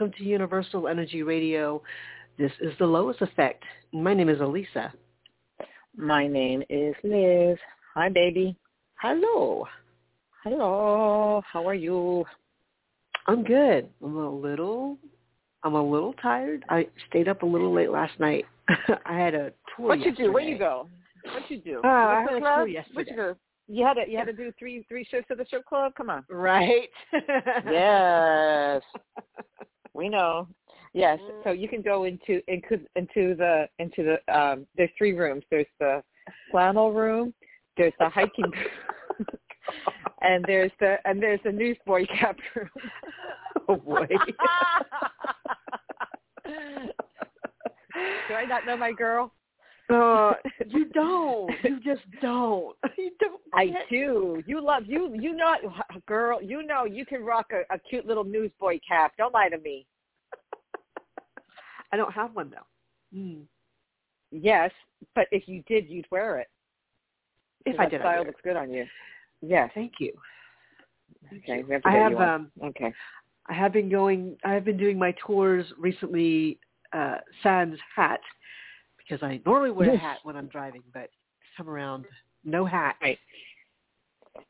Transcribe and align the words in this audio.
Welcome 0.00 0.16
to 0.16 0.24
Universal 0.24 0.88
Energy 0.88 1.22
Radio. 1.22 1.82
This 2.38 2.50
is 2.62 2.72
the 2.78 2.86
Lois 2.86 3.18
Effect. 3.20 3.62
My 3.92 4.14
name 4.14 4.30
is 4.30 4.38
Alyssa. 4.38 4.90
My 5.94 6.26
name 6.26 6.62
is 6.70 6.94
Liz. 7.04 7.58
Hi, 7.94 8.08
baby. 8.08 8.56
Hello. 8.94 9.66
Hello. 10.42 11.42
How 11.44 11.68
are 11.68 11.74
you? 11.74 12.24
I'm 13.26 13.44
good. 13.44 13.90
I'm 14.02 14.16
a 14.16 14.30
little. 14.30 14.96
I'm 15.64 15.74
a 15.74 15.82
little 15.82 16.14
tired. 16.14 16.64
I 16.70 16.86
stayed 17.10 17.28
up 17.28 17.42
a 17.42 17.46
little 17.46 17.74
late 17.74 17.90
last 17.90 18.18
night. 18.18 18.46
I 19.04 19.18
had 19.18 19.34
a 19.34 19.52
tour. 19.76 19.88
What 19.88 20.00
you 20.00 20.16
do? 20.16 20.32
Where 20.32 20.42
you 20.42 20.56
go? 20.56 20.88
What 21.24 21.50
you 21.50 21.58
do? 21.58 21.82
Uh, 21.84 21.88
I 21.88 22.20
had 22.26 22.36
a 22.36 22.40
club? 22.40 22.42
tour 22.42 22.60
What 22.60 22.70
yesterday. 22.70 23.10
you 23.10 23.16
do? 23.16 23.36
You 23.72 23.86
had 23.86 23.94
to 23.94 24.10
you 24.10 24.16
had 24.16 24.26
to 24.28 24.32
do 24.32 24.50
three 24.58 24.82
three 24.88 25.06
shifts 25.08 25.30
at 25.30 25.36
the 25.36 25.44
strip 25.44 25.66
club. 25.66 25.92
Come 25.94 26.08
on. 26.08 26.24
Right. 26.30 26.88
Yes, 27.70 28.82
we 29.94 30.08
know. 30.08 30.46
Yes, 30.92 31.20
Mm. 31.20 31.44
so 31.44 31.50
you 31.50 31.68
can 31.68 31.82
go 31.82 32.04
into 32.04 32.42
into 32.48 32.80
into 32.96 33.34
the 33.34 33.68
into 33.78 34.02
the 34.02 34.34
um. 34.34 34.66
There's 34.76 34.90
three 34.98 35.12
rooms. 35.12 35.44
There's 35.50 35.66
the 35.78 36.02
flannel 36.50 36.92
room. 36.92 37.32
There's 37.76 37.92
the 37.98 38.08
hiking. 38.08 38.44
room, 38.50 39.26
and 40.22 40.44
there's 40.46 40.72
the 40.80 40.96
and 41.04 41.22
there's 41.22 41.40
the 41.44 41.52
newsboy 41.52 42.06
cap 42.06 42.36
room. 42.56 42.68
oh 43.68 43.76
boy. 43.76 44.06
Do 48.28 48.34
I 48.34 48.44
not 48.46 48.66
know 48.66 48.76
my 48.76 48.92
girl? 48.92 49.32
Uh, 49.90 50.32
you 50.66 50.86
don't. 50.86 51.50
You 51.64 51.80
just 51.80 52.02
don't. 52.20 52.76
You 52.98 53.10
don't. 53.18 53.40
I 53.54 53.72
do. 53.88 54.42
You 54.46 54.62
love 54.62 54.84
you. 54.86 55.14
You 55.18 55.34
know, 55.34 55.54
girl. 56.06 56.42
You 56.42 56.66
know 56.66 56.84
you 56.84 57.06
can 57.06 57.24
rock 57.24 57.52
a, 57.52 57.74
a 57.74 57.78
cute 57.78 58.06
little 58.06 58.24
newsboy 58.24 58.78
cap. 58.86 59.12
Don't 59.16 59.32
lie 59.32 59.48
to 59.48 59.58
me. 59.58 59.86
I 61.92 61.96
don't 61.96 62.12
have 62.12 62.34
one 62.34 62.50
though. 62.50 63.18
Mm. 63.18 63.42
Yes, 64.30 64.70
but 65.14 65.26
if 65.32 65.48
you 65.48 65.62
did, 65.66 65.88
you'd 65.88 66.06
wear 66.10 66.38
it. 66.38 66.48
If 67.66 67.80
I 67.80 67.86
did, 67.86 68.00
I 68.00 68.04
style 68.04 68.18
would. 68.18 68.26
looks 68.28 68.40
good 68.44 68.56
on 68.56 68.70
you. 68.70 68.86
Yes. 69.42 69.70
Thank 69.74 69.94
you. 69.98 70.12
Okay. 71.38 71.62
We 71.62 71.72
have 71.72 71.82
to 71.82 71.88
I 71.88 71.92
have 71.92 72.12
you 72.12 72.18
um 72.18 72.50
Okay. 72.62 72.92
I 73.48 73.54
have 73.54 73.72
been 73.72 73.88
going 73.88 74.36
I 74.44 74.52
have 74.52 74.64
been 74.64 74.76
doing 74.76 74.98
my 74.98 75.14
tours 75.24 75.66
recently 75.78 76.58
uh 76.92 77.16
sans 77.42 77.78
hat 77.94 78.20
because 79.10 79.22
I 79.24 79.40
normally 79.44 79.70
wear 79.70 79.92
a 79.92 79.98
hat 79.98 80.18
when 80.22 80.36
I'm 80.36 80.46
driving, 80.46 80.82
but 80.92 81.02
this 81.02 81.48
time 81.56 81.68
around 81.68 82.04
no 82.44 82.64
hat. 82.64 82.96
Right. 83.02 83.18
It's 84.36 84.44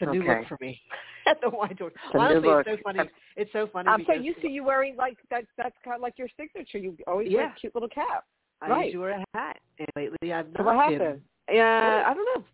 a 0.00 0.06
new 0.06 0.22
Okay. 0.22 0.38
look 0.40 0.48
for 0.48 0.58
me 0.60 0.80
at 1.26 1.40
the 1.40 1.50
wine 1.50 1.76
tour. 1.76 1.92
a 2.12 2.16
new 2.16 2.20
Honestly, 2.20 2.48
look. 2.48 2.66
it's 2.66 2.78
so 2.78 2.82
funny. 2.82 3.10
It's 3.36 3.52
so 3.52 3.66
funny 3.72 3.88
I'm 3.88 4.00
so 4.00 4.12
because 4.12 4.24
used 4.24 4.40
to 4.40 4.48
you 4.48 4.64
wearing 4.64 4.96
like 4.96 5.18
that. 5.30 5.44
That's 5.56 5.76
kind 5.84 5.96
of 5.96 6.02
like 6.02 6.14
your 6.18 6.28
signature. 6.38 6.78
You 6.78 6.96
always 7.06 7.32
wear 7.32 7.46
a 7.46 7.54
cute 7.60 7.74
little 7.74 7.88
cap. 7.88 8.24
I 8.62 8.68
right. 8.70 8.84
usually 8.86 9.02
wear 9.02 9.10
a 9.20 9.24
hat, 9.38 9.58
and 9.78 9.88
lately 9.96 10.32
I've 10.32 10.46
So 10.56 10.62
not 10.62 10.76
what 10.76 10.88
been. 10.90 11.00
happened? 11.00 11.22
Yeah, 11.52 12.04
I 12.06 12.14
don't 12.14 12.38
know. 12.38 12.44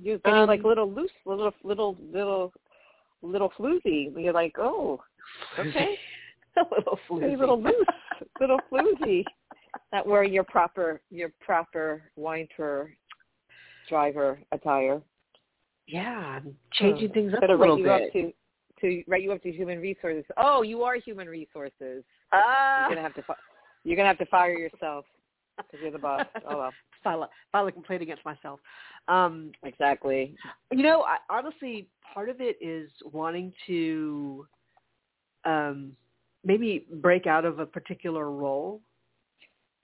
You're 0.00 0.18
getting 0.18 0.40
Um, 0.40 0.46
like 0.48 0.62
little 0.62 0.90
loose, 0.90 1.10
little 1.26 1.52
little 1.64 1.96
little 2.12 2.52
little 3.22 3.50
floozy. 3.58 4.12
You're 4.16 4.32
like, 4.32 4.54
oh, 4.58 5.02
okay. 5.58 5.98
a 6.56 6.62
little 6.74 6.96
Hey, 7.08 7.34
floozy. 7.34 7.38
little 7.38 7.60
loose, 7.60 7.86
little 8.40 8.58
floozy. 8.72 9.24
Not 9.92 10.06
wearing 10.06 10.32
your 10.32 10.44
proper 10.44 11.00
your 11.10 11.30
proper 11.40 12.02
wine 12.16 12.48
tour 12.56 12.92
driver 13.88 14.38
attire. 14.52 15.00
Yeah, 15.86 16.38
I'm 16.38 16.56
changing 16.72 17.10
things 17.10 17.34
up 17.34 17.40
Better 17.40 17.54
a 17.54 17.58
little 17.58 17.78
you 17.78 17.84
bit. 17.84 18.12
to 18.12 18.32
to 18.80 19.02
write 19.06 19.22
you 19.22 19.32
up 19.32 19.42
to 19.42 19.52
human 19.52 19.80
resources. 19.80 20.24
Oh, 20.36 20.62
you 20.62 20.82
are 20.82 20.96
human 20.96 21.28
resources. 21.28 22.04
Ah. 22.32 22.80
You're 22.80 22.96
gonna 22.96 23.02
have 23.02 23.14
to 23.14 23.22
fi- 23.22 23.34
you're 23.84 23.96
gonna 23.96 24.08
have 24.08 24.18
to 24.18 24.26
fire 24.26 24.56
yourself 24.56 25.04
because 25.56 25.80
you're 25.82 25.90
the 25.90 25.98
boss. 25.98 26.26
Oh 26.48 26.58
well, 26.58 26.72
file 27.02 27.22
a, 27.24 27.28
file 27.52 27.66
a 27.66 27.72
complaint 27.72 28.02
against 28.02 28.24
myself. 28.24 28.60
Um, 29.08 29.52
exactly. 29.64 30.34
you 30.70 30.82
know, 30.82 31.02
I, 31.02 31.16
honestly, 31.28 31.88
part 32.14 32.28
of 32.28 32.40
it 32.40 32.56
is 32.60 32.90
wanting 33.12 33.52
to 33.66 34.46
um, 35.44 35.92
maybe 36.44 36.86
break 36.94 37.26
out 37.26 37.44
of 37.44 37.58
a 37.58 37.66
particular 37.66 38.30
role, 38.30 38.80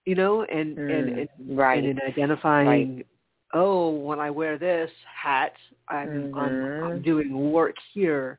you 0.07 0.15
know, 0.15 0.43
and 0.45 0.79
and, 0.79 1.09
and, 1.11 1.29
right. 1.59 1.79
and 1.79 1.87
in 1.89 1.99
identifying, 2.09 3.05
oh, 3.53 3.91
when 3.91 4.19
I 4.21 4.31
wear 4.31 4.59
this 4.59 4.91
hat, 5.23 5.53
I'm, 5.89 6.33
I'm, 6.35 6.65
I'm 6.85 7.01
Mhm. 7.01 7.05
doing 7.05 7.53
work 7.53 7.75
here, 7.93 8.39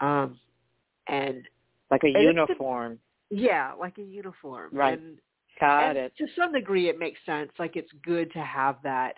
um, 0.00 0.38
and 1.08 1.42
like 1.90 2.02
a 2.04 2.08
and 2.08 2.16
it's 2.16 2.24
the- 2.24 2.30
uniform. 2.54 2.98
yeah, 3.30 3.72
like 3.78 3.98
a 3.98 4.02
uniform, 4.02 4.70
Right. 4.72 4.98
And, 4.98 5.18
Got 5.60 5.90
and 5.90 5.98
it. 5.98 6.12
To 6.16 6.26
some 6.36 6.52
degree, 6.52 6.88
it 6.88 6.98
makes 6.98 7.20
sense. 7.26 7.50
Like 7.58 7.76
it's 7.76 7.92
good 8.02 8.32
to 8.32 8.40
have 8.40 8.76
that, 8.82 9.16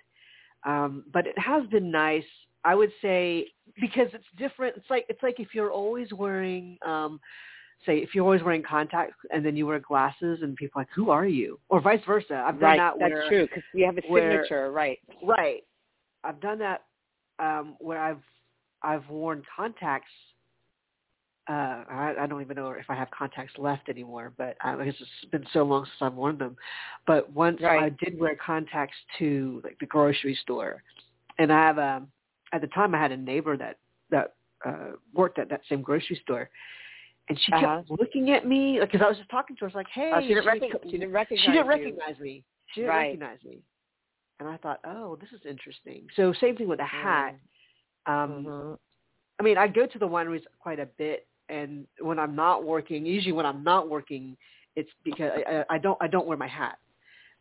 um, 0.65 1.05
but 1.13 1.27
it 1.27 1.39
has 1.39 1.65
been 1.69 1.91
nice. 1.91 2.25
I 2.65 2.75
would 2.75 2.93
say 3.01 3.47
because 3.81 4.09
it's 4.13 4.27
different. 4.39 4.77
It's 4.77 4.91
like 4.91 5.07
it's 5.09 5.23
like 5.23 5.39
if 5.41 5.55
you're 5.55 5.71
always 5.71 6.13
wearing, 6.13 6.79
um, 6.85 7.21
say, 7.87 7.99
if 7.99 8.15
you're 8.15 8.25
always 8.25 8.43
wearing 8.43 8.63
contacts 8.63 9.17
and 9.33 9.45
then 9.45 9.57
you 9.57 9.67
wear 9.67 9.79
glasses, 9.79 10.41
and 10.43 10.57
people 10.57 10.81
are 10.81 10.83
like, 10.83 10.91
"Who 10.95 11.11
are 11.11 11.27
you?" 11.27 11.59
Or 11.69 11.81
vice 11.81 12.05
versa. 12.07 12.35
I've 12.47 12.61
done 12.61 12.71
Right. 12.71 12.77
that. 12.79 12.95
That's 12.99 13.11
where, 13.13 13.29
true 13.29 13.47
because 13.47 13.63
you 13.75 13.87
have 13.87 13.99
a 13.99 14.03
where- 14.09 14.43
signature. 14.43 14.73
Right. 14.73 14.99
Right. 15.23 15.65
I've 16.25 16.41
done 16.41 16.59
that 16.59 16.85
um, 17.39 17.77
where 17.79 17.99
I've 17.99 18.23
I've 18.83 19.09
worn 19.09 19.43
contacts. 19.57 20.11
Uh, 21.49 21.83
I, 21.91 22.15
I 22.21 22.27
don't 22.29 22.41
even 22.41 22.55
know 22.55 22.71
if 22.71 22.89
I 22.89 22.95
have 22.95 23.11
contacts 23.11 23.55
left 23.59 23.89
anymore, 23.89 24.33
but 24.39 24.57
I 24.61 24.77
guess 24.85 24.95
it's 25.01 25.31
been 25.33 25.45
so 25.53 25.65
long 25.65 25.85
since 25.85 25.97
I've 26.01 26.15
worn 26.15 26.39
them. 26.39 26.57
But 27.05 27.33
once 27.33 27.61
Right. 27.61 27.83
I 27.83 27.89
did 28.05 28.19
wear 28.19 28.37
contacts 28.37 28.97
to 29.19 29.61
like 29.65 29.77
the 29.81 29.87
grocery 29.87 30.37
store, 30.37 30.85
and 31.39 31.53
I 31.53 31.59
have 31.67 31.79
um 31.79 32.09
at 32.53 32.61
the 32.61 32.69
time 32.69 32.95
I 32.95 33.01
had 33.01 33.11
a 33.11 33.17
neighbor 33.17 33.57
that 33.57 33.79
that 34.11 34.35
uh, 34.65 34.93
worked 35.13 35.41
at 35.41 35.49
that 35.49 35.63
same 35.69 35.83
grocery 35.83 36.21
store, 36.23 36.49
and 37.29 37.39
she 37.41 37.53
kept 37.53 37.65
Uh-huh. 37.65 37.83
looking 37.99 38.31
at 38.31 38.47
me 38.47 38.79
because 38.81 39.01
I 39.03 39.09
was 39.09 39.17
just 39.17 39.31
talking 39.31 39.57
to 39.57 39.61
her. 39.61 39.67
I 39.67 39.69
was 39.69 39.75
like, 39.75 39.89
"Hey," 39.89 40.11
Oh, 40.13 40.21
she 40.21 40.29
didn't 40.29 40.47
recognize. 40.47 40.81
co- 40.83 40.89
She 40.91 40.99
didn't 40.99 41.13
recognize. 41.13 41.45
she 41.45 41.53
didn't 41.53 41.69
you. 42.19 42.25
me. 42.25 42.45
She 42.69 42.81
didn't 42.81 42.91
Right. 42.91 43.07
recognize 43.07 43.45
me. 43.45 43.63
And 44.41 44.49
I 44.49 44.57
thought, 44.57 44.81
oh, 44.85 45.17
this 45.17 45.31
is 45.33 45.45
interesting. 45.47 46.09
So 46.17 46.33
same 46.33 46.57
thing 46.57 46.67
with 46.69 46.79
the 46.79 46.85
hat. 46.85 47.37
Um, 48.07 48.45
Mhm. 48.45 48.79
I 49.39 49.43
mean, 49.43 49.57
I 49.57 49.69
go 49.69 49.87
to 49.87 49.99
the 49.99 50.09
wineries 50.09 50.45
quite 50.59 50.81
a 50.81 50.87
bit, 50.87 51.27
and 51.49 51.87
when 52.01 52.19
I'm 52.19 52.35
not 52.35 52.65
working, 52.65 53.07
usually 53.07 53.33
when 53.33 53.47
I'm 53.47 53.63
not 53.63 53.89
working, 53.89 54.37
it's 54.75 54.93
because 55.05 55.33
I- 55.47 55.65
I 55.71 55.79
don't 55.79 55.99
I 56.01 56.09
don't 56.09 56.27
wear 56.27 56.37
my 56.37 56.49
hat. 56.49 56.79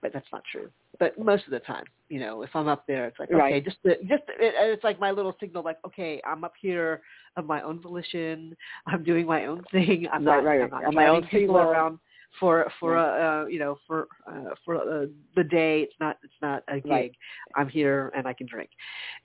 But 0.01 0.13
that's 0.13 0.31
not 0.31 0.43
true. 0.45 0.71
But 1.01 1.17
most 1.17 1.45
of 1.45 1.51
the 1.51 1.59
time, 1.61 1.85
you 2.09 2.19
know, 2.19 2.43
if 2.43 2.51
I'm 2.53 2.67
up 2.67 2.85
there, 2.85 3.07
it's 3.07 3.17
like 3.17 3.31
okay, 3.31 3.39
Right. 3.39 3.65
just 3.65 3.77
the, 3.83 3.95
just 4.07 4.21
it, 4.29 4.53
it's 4.55 4.83
like 4.83 4.99
my 4.99 5.09
little 5.09 5.35
signal, 5.39 5.63
like 5.63 5.79
okay, 5.83 6.21
I'm 6.27 6.43
up 6.43 6.53
here 6.61 7.01
of 7.37 7.47
my 7.47 7.59
own 7.63 7.81
volition. 7.81 8.55
I'm 8.85 9.03
doing 9.03 9.25
my 9.25 9.47
own 9.47 9.63
thing. 9.71 10.07
I'm 10.13 10.23
Right, 10.23 10.35
not, 10.37 10.45
right, 10.45 10.61
I'm 10.61 10.69
not 10.69 10.85
on 10.85 10.93
my 10.93 11.07
own 11.07 11.23
people 11.27 11.57
around 11.57 11.97
for 12.39 12.71
for 12.79 12.93
Right. 12.97 13.41
uh, 13.41 13.47
you 13.47 13.57
know 13.57 13.79
for 13.87 14.07
uh, 14.29 14.53
for 14.63 14.75
uh, 14.75 15.07
the 15.35 15.43
day. 15.43 15.81
It's 15.81 15.95
not 15.99 16.17
it's 16.23 16.39
not 16.39 16.61
a 16.67 16.75
gig. 16.75 16.87
Right. 16.91 17.11
I'm 17.55 17.67
here 17.67 18.11
and 18.15 18.27
I 18.27 18.33
can 18.33 18.45
drink, 18.45 18.69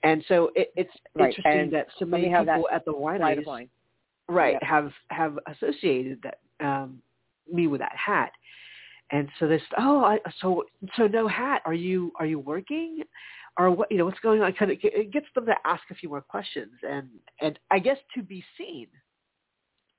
and 0.01 0.25
so 0.27 0.49
it, 0.55 0.73
it's 0.75 0.89
Right, 1.13 1.29
interesting 1.29 1.59
and 1.61 1.71
that 1.73 1.87
so 1.99 2.05
many 2.05 2.27
have 2.29 2.47
people 2.47 2.67
at 2.71 2.85
the 2.85 2.93
wineries 2.93 3.45
right 4.29 4.57
Yeah. 4.59 4.67
have 4.67 4.91
have 5.09 5.37
associated 5.47 6.23
that 6.23 6.39
um 6.65 7.03
me 7.51 7.67
with 7.67 7.81
that 7.81 7.95
hat 7.95 8.31
and 9.11 9.29
so 9.39 9.47
this 9.47 9.61
oh 9.77 10.03
I, 10.03 10.19
so 10.41 10.65
so 10.95 11.07
no 11.07 11.27
hat 11.27 11.61
are 11.65 11.73
you 11.73 12.11
are 12.19 12.25
you 12.25 12.39
working 12.39 13.03
or 13.57 13.71
what 13.71 13.91
you 13.91 13.97
know 13.97 14.05
what's 14.05 14.19
going 14.19 14.41
on 14.41 14.53
kind 14.53 14.71
of 14.71 14.77
it 14.81 15.11
gets 15.11 15.27
them 15.35 15.45
to 15.45 15.55
ask 15.65 15.83
a 15.91 15.95
few 15.95 16.09
more 16.09 16.21
questions 16.21 16.71
and 16.87 17.07
and 17.41 17.57
i 17.71 17.79
guess 17.79 17.97
to 18.15 18.21
be 18.21 18.43
seen 18.57 18.87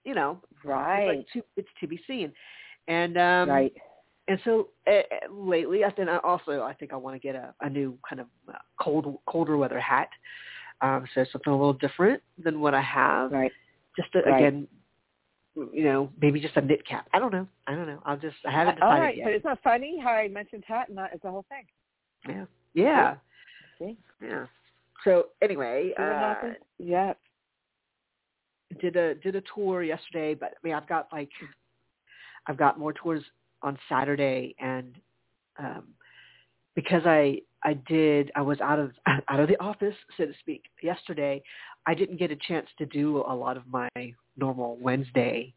you 0.05 0.15
know 0.15 0.41
Right. 0.65 1.09
it's 1.09 1.35
like 1.35 1.43
to 1.43 1.49
it's 1.57 1.69
to 1.81 1.87
be 1.87 2.01
seen 2.07 2.33
and 2.89 3.17
um 3.17 3.49
right. 3.49 3.73
and 4.29 4.39
so 4.45 4.69
uh, 4.87 5.01
lately 5.33 5.85
i 5.85 5.91
think 5.91 6.09
I 6.09 6.19
also 6.19 6.63
i 6.63 6.75
think 6.75 6.93
i 6.93 6.97
want 6.97 7.15
to 7.15 7.21
get 7.21 7.35
a, 7.35 7.55
a 7.61 7.69
new 7.69 7.99
kind 8.09 8.21
of 8.21 8.27
uh, 8.49 8.59
cold 8.81 9.19
colder 9.27 9.57
weather 9.57 9.81
hat 9.81 10.09
um 10.81 11.07
so 11.15 11.25
something 11.33 11.53
a 11.53 11.57
little 11.57 11.73
different 11.73 12.23
than 12.43 12.61
what 12.61 12.75
i 12.75 12.83
have 12.83 13.33
Right. 13.33 13.53
just 13.97 14.13
to, 14.13 14.21
Right. 14.21 14.37
again, 14.37 14.69
you 15.73 15.85
know, 15.85 16.11
maybe 16.21 16.41
just 16.41 16.57
a 16.57 16.61
knit 16.61 16.87
cap. 16.87 17.09
I 17.13 17.19
don't 17.19 17.33
know. 17.33 17.47
I 17.67 17.75
don't 17.75 17.87
know. 17.87 18.01
I'll 18.05 18.17
just 18.17 18.37
I 18.47 18.51
haven't 18.51 18.77
decided 18.77 19.01
right, 19.01 19.17
yet. 19.17 19.25
but 19.25 19.33
it's 19.33 19.45
not 19.45 19.59
funny 19.63 19.99
how 20.03 20.11
I 20.11 20.29
mentioned 20.29 20.65
hat 20.67 20.89
and 20.89 20.99
that 20.99 21.15
is 21.15 21.21
the 21.23 21.31
whole 21.31 21.45
thing. 21.49 21.65
yeah. 22.29 22.45
Yeah. 22.75 23.15
See? 23.79 23.97
Yeah. 24.23 24.47
So 25.05 25.27
anyway, 25.43 25.93
uh. 25.99 26.35
Yeah. 26.79 27.13
did 28.81 28.97
a 28.97 29.15
did 29.17 29.37
a 29.37 29.43
tour 29.55 29.83
yesterday, 29.83 30.35
but 30.35 30.51
I 30.51 30.57
mean 30.63 30.75
I've 30.75 30.89
got 30.89 31.09
like 31.13 31.31
I've 32.47 32.57
got 32.57 32.79
more 32.79 32.93
tours 32.93 33.23
on 33.63 33.79
Saturday, 33.89 34.55
and 34.61 34.95
um, 35.59 35.85
because 36.75 37.03
I 37.05 37.41
I 37.65 37.75
did 37.89 38.31
I 38.37 38.43
was 38.43 38.61
out 38.61 38.79
of 38.79 38.93
out 39.29 39.41
of 39.41 39.49
the 39.49 39.61
office 39.61 39.95
so 40.17 40.27
to 40.27 40.33
speak 40.41 40.65
yesterday, 40.83 41.43
I 41.87 41.95
didn't 41.95 42.19
get 42.19 42.31
a 42.31 42.37
chance 42.37 42.69
to 42.79 42.87
do 42.87 43.19
a 43.19 43.35
lot 43.35 43.57
of 43.57 43.67
my 43.67 43.89
normal 44.39 44.77
Wednesday 44.81 45.55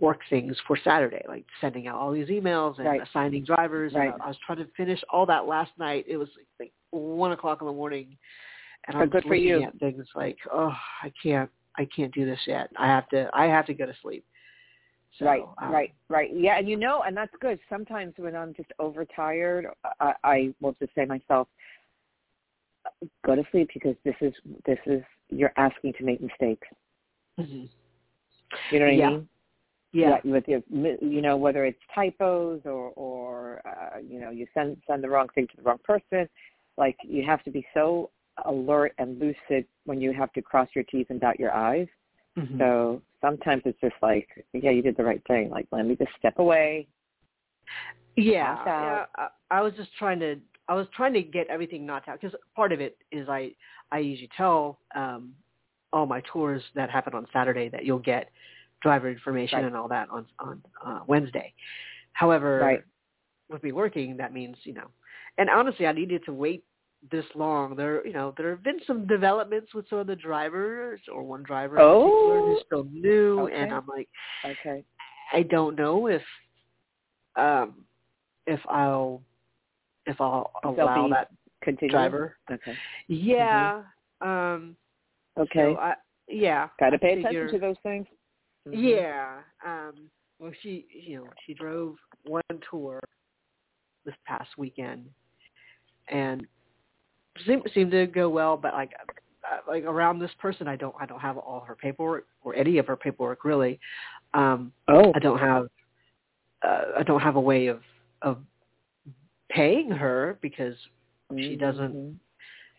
work 0.00 0.20
things 0.30 0.56
for 0.66 0.76
Saturday, 0.82 1.22
like 1.28 1.44
sending 1.60 1.86
out 1.86 1.96
all 1.96 2.12
these 2.12 2.28
emails 2.28 2.78
and 2.78 2.86
Right. 2.86 3.02
assigning 3.02 3.44
drivers. 3.44 3.92
Right. 3.92 4.14
I 4.20 4.28
was 4.28 4.38
trying 4.38 4.58
to 4.58 4.66
finish 4.76 5.02
all 5.10 5.26
that 5.26 5.46
last 5.46 5.70
night. 5.78 6.06
It 6.08 6.16
was 6.16 6.30
like 6.58 6.72
one 6.90 7.32
o'clock 7.32 7.60
in 7.60 7.66
the 7.66 7.72
morning, 7.72 8.16
and 8.86 8.96
I'm 8.96 9.08
good 9.10 9.22
for 9.24 9.34
looking 9.36 9.44
you. 9.48 9.62
at 9.64 9.78
things 9.78 10.06
like, 10.14 10.38
oh, 10.50 10.74
I 11.02 11.12
can't, 11.22 11.50
I 11.76 11.84
can't 11.84 12.12
do 12.14 12.24
this 12.24 12.40
yet. 12.46 12.70
I 12.76 12.86
have 12.86 13.08
to, 13.10 13.28
I 13.34 13.46
have 13.46 13.66
to 13.66 13.74
go 13.74 13.86
to 13.86 13.94
sleep. 14.00 14.24
So, 15.18 15.26
right, 15.26 15.42
um, 15.60 15.70
right, 15.70 15.92
right. 16.08 16.30
Yeah, 16.34 16.58
and 16.58 16.66
you 16.66 16.76
know, 16.76 17.02
and 17.02 17.14
that's 17.14 17.34
good. 17.40 17.58
Sometimes 17.68 18.14
when 18.16 18.34
I'm 18.34 18.54
just 18.54 18.72
overtired, 18.78 19.66
I, 20.00 20.14
I 20.24 20.54
will 20.62 20.74
just 20.80 20.94
say 20.94 21.04
myself, 21.04 21.48
go 23.26 23.34
to 23.34 23.44
sleep 23.50 23.68
because 23.74 23.94
this 24.06 24.14
is 24.22 24.32
this 24.64 24.78
is 24.86 25.02
you're 25.28 25.52
asking 25.58 25.92
to 25.98 26.04
make 26.04 26.22
mistakes. 26.22 26.66
mhm. 27.38 27.68
You 28.70 28.78
know 28.80 28.86
what 28.86 28.94
Yeah. 28.94 29.06
I 29.08 29.10
mean? 29.10 29.28
Yeah. 29.94 30.18
with 30.24 30.48
your 30.48 30.62
you 30.70 31.20
know 31.20 31.36
whether 31.36 31.66
it's 31.66 31.78
typos 31.94 32.62
or 32.64 32.92
or 32.96 33.60
uh, 33.66 33.98
you 33.98 34.20
know 34.20 34.30
you 34.30 34.46
send 34.54 34.78
send 34.86 35.04
the 35.04 35.08
wrong 35.08 35.28
thing 35.34 35.46
to 35.48 35.56
the 35.58 35.62
wrong 35.62 35.80
person 35.84 36.26
like 36.78 36.96
you 37.04 37.22
have 37.26 37.44
to 37.44 37.50
be 37.50 37.66
so 37.74 38.08
alert 38.46 38.94
and 38.96 39.18
lucid 39.20 39.66
when 39.84 40.00
you 40.00 40.14
have 40.14 40.32
to 40.32 40.40
cross 40.40 40.68
your 40.74 40.84
t's 40.84 41.04
and 41.10 41.20
dot 41.20 41.38
your 41.38 41.52
i's 41.54 41.88
Mhm. 42.38 42.58
so 42.58 43.02
sometimes 43.20 43.60
it's 43.66 43.78
just 43.82 43.94
like 44.00 44.26
yeah 44.54 44.70
you 44.70 44.80
did 44.80 44.96
the 44.96 45.04
right 45.04 45.22
thing 45.26 45.50
like 45.50 45.66
let 45.72 45.84
me 45.84 45.94
just 45.94 46.10
step 46.18 46.38
away 46.38 46.88
Yeah, 48.16 48.56
yeah. 48.64 49.04
I, 49.16 49.28
I 49.50 49.60
was 49.60 49.74
just 49.74 49.94
trying 49.98 50.20
to 50.20 50.36
I 50.68 50.74
was 50.74 50.86
trying 50.94 51.12
to 51.14 51.22
get 51.22 51.48
everything 51.48 51.84
knocked 51.84 52.08
out 52.08 52.20
because 52.20 52.34
part 52.56 52.72
of 52.72 52.80
it 52.80 52.96
is 53.10 53.28
I 53.28 53.52
I 53.90 53.98
usually 53.98 54.30
tell 54.36 54.78
um 54.94 55.34
all 55.92 56.06
my 56.06 56.22
tours 56.32 56.62
that 56.74 56.90
happen 56.90 57.14
on 57.14 57.26
Saturday 57.32 57.68
that 57.68 57.84
you'll 57.84 57.98
get 57.98 58.30
driver 58.82 59.08
information 59.10 59.58
Right. 59.60 59.66
and 59.66 59.76
all 59.76 59.88
that 59.88 60.08
on 60.10 60.26
on 60.38 60.62
uh, 60.84 61.00
Wednesday. 61.06 61.52
However, 62.12 62.58
Right. 62.60 62.82
with 63.48 63.62
me 63.62 63.72
working, 63.72 64.16
that 64.16 64.32
means 64.32 64.56
you 64.64 64.74
know, 64.74 64.88
and 65.38 65.48
honestly, 65.50 65.86
I 65.86 65.92
needed 65.92 66.22
to 66.26 66.32
wait 66.32 66.64
this 67.10 67.24
long. 67.34 67.74
There, 67.76 68.06
you 68.06 68.12
know, 68.12 68.32
there 68.36 68.50
have 68.50 68.62
been 68.62 68.80
some 68.86 69.06
developments 69.06 69.74
with 69.74 69.88
some 69.88 69.98
of 69.98 70.06
the 70.06 70.16
drivers 70.16 71.00
or 71.12 71.22
one 71.22 71.42
driver 71.42 71.78
Oh. 71.78 72.40
who's 72.44 72.62
still 72.66 72.84
new, 72.92 73.40
Okay. 73.40 73.54
and 73.56 73.72
I'm 73.72 73.86
like, 73.86 74.08
okay 74.44 74.84
I 75.32 75.42
don't 75.42 75.76
know 75.76 76.08
if 76.08 76.22
um 77.36 77.84
if 78.46 78.60
I'll 78.68 79.22
if 80.06 80.20
I'll 80.20 80.50
allow 80.64 81.08
that 81.08 81.28
continue 81.62 81.92
driver. 81.92 82.36
okay 82.50 82.76
Yeah. 83.08 83.82
Um 84.20 84.76
okay 85.38 85.74
so 85.74 85.78
I 85.78 85.94
yeah. 86.28 86.68
got 86.78 86.90
to 86.90 86.98
pay 86.98 87.16
figure- 87.22 87.28
attention 87.46 87.60
to 87.60 87.66
those 87.66 87.76
things 87.82 88.06
Mhm. 88.68 88.74
Yeah. 88.74 89.38
Um 89.66 90.08
well 90.38 90.52
she 90.62 90.86
you 90.92 91.16
know, 91.18 91.26
she 91.46 91.54
drove 91.54 91.96
one 92.24 92.42
tour 92.70 93.00
this 94.04 94.14
past 94.26 94.50
weekend 94.56 95.08
and 96.08 96.46
seemed 97.46 97.68
seemed 97.74 97.90
to 97.92 98.06
go 98.06 98.28
well, 98.28 98.56
but 98.56 98.72
like 98.74 98.92
uh, 99.50 99.56
like 99.66 99.84
around 99.84 100.18
this 100.20 100.30
person 100.38 100.68
I 100.68 100.76
don't 100.76 100.94
I 101.00 101.06
don't 101.06 101.18
have 101.20 101.38
all 101.38 101.60
her 101.60 101.74
paperwork 101.74 102.26
or 102.42 102.54
any 102.54 102.78
of 102.78 102.86
her 102.86 102.96
paperwork 102.96 103.44
really. 103.44 103.80
Um 104.34 104.72
oh 104.88 105.12
I 105.14 105.18
don't 105.18 105.38
have 105.38 105.66
uh, 106.62 106.82
I 106.98 107.02
don't 107.02 107.20
have 107.20 107.34
a 107.36 107.40
way 107.40 107.66
of 107.66 107.80
of 108.22 108.38
paying 109.50 109.90
her 109.90 110.38
because 110.40 110.76
she 111.36 111.56
doesn't- 111.56 111.94
Mhm. 111.94 112.14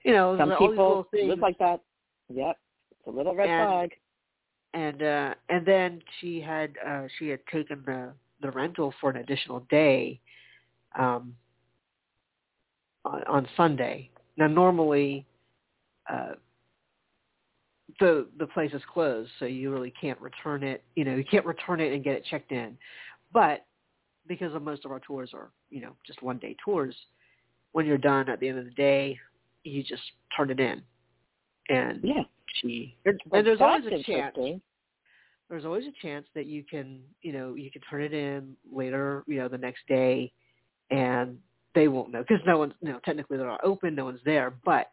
you 0.05 0.13
know 0.13 0.37
some 0.37 0.49
there's 0.49 0.59
all 0.61 0.69
these 0.69 0.77
little 0.77 1.03
people 1.05 1.27
live 1.27 1.39
like 1.39 1.57
that 1.57 1.81
yep 2.29 2.57
it's 2.91 3.07
a 3.07 3.11
little 3.11 3.35
red 3.35 3.49
And- 3.49 3.67
flag 3.67 3.91
and 4.73 5.03
uh 5.03 5.33
and 5.49 5.65
then 5.65 6.01
she 6.19 6.41
had 6.41 6.73
uh 6.85 7.03
she 7.19 7.29
had 7.29 7.39
taken 7.51 7.83
the 7.85 8.13
the 8.41 8.51
rental 8.51 8.93
for 8.99 9.09
an 9.09 9.17
additional 9.17 9.61
day 9.69 10.19
um 10.97 11.35
on, 13.05 13.23
on 13.27 13.47
Sunday. 13.55 14.09
Now 14.37 14.47
normally 14.47 15.25
uh 16.09 16.33
the 17.99 18.27
the 18.39 18.47
place 18.47 18.71
is 18.73 18.81
closed 18.91 19.29
so 19.39 19.45
you 19.45 19.71
really 19.71 19.93
can't 19.99 20.19
return 20.19 20.63
it, 20.63 20.83
you 20.95 21.05
know, 21.05 21.15
you 21.15 21.23
can't 21.23 21.45
return 21.45 21.79
it 21.79 21.93
and 21.93 22.03
get 22.03 22.15
it 22.15 22.25
checked 22.29 22.51
in. 22.51 22.77
But 23.31 23.65
because 24.27 24.53
of 24.53 24.61
most 24.61 24.85
of 24.85 24.91
our 24.91 24.99
tours 24.99 25.31
are, 25.33 25.51
you 25.69 25.81
know, 25.81 25.95
just 26.05 26.23
one 26.23 26.37
day 26.37 26.55
tours, 26.63 26.95
when 27.73 27.85
you're 27.85 27.97
done 27.97 28.29
at 28.29 28.39
the 28.39 28.47
end 28.47 28.57
of 28.57 28.65
the 28.65 28.71
day, 28.71 29.19
you 29.63 29.83
just 29.83 30.01
turn 30.35 30.49
it 30.49 30.59
in. 30.59 30.81
And 31.69 31.99
yeah 32.03 32.23
she 32.61 32.95
and 33.05 33.19
there's 33.31 33.61
always 33.61 33.85
a 33.85 34.03
chance 34.03 34.35
there's 35.49 35.65
always 35.65 35.85
a 35.85 35.91
chance 36.01 36.25
that 36.33 36.45
you 36.47 36.63
can, 36.63 37.01
you 37.21 37.31
know, 37.31 37.53
you 37.53 37.69
can 37.69 37.81
turn 37.89 38.01
it 38.01 38.13
in 38.13 38.55
later, 38.73 39.23
you 39.27 39.37
know, 39.37 39.47
the 39.47 39.57
next 39.57 39.81
day, 39.87 40.31
and 40.89 41.37
they 41.75 41.87
won't 41.87 42.11
know 42.11 42.23
because 42.27 42.43
no 42.45 42.57
one's, 42.57 42.73
you 42.81 42.89
know, 42.89 42.99
technically 43.05 43.37
they're 43.37 43.45
not 43.45 43.63
open, 43.63 43.93
no 43.93 44.05
one's 44.05 44.21
there, 44.25 44.53
but 44.65 44.89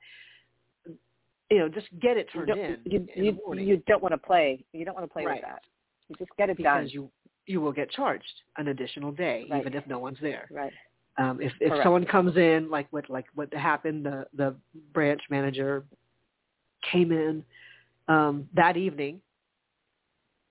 you 1.51 1.59
know, 1.59 1.69
just 1.69 1.89
get 2.01 2.17
it 2.17 2.29
You 2.35 2.41
turned 2.41 2.49
don't, 2.49 2.61
in 2.61 2.77
you, 2.85 3.09
in 3.17 3.25
you, 3.25 3.39
you 3.59 3.83
don't 3.87 4.03
want 4.03 4.13
to 4.13 4.19
play. 4.19 4.65
You 4.73 4.85
don't 4.85 4.95
want 4.95 5.07
to 5.07 5.13
play 5.13 5.25
Right. 5.25 5.37
with 5.37 5.45
that. 5.45 5.63
You 6.09 6.17
just 6.17 6.31
get 6.37 6.51
it 6.51 6.63
done. 6.63 6.83
because 6.85 6.93
you 6.93 7.11
you 7.47 7.61
will 7.61 7.73
get 7.73 7.91
charged 7.91 8.25
an 8.59 8.69
additional 8.69 9.13
day 9.13 9.47
Right. 9.51 9.61
even 9.61 9.75
if 9.75 9.87
no 9.87 9.99
one's 9.99 10.19
there. 10.21 10.47
Right. 10.51 10.73
Um, 11.19 11.41
if 11.41 11.53
if 11.61 11.71
Correct. 11.71 11.85
someone 11.85 12.05
comes 12.07 12.37
in 12.37 12.71
like 12.71 12.87
what 12.91 13.09
like 13.11 13.27
what 13.35 13.53
happened, 13.55 14.05
the 14.05 14.27
the 14.35 14.55
branch 14.93 15.23
manager 15.31 15.85
came 16.83 17.13
in 17.13 17.45
um, 18.09 18.49
that 18.55 18.77
evening, 18.77 19.21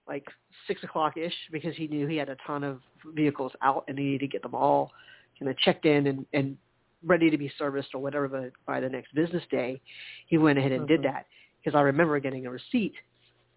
like 0.08 0.26
six 0.68 0.84
o'clock 0.84 1.18
ish, 1.18 1.34
because 1.52 1.76
he 1.76 1.88
knew 1.88 2.08
he 2.08 2.16
had 2.18 2.30
a 2.30 2.38
ton 2.46 2.64
of 2.64 2.82
vehicles 3.14 3.52
out 3.62 3.84
and 3.88 3.98
he 3.98 4.06
needed 4.06 4.20
to 4.22 4.28
get 4.28 4.42
them 4.42 4.56
all 4.56 4.92
kind 5.38 5.50
of 5.50 5.58
checked 5.60 5.86
in 5.86 6.08
and 6.08 6.26
and 6.34 6.58
ready 7.06 7.30
to 7.30 7.38
be 7.38 7.50
serviced 7.58 7.90
or 7.94 8.00
whatever 8.00 8.28
by, 8.28 8.50
by 8.66 8.80
the 8.82 8.90
next 8.90 9.14
business 9.16 9.44
day. 9.50 9.80
He 10.28 10.38
went 10.38 10.60
ahead 10.60 10.74
and 10.74 10.86
did 10.86 11.00
Mhm. 11.00 11.04
that 11.04 11.28
because 11.58 11.78
I 11.78 11.82
remember 11.82 12.20
getting 12.20 12.46
a 12.46 12.52
receipt, 12.52 12.94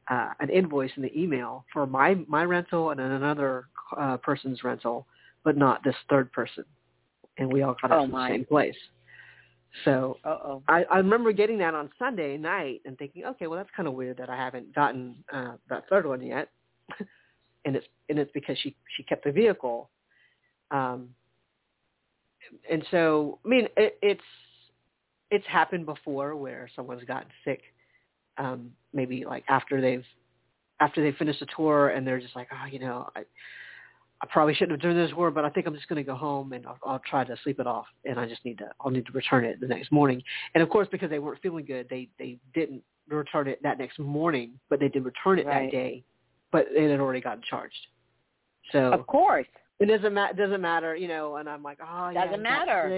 uh, 0.09 0.33
an 0.39 0.49
invoice 0.49 0.93
in 0.97 1.03
the 1.03 1.21
email 1.21 1.65
for 1.73 1.87
my 1.87 2.15
my 2.29 2.45
rental 2.45 2.91
and 2.91 3.01
then 3.01 3.11
another 3.13 3.67
uh, 3.97 4.17
person's 4.19 4.63
rental, 4.63 5.07
but 5.43 5.57
not 5.57 5.83
this 5.83 5.97
third 6.09 6.31
person, 6.33 6.65
and 7.39 7.53
we 7.53 7.63
all 7.63 7.75
got 7.81 7.91
it 7.91 7.95
Oh, 7.95 8.03
from 8.03 8.13
the 8.13 8.29
same 8.29 8.45
place. 8.45 8.77
So 9.85 10.19
Uh 10.25 10.29
oh. 10.45 10.63
I, 10.69 10.85
I 10.85 10.99
remember 10.99 11.33
getting 11.33 11.59
that 11.59 11.75
on 11.75 11.91
Sunday 11.99 12.37
night 12.37 12.83
and 12.85 12.97
thinking, 12.99 13.25
okay, 13.25 13.47
well 13.47 13.57
that's 13.57 13.71
kind 13.77 13.89
of 13.89 13.95
weird 13.95 14.19
that 14.19 14.29
I 14.31 14.37
haven't 14.37 14.75
gotten 14.75 15.15
uh, 15.33 15.53
that 15.69 15.89
third 15.89 16.07
one 16.07 16.23
yet, 16.23 16.51
and 17.65 17.77
it's 17.77 17.87
and 18.09 18.19
it's 18.19 18.31
because 18.33 18.59
she 18.63 18.77
she 18.97 19.03
kept 19.03 19.25
the 19.25 19.33
vehicle, 19.33 19.91
um, 20.71 21.09
and 22.71 22.85
so 22.91 23.39
I 23.45 23.49
mean 23.49 23.69
it, 23.77 23.99
it's 24.03 24.21
it's 25.31 25.47
happened 25.47 25.87
before 25.87 26.37
where 26.37 26.69
someone's 26.77 27.05
gotten 27.05 27.29
sick, 27.45 27.63
um, 28.37 28.71
maybe 28.93 29.25
like 29.25 29.45
after 29.49 29.81
they've 29.81 30.05
after 30.81 31.03
they 31.03 31.17
finish 31.17 31.41
a 31.41 31.47
tour 31.57 31.91
and 31.91 32.07
they're 32.07 32.21
just 32.21 32.37
like, 32.37 32.49
oh, 32.53 32.67
you 32.67 32.79
know, 32.79 33.09
I 33.17 33.23
I 34.23 34.27
probably 34.31 34.55
shouldn't 34.55 34.81
have 34.81 34.89
done 34.89 34.97
this 35.03 35.11
tour, 35.11 35.33
but 35.33 35.45
I 35.45 35.51
think 35.51 35.67
I'm 35.67 35.75
just 35.75 35.89
going 35.89 35.97
to 35.97 36.09
go 36.09 36.15
home 36.15 36.53
and 36.53 36.65
I'll, 36.67 36.79
I'll 36.85 37.01
try 37.01 37.25
to 37.25 37.37
sleep 37.43 37.59
it 37.59 37.67
off, 37.67 37.87
and 38.05 38.21
I 38.21 38.27
just 38.29 38.45
need 38.45 38.59
to 38.59 38.71
I'll 38.81 38.91
need 38.91 39.05
to 39.07 39.13
return 39.13 39.45
it 39.45 39.61
the 39.61 39.67
next 39.67 39.91
morning. 39.91 40.23
And 40.55 40.63
of 40.63 40.69
course, 40.71 40.87
because 40.93 41.11
they 41.11 41.19
weren't 41.19 41.43
feeling 41.43 41.65
good, 41.65 41.89
they 41.91 42.09
they 42.19 42.39
didn't 42.55 42.83
return 43.09 43.49
it 43.49 43.61
that 43.65 43.79
next 43.79 43.99
morning, 43.99 44.53
but 44.71 44.79
they 44.79 44.89
did 44.89 45.05
return 45.05 45.39
it 45.41 45.47
Right. 45.47 45.65
that 45.65 45.73
day, 45.73 46.05
but 46.53 46.67
it 46.71 46.89
had 46.91 47.01
already 47.01 47.21
gotten 47.21 47.43
charged. 47.43 47.87
So 48.71 48.93
Of 48.93 49.07
course. 49.09 49.47
it 49.81 49.87
doesn't 49.87 50.15
matter. 50.15 50.35
Doesn't 50.35 50.61
matter, 50.61 50.95
you 50.95 51.09
know. 51.09 51.37
And 51.37 51.49
I'm 51.49 51.65
like, 51.65 51.79
oh, 51.83 52.11
yeah, 52.11 52.25
Doesn't 52.27 52.43
got 52.45 52.67
matter. 52.67 52.89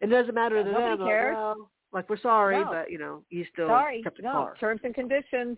It 0.00 0.06
doesn't 0.10 0.34
matter 0.34 0.62
to 0.64 0.68
Nobody 0.72 0.90
them. 0.96 1.00
Like, 1.00 1.08
cares. 1.08 1.36
well, 1.36 1.70
like 1.92 2.10
we're 2.10 2.18
sorry, 2.18 2.58
No. 2.58 2.64
but 2.70 2.90
you 2.90 2.98
know, 2.98 3.22
you 3.30 3.46
still 3.52 3.68
Sorry. 3.68 4.02
kept 4.02 4.16
the 4.16 4.24
No. 4.24 4.32
car. 4.32 4.56
Terms 4.58 4.80
and 4.82 4.92
conditions. 4.92 5.56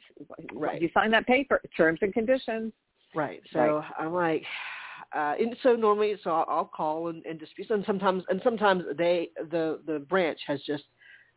Right. 0.53 0.81
You 0.83 0.91
sign 0.93 1.11
that 1.13 1.27
paper. 1.27 1.63
Terms 1.75 2.01
and 2.03 2.13
conditions. 2.13 2.75
Right. 3.15 3.41
So 3.55 3.83
I'm 3.99 4.13
like, 4.13 4.45
uh, 5.15 5.35
and 5.39 5.57
so 5.63 5.75
normally, 5.75 6.15
so 6.23 6.31
I'll, 6.31 6.47
I'll 6.49 6.71
call 6.75 7.09
and, 7.09 7.25
and 7.27 7.39
dispute. 7.39 7.71
And 7.71 7.85
sometimes, 7.87 8.25
and 8.29 8.41
sometimes 8.43 8.85
they, 8.97 9.31
the 9.51 9.81
the 9.87 10.01
branch 10.01 10.39
has 10.47 10.61
just, 10.63 10.85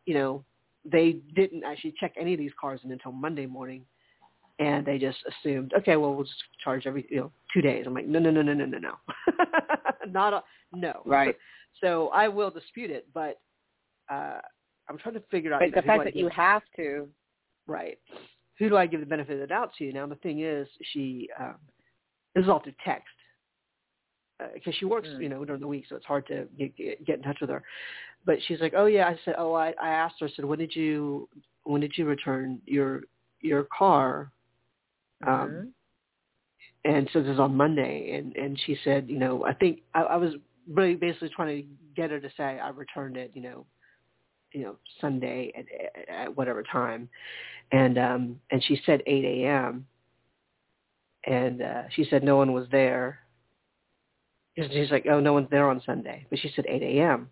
you 0.06 0.14
know, 0.14 0.44
they 0.84 1.18
didn't 1.34 1.64
actually 1.64 1.94
check 1.98 2.14
any 2.18 2.32
of 2.32 2.38
these 2.38 2.52
cars 2.60 2.80
in 2.84 2.92
until 2.92 3.12
Monday 3.12 3.46
morning, 3.46 3.84
and 4.58 4.84
they 4.84 4.98
just 4.98 5.18
assumed, 5.28 5.72
okay, 5.78 5.96
well, 5.96 6.14
we'll 6.14 6.24
just 6.24 6.42
charge 6.62 6.86
every, 6.86 7.06
you 7.10 7.18
know, 7.18 7.32
two 7.52 7.60
days. 7.60 7.84
I'm 7.86 7.94
like, 7.94 8.06
no, 8.06 8.18
no, 8.18 8.30
no, 8.30 8.42
no, 8.42 8.52
no, 8.52 8.64
no, 8.64 8.78
no, 8.78 8.92
not 10.08 10.32
a 10.32 10.42
no. 10.72 11.02
Right. 11.04 11.36
So 11.80 12.08
I 12.08 12.26
will 12.26 12.50
dispute 12.50 12.90
it, 12.90 13.06
but 13.14 13.40
uh, 14.10 14.40
I'm 14.88 14.98
trying 14.98 15.14
to 15.14 15.22
figure 15.30 15.54
out 15.54 15.60
But 15.60 15.72
the 15.72 15.86
fact 15.86 16.02
that 16.04 16.16
you 16.16 16.28
have 16.28 16.62
to. 16.76 17.08
Right. 17.68 17.96
who 18.58 18.68
do 18.68 18.76
I 18.76 18.86
give 18.86 19.00
the 19.00 19.06
benefit 19.06 19.34
of 19.34 19.40
the 19.40 19.46
doubt 19.46 19.70
to? 19.78 19.92
Now 19.92 20.06
the 20.06 20.16
thing 20.16 20.40
is, 20.40 20.66
she 20.92 21.28
um, 21.38 21.54
this 22.34 22.42
is 22.42 22.50
all 22.50 22.60
through 22.60 22.74
text 22.84 23.06
because 24.54 24.74
uh, 24.74 24.76
she 24.78 24.84
works, 24.84 25.08
Mm. 25.08 25.22
you 25.22 25.28
know, 25.28 25.44
during 25.44 25.60
the 25.60 25.66
week, 25.68 25.84
so 25.88 25.96
it's 25.96 26.06
hard 26.06 26.26
to 26.28 26.46
get, 26.58 26.76
get 27.06 27.16
in 27.16 27.22
touch 27.22 27.38
with 27.40 27.50
her. 27.50 27.62
But 28.24 28.38
she's 28.46 28.60
like, 28.60 28.74
oh 28.76 28.86
yeah, 28.86 29.08
I 29.08 29.18
said, 29.24 29.34
oh, 29.38 29.54
I, 29.54 29.74
I 29.82 29.90
asked 29.90 30.16
her, 30.20 30.26
I 30.26 30.30
said, 30.36 30.44
when 30.44 30.58
did 30.58 30.74
you 30.74 31.28
when 31.64 31.80
did 31.80 31.92
you 31.96 32.04
return 32.06 32.60
your 32.66 33.02
your 33.40 33.64
car? 33.76 34.30
Um, 35.26 35.32
Mhm. 35.32 35.72
and 36.84 37.08
so 37.12 37.22
this 37.22 37.32
is 37.32 37.40
on 37.40 37.54
Monday, 37.54 38.12
and 38.16 38.34
and 38.36 38.58
she 38.66 38.76
said, 38.84 39.08
you 39.08 39.18
know, 39.18 39.44
I 39.44 39.52
think 39.54 39.80
I, 39.94 40.02
I 40.02 40.16
was 40.16 40.34
really 40.68 40.94
basically 40.94 41.30
trying 41.30 41.62
to 41.62 41.68
get 41.96 42.10
her 42.10 42.20
to 42.20 42.30
say 42.36 42.58
I 42.58 42.68
returned 42.70 43.16
it, 43.16 43.32
you 43.34 43.42
know, 43.42 43.66
you 44.52 44.62
know, 44.62 44.76
Sunday 45.00 45.52
at, 45.56 46.14
at 46.14 46.36
whatever 46.36 46.62
time, 46.62 47.08
and 47.72 47.98
um 47.98 48.40
and 48.50 48.62
she 48.64 48.80
said 48.86 49.02
8 49.06 49.24
a.m. 49.24 49.86
and 51.26 51.62
uh 51.62 51.82
she 51.94 52.04
said 52.10 52.22
no 52.24 52.36
one 52.36 52.52
was 52.52 52.66
there. 52.70 53.20
And 54.56 54.70
She's 54.72 54.90
like, 54.90 55.06
oh, 55.10 55.20
no 55.20 55.32
one's 55.32 55.50
there 55.50 55.68
on 55.68 55.82
Sunday, 55.86 56.26
but 56.28 56.38
she 56.38 56.50
said 56.54 56.66
8 56.68 56.82
a.m. 56.82 57.30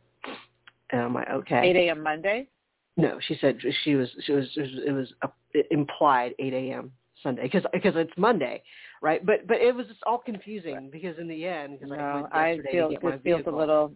And 0.91 1.01
I'm 1.03 1.15
like, 1.15 1.29
okay. 1.29 1.71
8 1.71 1.77
a.m. 1.77 2.03
Monday. 2.03 2.49
No, 2.97 3.19
she 3.27 3.37
said 3.41 3.59
she 3.85 3.95
was 3.95 4.09
she 4.25 4.33
was 4.33 4.49
it 4.57 4.93
was 4.93 5.13
it 5.53 5.67
implied 5.71 6.35
8 6.39 6.53
a.m. 6.53 6.93
Sunday 7.23 7.43
because 7.43 7.63
because 7.73 7.95
it's 7.97 8.13
Monday, 8.17 8.63
right? 9.03 9.25
But 9.25 9.47
but 9.47 9.59
it 9.59 9.75
was 9.75 9.87
just 9.87 10.01
all 10.05 10.19
confusing 10.19 10.89
because 10.91 11.17
in 11.19 11.29
the 11.29 11.47
end, 11.47 11.79
because 11.79 11.93
I 11.93 11.97
No, 11.97 12.29
I 12.33 12.51
yesterday 12.51 12.73
feel 12.73 12.89
to 12.89 12.95
get 12.95 13.03
my 13.03 13.11
this 13.13 13.21
feels 13.23 13.43
a 13.47 13.51
little 13.51 13.93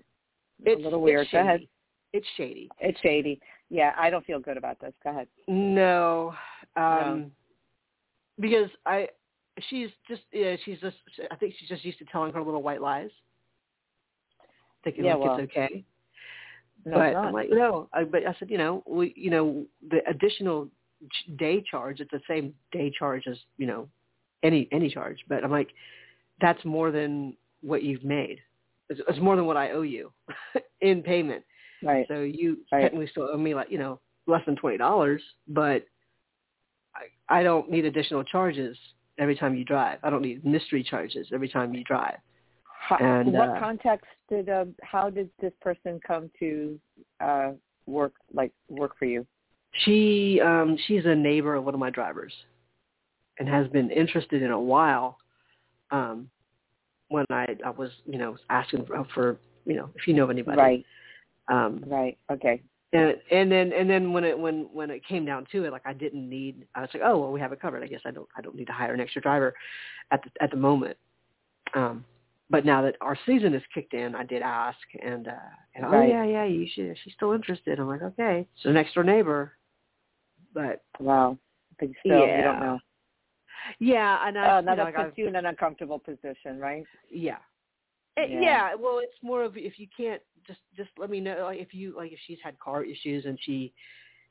it's, 0.64 0.80
a 0.80 0.84
little 0.84 1.02
weird. 1.02 1.22
It's 1.22 1.32
Go 1.32 1.40
ahead. 1.40 1.66
It's 2.12 2.26
shady. 2.36 2.70
It's 2.78 3.00
shady. 3.00 3.40
Yeah, 3.70 3.92
I 3.98 4.10
don't 4.10 4.24
feel 4.24 4.38
good 4.38 4.56
about 4.56 4.78
this. 4.80 4.92
Go 5.02 5.10
ahead. 5.10 5.26
No, 5.48 6.34
um, 6.76 6.84
No. 6.86 7.30
because 8.38 8.70
I 8.86 9.08
she's 9.68 9.90
just 10.08 10.22
yeah 10.32 10.56
she's 10.64 10.78
just 10.80 10.96
I 11.30 11.36
think 11.36 11.54
she's 11.58 11.68
just 11.68 11.84
used 11.84 11.98
to 11.98 12.04
telling 12.06 12.32
her 12.32 12.42
little 12.42 12.62
white 12.62 12.80
lies, 12.80 13.10
thinking 14.84 15.04
Yeah, 15.04 15.14
like 15.14 15.20
well, 15.24 15.36
it's 15.38 15.50
okay. 15.50 15.84
No, 16.84 16.96
but. 16.96 17.16
I'm 17.16 17.32
like, 17.32 17.50
no. 17.50 17.88
I, 17.92 18.04
but 18.04 18.26
I 18.26 18.34
said, 18.38 18.50
you 18.50 18.58
know, 18.58 18.82
we, 18.86 19.12
you 19.16 19.30
know, 19.30 19.66
the 19.90 19.98
additional 20.08 20.68
day 21.36 21.62
charge, 21.68 22.00
it's 22.00 22.10
the 22.10 22.20
same 22.28 22.54
day 22.72 22.92
charge 22.96 23.26
as, 23.28 23.38
you 23.58 23.66
know, 23.66 23.88
any 24.42 24.68
any 24.72 24.90
charge. 24.90 25.18
But 25.28 25.44
I'm 25.44 25.50
like, 25.50 25.68
that's 26.40 26.64
more 26.64 26.90
than 26.90 27.36
what 27.60 27.82
you've 27.82 28.04
made. 28.04 28.38
It's, 28.88 29.00
it's 29.08 29.20
more 29.20 29.36
than 29.36 29.46
what 29.46 29.56
I 29.56 29.70
owe 29.72 29.82
you 29.82 30.12
in 30.80 31.02
payment. 31.02 31.44
right. 31.82 32.06
So 32.08 32.20
you 32.20 32.58
Right. 32.72 32.82
technically 32.82 33.08
still 33.08 33.28
owe 33.32 33.36
me 33.36 33.54
like, 33.54 33.70
you 33.70 33.78
know, 33.78 34.00
less 34.26 34.42
than 34.46 34.56
twenty 34.56 34.78
dollars, 34.78 35.22
but 35.48 35.84
I, 36.94 37.40
I 37.40 37.42
don't 37.42 37.70
need 37.70 37.84
additional 37.84 38.24
charges 38.24 38.76
every 39.18 39.36
time 39.36 39.54
you 39.54 39.64
drive. 39.64 39.98
I 40.02 40.10
don't 40.10 40.22
need 40.22 40.44
mystery 40.44 40.82
charges 40.82 41.28
every 41.32 41.48
time 41.48 41.74
you 41.74 41.84
drive. 41.84 42.16
How, 42.64 42.96
And, 42.96 43.32
what 43.32 43.50
uh, 43.50 43.58
context 43.58 44.06
did 44.28 44.48
uh, 44.48 44.64
how 44.82 45.08
did 45.10 45.30
this 45.40 45.52
person 45.60 46.00
come 46.06 46.30
to 46.40 46.80
uh 47.20 47.52
work 47.86 48.14
like 48.32 48.52
work 48.68 48.98
for 48.98 49.04
you? 49.04 49.26
She 49.84 50.40
um 50.40 50.76
she's 50.86 51.04
a 51.04 51.14
neighbor 51.14 51.54
of 51.54 51.64
one 51.64 51.74
of 51.74 51.80
my 51.80 51.90
drivers 51.90 52.32
and 53.38 53.48
has 53.48 53.68
been 53.68 53.90
interested 53.90 54.42
in 54.42 54.50
a 54.50 54.60
while 54.60 55.16
um 55.90 56.28
when 57.08 57.24
I 57.30 57.46
I 57.64 57.70
was, 57.70 57.90
you 58.06 58.18
know, 58.18 58.36
asking 58.50 58.86
for, 58.86 59.06
for 59.14 59.38
you 59.64 59.74
know, 59.76 59.90
if 59.94 60.08
you 60.08 60.14
know 60.14 60.28
anybody. 60.28 60.58
Right. 60.58 60.86
Um 61.48 61.84
Right. 61.86 62.18
Okay. 62.30 62.62
And 62.92 63.16
and 63.30 63.50
then 63.50 63.72
and 63.72 63.88
then 63.88 64.12
when 64.12 64.24
it 64.24 64.38
when 64.38 64.68
when 64.72 64.90
it 64.90 65.04
came 65.06 65.24
down 65.24 65.46
to 65.52 65.64
it 65.64 65.72
like 65.72 65.82
I 65.86 65.92
didn't 65.92 66.28
need 66.28 66.66
I 66.74 66.82
was 66.82 66.90
like, 66.92 67.02
"Oh, 67.04 67.18
well 67.18 67.32
we 67.32 67.40
have 67.40 67.52
it 67.52 67.60
covered. 67.60 67.82
I 67.82 67.86
guess 67.86 68.02
I 68.04 68.10
don't 68.10 68.28
I 68.36 68.40
don't 68.42 68.54
need 68.56 68.66
to 68.66 68.72
hire 68.72 68.92
an 68.94 69.00
extra 69.00 69.22
driver 69.22 69.54
at 70.10 70.22
the 70.22 70.30
at 70.42 70.50
the 70.50 70.56
moment." 70.56 70.96
Um 71.74 72.04
but 72.50 72.66
now 72.66 72.82
that 72.82 72.96
our 73.00 73.16
season 73.24 73.54
has 73.54 73.62
kicked 73.72 73.94
in, 73.94 74.14
I 74.14 74.24
did 74.24 74.42
ask 74.42 74.78
and 75.02 75.28
uh 75.28 75.32
and 75.74 75.86
oh 75.86 76.02
yeah, 76.02 76.24
yeah, 76.24 76.44
you 76.44 76.66
should 76.70 76.96
she's 77.02 77.14
still 77.14 77.32
interested. 77.32 77.78
I'm 77.78 77.88
like, 77.88 78.02
"Okay." 78.02 78.46
So 78.62 78.70
next 78.70 78.94
door 78.94 79.04
neighbor. 79.04 79.52
But 80.52 80.82
Wow. 81.00 81.38
But 81.80 81.88
still, 82.04 82.26
you 82.26 82.42
don't 82.42 82.60
know. 82.60 82.78
Yeah, 83.78 84.26
and 84.26 84.38
I, 84.38 84.56
Oh, 84.56 84.60
you 84.60 84.66
know, 84.66 84.76
that 84.76 84.84
like 84.84 84.94
puts 84.96 85.06
I've- 85.12 85.22
you 85.22 85.28
in 85.28 85.36
an 85.36 85.46
uncomfortable 85.46 85.98
position, 85.98 86.58
right? 86.58 86.84
yeah. 87.08 87.38
Yeah. 88.16 88.26
yeah. 88.40 88.74
well, 88.74 88.98
it's 89.02 89.16
more 89.22 89.42
of 89.42 89.56
if 89.56 89.78
you 89.78 89.86
can't 89.96 90.20
just 90.46 90.60
just 90.76 90.90
let 90.98 91.08
me 91.10 91.20
know 91.20 91.44
like 91.44 91.60
if 91.60 91.72
you 91.72 91.94
like 91.96 92.12
if 92.12 92.18
she's 92.26 92.38
had 92.42 92.58
car 92.58 92.82
issues 92.84 93.24
and 93.24 93.38
she 93.42 93.72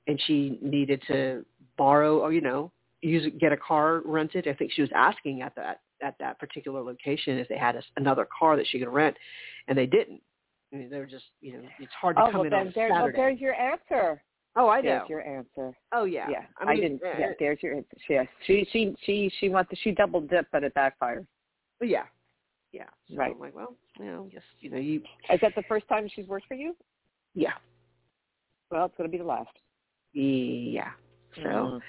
and 0.08 0.20
she 0.28 0.60
needed 0.62 1.02
to 1.08 1.46
borrow 1.78 2.20
or 2.20 2.32
you 2.34 2.42
know 2.42 2.72
use 3.02 3.32
get 3.40 3.52
a 3.52 3.58
car 3.58 4.02
rented. 4.06 4.48
I 4.48 4.54
think 4.54 4.72
she 4.72 4.82
was 4.82 4.92
asking 4.96 5.42
at 5.42 5.56
that 5.56 5.82
at 6.04 6.16
that 6.20 6.40
particular 6.40 6.82
location 6.82 7.38
if 7.38 7.48
they 7.48 7.58
had 7.58 7.76
a, 7.76 7.82
another 7.98 8.28
car 8.38 8.56
that 8.58 8.66
she 8.68 8.80
could 8.80 8.90
rent, 8.90 9.16
and 9.68 9.78
they 9.78 9.86
didn't. 9.86 10.22
I 10.74 10.78
mean, 10.78 10.90
they 10.90 10.98
were 11.00 11.06
just 11.06 11.26
you 11.42 11.54
know 11.54 11.64
it's 11.80 11.92
hard 12.00 12.16
to 12.18 12.24
Oh, 12.24 12.26
come 12.26 12.34
well 12.42 12.44
in 12.46 12.54
on 12.54 12.72
there, 12.76 12.90
well, 12.90 13.00
Saturday. 13.02 13.18
there's 13.18 13.40
your 13.40 13.54
answer. 13.56 14.22
oh, 14.56 14.68
I 14.70 14.82
know. 14.82 14.90
There's 14.90 15.10
your 15.10 15.22
answer. 15.22 15.78
oh 15.94 16.04
yeah. 16.06 16.28
Yeah, 16.30 16.44
I 16.60 16.74
mean, 16.74 16.82
didn't. 16.82 17.02
eh, 17.06 17.16
Yeah, 17.20 17.32
there's 17.40 17.60
your 17.64 17.76
answer. 17.76 17.98
Yes, 18.10 18.28
she 18.46 18.68
she 18.72 18.96
she 19.06 19.32
she 19.40 19.50
wants 19.50 19.70
to, 19.72 19.76
she 19.78 19.92
double 19.92 20.22
dipped, 20.22 20.52
but 20.52 20.64
it 20.64 20.74
backfired. 20.74 21.26
yeah. 21.82 22.04
Yeah. 22.72 22.86
So 23.10 23.16
Right. 23.16 23.34
I'm 23.34 23.40
like, 23.40 23.56
well, 23.56 23.76
you 24.00 24.06
know, 24.06 24.30
just 24.32 24.46
you 24.60 24.70
know, 24.70 24.78
you 24.78 25.02
Is 25.32 25.40
that 25.42 25.56
the 25.56 25.64
first 25.64 25.88
time 25.88 26.08
she's 26.14 26.28
worked 26.28 26.48
for 26.48 26.56
you? 26.56 26.76
yeah. 27.34 27.54
Well, 28.70 28.86
it's 28.86 28.96
going 28.96 29.10
to 29.10 29.12
be 29.12 29.18
the 29.18 29.28
last. 29.28 29.50
Yeah. 30.14 30.92
So 31.36 31.42
Mm. 31.42 31.82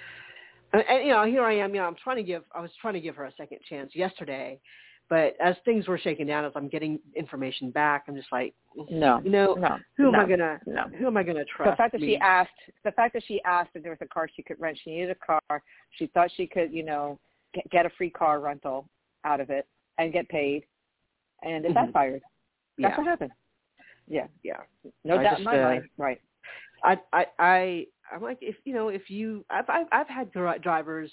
and, 0.73 0.83
and 0.89 1.07
you 1.07 1.13
know, 1.13 1.25
here 1.25 1.45
I 1.45 1.57
am. 1.59 1.75
You 1.75 1.81
know, 1.81 1.87
I'm 1.87 1.97
trying 2.03 2.17
to 2.17 2.23
give. 2.23 2.45
I 2.55 2.61
was 2.61 2.71
trying 2.81 2.95
to 2.95 3.01
give 3.01 3.17
her 3.17 3.25
a 3.25 3.33
second 3.37 3.59
chance 3.69 3.95
yesterday, 3.95 4.61
but 5.09 5.37
as 5.41 5.57
things 5.65 5.87
were 5.87 5.99
shaking 5.99 6.27
down, 6.27 6.45
as 6.45 6.53
I'm 6.55 6.69
getting 6.69 6.99
information 7.15 7.71
back, 7.71 8.05
I'm 8.09 8.17
just 8.17 8.33
like, 8.33 8.55
no, 8.91 9.21
you 9.25 9.31
know, 9.31 9.55
no, 9.55 9.79
who 9.97 10.07
am 10.07 10.13
no, 10.13 10.21
I 10.21 10.29
gonna, 10.29 10.61
no. 10.67 10.85
who 10.99 11.07
am 11.07 11.17
I 11.17 11.23
gonna 11.23 11.45
trust? 11.45 11.73
The 11.73 11.77
fact 11.77 11.93
that 11.93 12.03
I 12.03 12.07
she 12.07 12.17
asked, 12.17 12.51
the 12.85 12.93
fact 12.93 13.15
that 13.15 13.23
she 13.27 13.43
asked 13.45 13.71
if 13.75 13.83
there 13.83 13.93
was 13.93 13.99
a 14.01 14.07
car 14.07 14.29
she 14.35 14.43
could 14.43 14.61
rent, 14.61 14.79
she 14.83 14.91
needed 14.91 15.11
a 15.11 15.15
car. 15.15 15.63
She 15.99 16.07
thought 16.07 16.31
she 16.37 16.47
could, 16.47 16.73
you 16.73 16.85
know, 16.85 17.19
get, 17.55 17.69
get 17.71 17.87
a 17.87 17.91
free 17.91 18.11
car 18.11 18.41
rental 18.41 18.89
out 19.25 19.41
of 19.41 19.51
it 19.51 19.67
and 19.99 20.13
get 20.13 20.29
paid, 20.29 20.65
and 21.43 21.65
it 21.65 21.71
Mhm. 21.73 21.75
backfired. 21.75 22.23
That's 22.79 22.93
yeah, 22.93 22.97
what 22.97 23.07
happened. 23.07 23.33
Yeah, 24.09 24.27
yeah. 24.43 24.61
no 25.05 25.19
I 25.19 25.23
doubt 25.23 25.31
just, 25.31 25.41
in 25.41 25.45
my 25.45 25.59
uh, 25.59 25.63
mind. 25.63 25.89
Right. 25.97 26.21
I, 26.85 26.99
I, 27.13 27.27
I, 27.39 27.87
I'm 28.13 28.23
like, 28.23 28.39
if 28.41 28.57
you 28.65 28.75
know, 28.75 28.89
if 28.89 29.09
you, 29.11 29.45
I've, 29.51 29.69
I've, 29.69 29.87
I've 29.93 30.09
had 30.09 30.33
drivers 30.33 31.11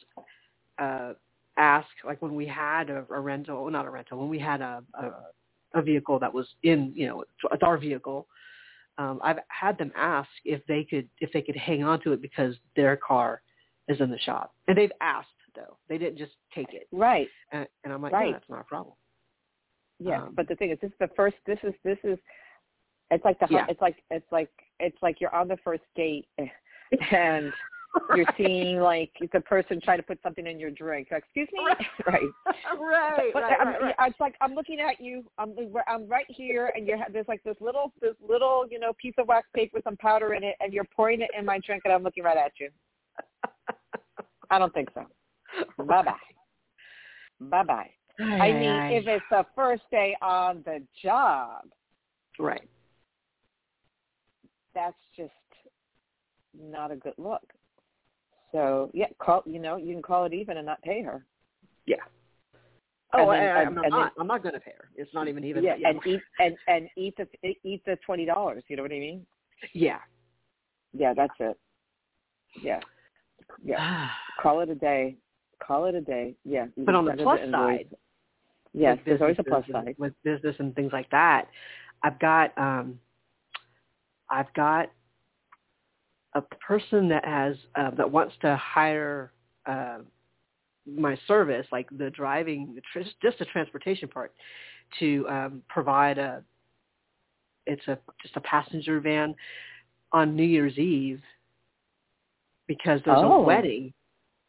uh 0.80 1.14
ask, 1.58 1.88
like 2.06 2.22
when 2.22 2.36
we 2.36 2.46
had 2.48 2.90
a, 2.90 3.06
a 3.10 3.20
rental, 3.20 3.70
not 3.70 3.86
a 3.86 3.90
rental, 3.90 4.18
when 4.18 4.30
we 4.30 4.40
had 4.40 4.62
a, 4.62 4.82
a, 4.94 5.80
a 5.80 5.82
vehicle 5.82 6.18
that 6.20 6.34
was 6.34 6.48
in, 6.64 6.94
you 6.96 7.06
know, 7.06 7.24
it's 7.52 7.64
our 7.64 7.78
vehicle. 7.78 8.28
Um, 8.98 9.20
I've 9.24 9.40
had 9.50 9.78
them 9.78 9.92
ask 9.96 10.30
if 10.46 10.66
they 10.68 10.84
could, 10.84 11.08
if 11.20 11.32
they 11.34 11.42
could 11.42 11.56
hang 11.58 11.84
on 11.84 12.02
to 12.02 12.14
it 12.14 12.22
because 12.22 12.56
their 12.76 12.96
car 12.98 13.42
is 13.88 14.00
in 14.00 14.10
the 14.10 14.20
shop, 14.20 14.54
and 14.68 14.78
they've 14.78 14.92
asked 15.02 15.28
though. 15.56 15.78
They 15.90 15.98
didn't 15.98 16.18
just 16.18 16.34
take 16.54 16.74
it, 16.74 16.88
Right. 16.92 17.28
and, 17.52 17.68
and 17.84 17.92
I'm 17.94 18.02
like, 18.02 18.14
Right. 18.14 18.28
no, 18.28 18.32
that's 18.34 18.50
not 18.50 18.62
a 18.62 18.64
problem. 18.66 18.96
Yeah, 20.00 20.24
Um, 20.24 20.34
but 20.36 20.48
the 20.48 20.56
thing 20.56 20.72
is, 20.72 20.80
this 20.82 20.92
is 20.92 20.98
the 21.00 21.10
first. 21.16 21.36
This 21.46 21.60
is 21.64 21.74
this 21.84 21.98
is. 22.04 22.18
It's 23.12 23.26
like 23.26 23.40
the. 23.40 23.48
Yeah. 23.50 23.66
It's 23.70 23.82
like 23.82 23.98
it's 24.10 24.32
like 24.32 24.50
it's 24.80 24.98
like 25.02 25.20
you're 25.20 25.34
on 25.34 25.48
the 25.48 25.58
first 25.58 25.84
date, 25.96 26.28
and 27.12 27.52
you're 28.16 28.26
seeing 28.38 28.80
like 28.80 29.12
the 29.34 29.42
person 29.42 29.82
trying 29.82 29.98
to 29.98 30.04
put 30.04 30.20
something 30.22 30.46
in 30.46 30.60
your 30.60 30.72
drink. 30.72 31.10
Excuse 31.12 31.50
me. 31.52 31.62
right. 32.06 32.22
right, 32.80 33.32
But 33.34 33.44
right, 33.44 33.58
I'm, 33.60 33.68
right, 33.68 33.82
right. 33.82 33.96
it's 34.08 34.20
like 34.20 34.36
I'm 34.42 34.54
looking 34.54 34.80
at 34.80 35.02
you. 35.02 35.26
I'm 35.38 35.56
I'm 35.88 36.08
right 36.08 36.26
here, 36.30 36.72
and 36.76 36.88
you 36.88 36.98
have 36.98 37.12
there's 37.12 37.28
like 37.28 37.44
this 37.44 37.58
little 37.60 37.94
this 38.02 38.16
little 38.26 38.66
you 38.70 38.80
know 38.80 38.94
piece 39.02 39.16
of 39.18 39.28
wax 39.28 39.48
paper 39.54 39.72
with 39.76 39.84
some 39.84 39.98
powder 39.98 40.34
in 40.34 40.44
it, 40.44 40.56
and 40.60 40.72
you're 40.72 40.88
pouring 40.96 41.22
it 41.22 41.30
in 41.38 41.46
my 41.46 41.60
drink, 41.60 41.84
and 41.86 41.94
I'm 41.94 42.04
looking 42.04 42.24
right 42.24 42.38
at 42.38 42.54
you. 42.60 42.70
I 44.50 44.60
don't 44.60 44.74
think 44.74 44.90
so. 44.94 45.06
Bye 45.84 46.04
bye. 46.04 46.14
Bye 47.42 47.64
bye. 47.64 47.90
I 48.20 48.52
mean, 48.52 48.70
Aye, 48.70 48.92
if 48.94 49.08
it's 49.08 49.24
the 49.32 49.46
first 49.56 49.84
day 49.92 50.16
on 50.22 50.62
the 50.66 50.82
job, 51.02 51.64
right, 52.38 52.68
that's 54.76 54.98
just 55.16 55.32
not 56.60 56.92
a 56.92 56.96
good 56.96 57.14
look. 57.18 57.42
So 58.52 58.90
yeah, 58.94 59.06
call 59.20 59.44
you 59.46 59.60
know 59.60 59.78
you 59.78 59.94
can 59.94 60.02
call 60.02 60.26
it 60.26 60.34
even 60.34 60.58
and 60.58 60.66
not 60.66 60.82
pay 60.82 61.02
her. 61.04 61.24
yeah. 61.86 61.98
And 63.12 63.24
Oh, 63.28 63.32
then- 63.32 63.42
I, 63.42 63.46
and- 63.46 63.58
I'm 63.70 63.76
and 63.78 63.84
then- 63.86 63.90
not. 63.92 64.14
I'm 64.20 64.28
not 64.28 64.44
going 64.44 64.54
to 64.54 64.60
pay 64.60 64.74
her. 64.78 64.90
It's 64.96 65.12
not 65.16 65.28
even 65.28 65.44
even. 65.44 65.64
yeah, 65.64 65.76
and 65.84 66.00
eat 66.06 66.22
and 66.40 66.56
and 66.68 66.90
eat 66.96 67.16
the 67.18 67.28
eat 67.64 67.84
the 67.86 67.98
twenty 68.06 68.26
dollars. 68.26 68.64
You 68.68 68.76
know 68.76 68.84
what 68.84 68.92
I 68.92 69.00
mean? 69.00 69.26
yeah. 69.74 69.98
Yeah, 70.94 71.14
that's 71.16 71.34
it. 71.40 71.58
Yeah, 72.62 72.80
yeah. 73.64 74.10
Call 74.42 74.60
it 74.62 74.70
a 74.70 74.76
day. 74.76 75.16
Call 75.62 75.86
it 75.86 75.94
a 75.96 76.02
day. 76.02 76.36
Yeah. 76.46 76.66
but 76.78 76.96
on 76.96 77.06
the 77.06 77.14
plus 77.14 77.40
side, 77.52 77.90
yes, 78.74 78.98
there's 79.06 79.22
always 79.22 79.38
a 79.40 79.44
plus 79.44 79.66
side. 79.72 79.96
with 79.98 80.14
business 80.24 80.56
and 80.60 80.76
things 80.76 80.92
like 80.94 81.10
that. 81.12 81.48
I've 82.04 82.20
got 82.20 82.58
um, 82.58 83.00
I've 84.30 84.54
got 84.54 84.90
a 86.36 86.42
person 86.42 87.10
that 87.10 87.26
has 87.26 87.56
uh, 87.76 87.92
that 87.92 88.10
wants 88.10 88.36
to 88.42 88.56
hire 88.58 89.32
uh, 89.66 90.00
my 90.86 91.18
service, 91.28 91.66
like 91.72 91.88
the 91.98 92.10
driving, 92.12 92.76
the 92.76 92.82
tr- 92.94 93.10
just 93.22 93.40
the 93.40 93.46
transportation 93.46 94.08
part, 94.08 94.34
to 95.00 95.28
um, 95.30 95.62
provide 95.68 96.18
a 96.18 96.44
it's 97.66 97.88
a 97.88 97.98
just 98.22 98.36
a 98.36 98.42
passenger 98.42 99.00
van 99.00 99.36
on 100.12 100.36
New 100.36 100.44
Year's 100.44 100.78
Eve 100.78 101.22
because 102.68 103.02
there's 103.06 103.18
Oh. 103.20 103.34
a 103.34 103.42
wedding. 103.42 103.94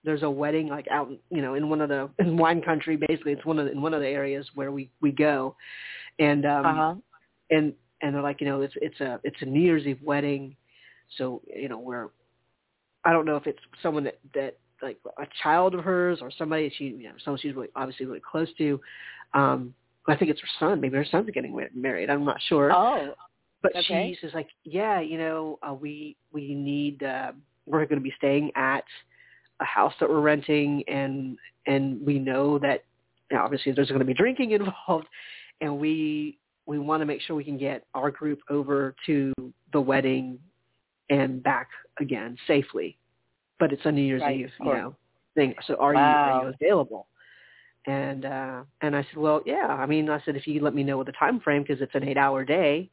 There's 0.04 0.22
a 0.22 0.30
wedding 0.30 0.68
like 0.68 0.86
out, 0.90 1.10
you 1.30 1.42
know, 1.42 1.54
in 1.54 1.68
one 1.68 1.80
of 1.80 1.88
the 1.88 2.08
in 2.18 2.36
wine 2.36 2.62
country. 2.62 2.96
Basically, 2.96 3.32
it's 3.32 3.44
one 3.44 3.58
of 3.58 3.66
the, 3.66 3.72
in 3.72 3.82
one 3.82 3.94
of 3.94 4.00
the 4.00 4.08
areas 4.08 4.48
where 4.54 4.72
we 4.72 4.90
we 5.00 5.12
go, 5.12 5.56
and 6.18 6.46
um, 6.46 6.66
Uh 6.66 6.74
huh. 6.74 6.94
and 7.50 7.72
and 8.02 8.14
they're 8.14 8.22
like, 8.22 8.40
you 8.40 8.46
know, 8.46 8.62
it's 8.62 8.74
it's 8.80 9.00
a 9.00 9.20
it's 9.24 9.40
a 9.42 9.46
New 9.46 9.60
Year's 9.60 9.86
Eve 9.86 10.00
wedding, 10.02 10.56
so 11.18 11.42
you 11.54 11.68
know 11.68 11.78
we're, 11.78 12.08
I 13.04 13.12
don't 13.12 13.26
know 13.26 13.36
if 13.36 13.46
it's 13.46 13.60
someone 13.82 14.04
that 14.04 14.18
that 14.34 14.58
like 14.82 14.98
a 15.18 15.26
child 15.42 15.74
of 15.74 15.84
hers 15.84 16.20
or 16.22 16.30
somebody 16.30 16.72
she 16.78 16.84
you 16.84 17.04
know 17.04 17.14
someone 17.22 17.38
she's 17.40 17.54
really 17.54 17.68
obviously 17.76 18.06
really 18.06 18.20
close 18.20 18.48
to, 18.56 18.80
um, 19.34 19.74
I 20.08 20.16
think 20.16 20.30
it's 20.30 20.40
her 20.40 20.48
son. 20.58 20.80
Maybe 20.80 20.96
her 20.96 21.04
son's 21.04 21.30
getting 21.30 21.58
married. 21.74 22.10
I'm 22.10 22.24
not 22.24 22.40
sure. 22.48 22.72
Oh. 22.72 23.14
But 23.62 23.72
Okay. 23.76 24.08
she's 24.08 24.20
just 24.22 24.34
like, 24.34 24.48
yeah, 24.64 25.00
you 25.00 25.18
know, 25.18 25.58
uh, 25.62 25.74
we 25.74 26.16
we 26.32 26.54
need 26.54 27.02
uh, 27.02 27.32
we're 27.66 27.84
going 27.84 27.98
to 27.98 28.02
be 28.02 28.14
staying 28.16 28.50
at 28.56 28.84
a 29.60 29.64
house 29.64 29.94
that 30.00 30.08
we're 30.08 30.20
renting, 30.20 30.82
and 30.88 31.36
and 31.66 32.04
we 32.04 32.18
know 32.18 32.58
that 32.58 32.84
you 33.30 33.36
know, 33.36 33.44
obviously 33.44 33.72
there's 33.72 33.88
going 33.88 34.00
to 34.00 34.04
be 34.04 34.14
drinking 34.14 34.50
involved, 34.52 35.06
and 35.60 35.78
we 35.78 36.38
we 36.66 36.78
want 36.78 37.00
to 37.00 37.06
make 37.06 37.20
sure 37.22 37.34
we 37.36 37.44
can 37.44 37.58
get 37.58 37.84
our 37.94 38.10
group 38.10 38.40
over 38.48 38.94
to 39.06 39.32
the 39.72 39.80
wedding 39.80 40.38
and 41.10 41.42
back 41.42 41.68
again 41.98 42.36
safely. 42.46 42.96
But 43.58 43.72
it's 43.72 43.82
a 43.84 43.92
New 43.92 44.02
Year's 44.02 44.22
Right, 44.22 44.40
Eve, 44.40 44.50
you 44.60 44.72
know, 44.72 44.96
thing. 45.34 45.54
So 45.66 45.74
are 45.76 45.94
you 45.94 46.00
are 46.00 46.42
you 46.44 46.54
available? 46.60 47.06
And 47.86 48.24
uh 48.24 48.62
and 48.80 48.96
I 48.96 49.02
said, 49.02 49.16
well, 49.16 49.42
yeah. 49.44 49.66
I 49.66 49.86
mean, 49.86 50.08
I 50.08 50.22
said 50.24 50.36
if 50.36 50.46
you 50.46 50.62
let 50.62 50.74
me 50.74 50.82
know 50.82 51.02
the 51.04 51.12
time 51.12 51.40
frame 51.40 51.62
because 51.62 51.82
it's 51.82 51.94
an 51.94 52.08
eight 52.08 52.16
hour 52.16 52.44
day. 52.44 52.90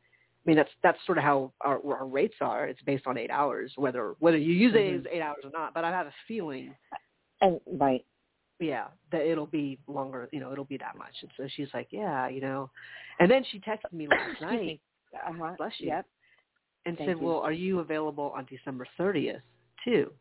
I 0.47 0.49
mean, 0.49 0.55
that's 0.57 0.71
that's 0.81 0.97
sort 1.05 1.17
of 1.17 1.25
how 1.25 1.51
our, 1.59 1.81
our 1.93 2.07
rates 2.07 2.35
are. 2.39 2.67
It's 2.67 2.81
based 2.83 3.05
on 3.05 3.17
eight 3.17 3.29
hours, 3.29 3.73
whether 3.75 4.15
whether 4.19 4.37
you 4.37 4.53
use 4.53 4.73
it 4.73 4.77
Mhm. 4.77 4.99
as 4.99 5.05
eight 5.11 5.21
hours 5.21 5.43
or 5.43 5.49
not. 5.51 5.73
But 5.73 5.83
I 5.83 5.91
have 5.91 6.07
a 6.07 6.13
feeling, 6.25 6.73
And 7.41 7.59
right. 7.67 8.05
yeah, 8.59 8.87
that 9.11 9.21
it'll 9.29 9.45
be 9.45 9.77
longer. 9.87 10.29
You 10.31 10.39
know, 10.39 10.53
it'll 10.53 10.63
be 10.63 10.77
that 10.77 10.97
much. 10.97 11.13
And 11.21 11.29
so 11.35 11.47
she's 11.49 11.67
like, 11.73 11.89
yeah, 11.91 12.29
you 12.29 12.39
know. 12.39 12.69
And 13.19 13.29
then 13.29 13.43
she 13.51 13.59
texted 13.59 13.91
me 13.91 14.07
last 14.07 14.39
night. 14.41 14.79
Uh 15.13 15.33
huh. 15.37 15.55
Bless 15.57 15.73
you. 15.79 15.87
Yep. 15.87 16.05
and 16.85 16.97
Thank 16.97 17.09
said, 17.09 17.19
you. 17.19 17.25
well, 17.27 17.39
are 17.39 17.51
you 17.51 17.79
available 17.79 18.31
on 18.33 18.45
December 18.45 18.87
thirtieth 18.97 19.41
too? 19.83 20.13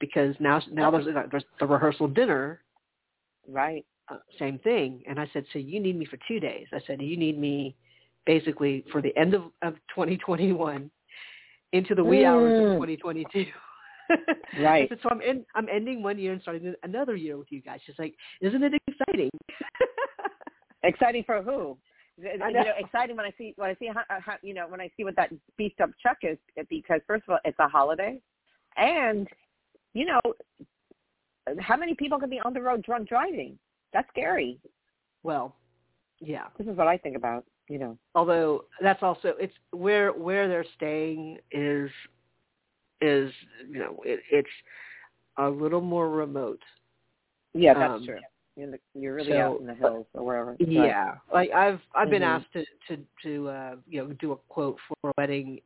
Because 0.00 0.34
now 0.40 0.60
now 0.72 0.90
there's 0.90 1.06
there's 1.30 1.44
the 1.60 1.66
rehearsal 1.66 2.08
dinner 2.08 2.60
Right. 3.46 3.86
uh, 4.08 4.16
same 4.38 4.58
thing. 4.58 5.02
And 5.08 5.20
I 5.20 5.30
said, 5.32 5.44
so 5.52 5.58
you 5.60 5.78
need 5.80 5.96
me 5.96 6.06
for 6.06 6.18
two 6.26 6.40
days. 6.40 6.66
I 6.72 6.80
said, 6.86 7.00
you 7.00 7.16
need 7.16 7.38
me 7.38 7.76
basically 8.26 8.84
for 8.92 9.00
the 9.02 9.16
end 9.16 9.34
of, 9.34 9.42
of 9.62 9.74
2021 9.94 10.90
into 11.72 11.94
the 11.94 12.04
wee 12.04 12.24
hours 12.24 12.54
of 12.60 12.66
Mm. 12.70 12.74
2022. 12.74 13.46
Right. 14.58 14.90
So 15.02 15.10
I'm 15.10 15.20
in, 15.20 15.44
I'm 15.54 15.68
ending 15.68 16.02
one 16.02 16.18
year 16.18 16.32
and 16.32 16.40
starting 16.40 16.74
another 16.82 17.14
year 17.14 17.36
with 17.36 17.48
you 17.52 17.60
guys. 17.60 17.78
She's 17.84 17.98
like, 17.98 18.14
isn't 18.40 18.62
it 18.62 18.72
exciting? 18.86 19.28
Exciting 20.82 21.24
for 21.24 21.42
who? 21.42 21.76
You 22.16 22.38
know, 22.38 22.62
exciting 22.78 23.16
when 23.16 23.26
I 23.26 23.32
see 23.36 23.52
when 23.56 23.68
I 23.68 23.74
see 23.74 23.88
how, 23.92 24.02
how 24.20 24.34
you 24.42 24.54
know 24.54 24.66
when 24.68 24.80
I 24.80 24.90
see 24.96 25.04
what 25.04 25.14
that 25.16 25.30
beefed 25.56 25.80
up 25.80 25.90
truck 26.00 26.16
is 26.22 26.38
because 26.70 27.00
first 27.06 27.24
of 27.28 27.32
all 27.34 27.38
it's 27.44 27.58
a 27.58 27.68
holiday, 27.68 28.18
and 28.76 29.28
you 29.92 30.06
know 30.06 30.20
how 31.60 31.76
many 31.76 31.94
people 31.94 32.18
can 32.18 32.30
be 32.30 32.40
on 32.44 32.54
the 32.54 32.60
road 32.62 32.82
drunk 32.82 33.08
driving? 33.08 33.58
That's 33.92 34.08
scary. 34.08 34.58
well, 35.22 35.54
yeah. 36.20 36.44
This 36.58 36.66
is 36.66 36.76
what 36.76 36.88
I 36.88 36.96
think 36.96 37.16
about. 37.16 37.44
You 37.68 37.78
know. 37.78 37.98
Although 38.14 38.64
that's 38.80 39.02
also 39.02 39.34
it's 39.38 39.54
where 39.72 40.12
where 40.12 40.48
they're 40.48 40.64
staying 40.76 41.38
is 41.52 41.90
is 43.00 43.30
you 43.70 43.78
know 43.78 43.96
it, 44.04 44.20
it's 44.30 44.48
a 45.36 45.48
little 45.48 45.80
more 45.80 46.10
remote. 46.10 46.60
Yeah, 47.54 47.74
that's 47.74 47.94
Um, 47.94 48.06
true. 48.06 48.18
You're, 48.56 48.70
the, 48.72 48.78
you're 48.94 49.14
really 49.14 49.32
so- 49.32 49.38
out 49.54 49.60
in 49.60 49.66
the 49.66 49.74
hills 49.74 50.06
or 50.14 50.24
wherever. 50.24 50.50
Right. 50.50 50.58
Yeah, 50.68 51.14
like 51.32 51.52
I've 51.52 51.80
I've 51.94 52.10
been 52.10 52.22
Mhm. 52.22 52.40
asked 52.42 52.52
to 52.54 52.64
to 52.88 53.04
to 53.22 53.48
uh, 53.48 53.76
you 53.86 54.02
know 54.02 54.12
do 54.14 54.32
a 54.32 54.36
quote 54.48 54.76
for 54.88 55.10
a 55.10 55.12
wedding 55.18 55.60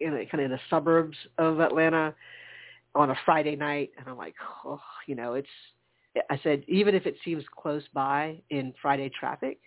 in 0.00 0.14
a, 0.14 0.24
kind 0.26 0.40
of 0.42 0.46
in 0.46 0.50
the 0.52 0.60
suburbs 0.70 1.16
of 1.38 1.60
Atlanta 1.60 2.14
on 2.94 3.10
a 3.10 3.14
Friday 3.26 3.56
night, 3.56 3.90
and 3.98 4.06
I'm 4.08 4.16
like, 4.16 4.34
oh, 4.64 4.80
you 5.06 5.14
know, 5.14 5.34
it's. 5.34 5.48
I 6.30 6.38
said 6.42 6.62
even 6.68 6.94
if 6.94 7.06
it 7.06 7.16
seems 7.24 7.42
close 7.56 7.82
by 7.94 8.40
in 8.50 8.72
Friday 8.80 9.10
traffic, 9.10 9.58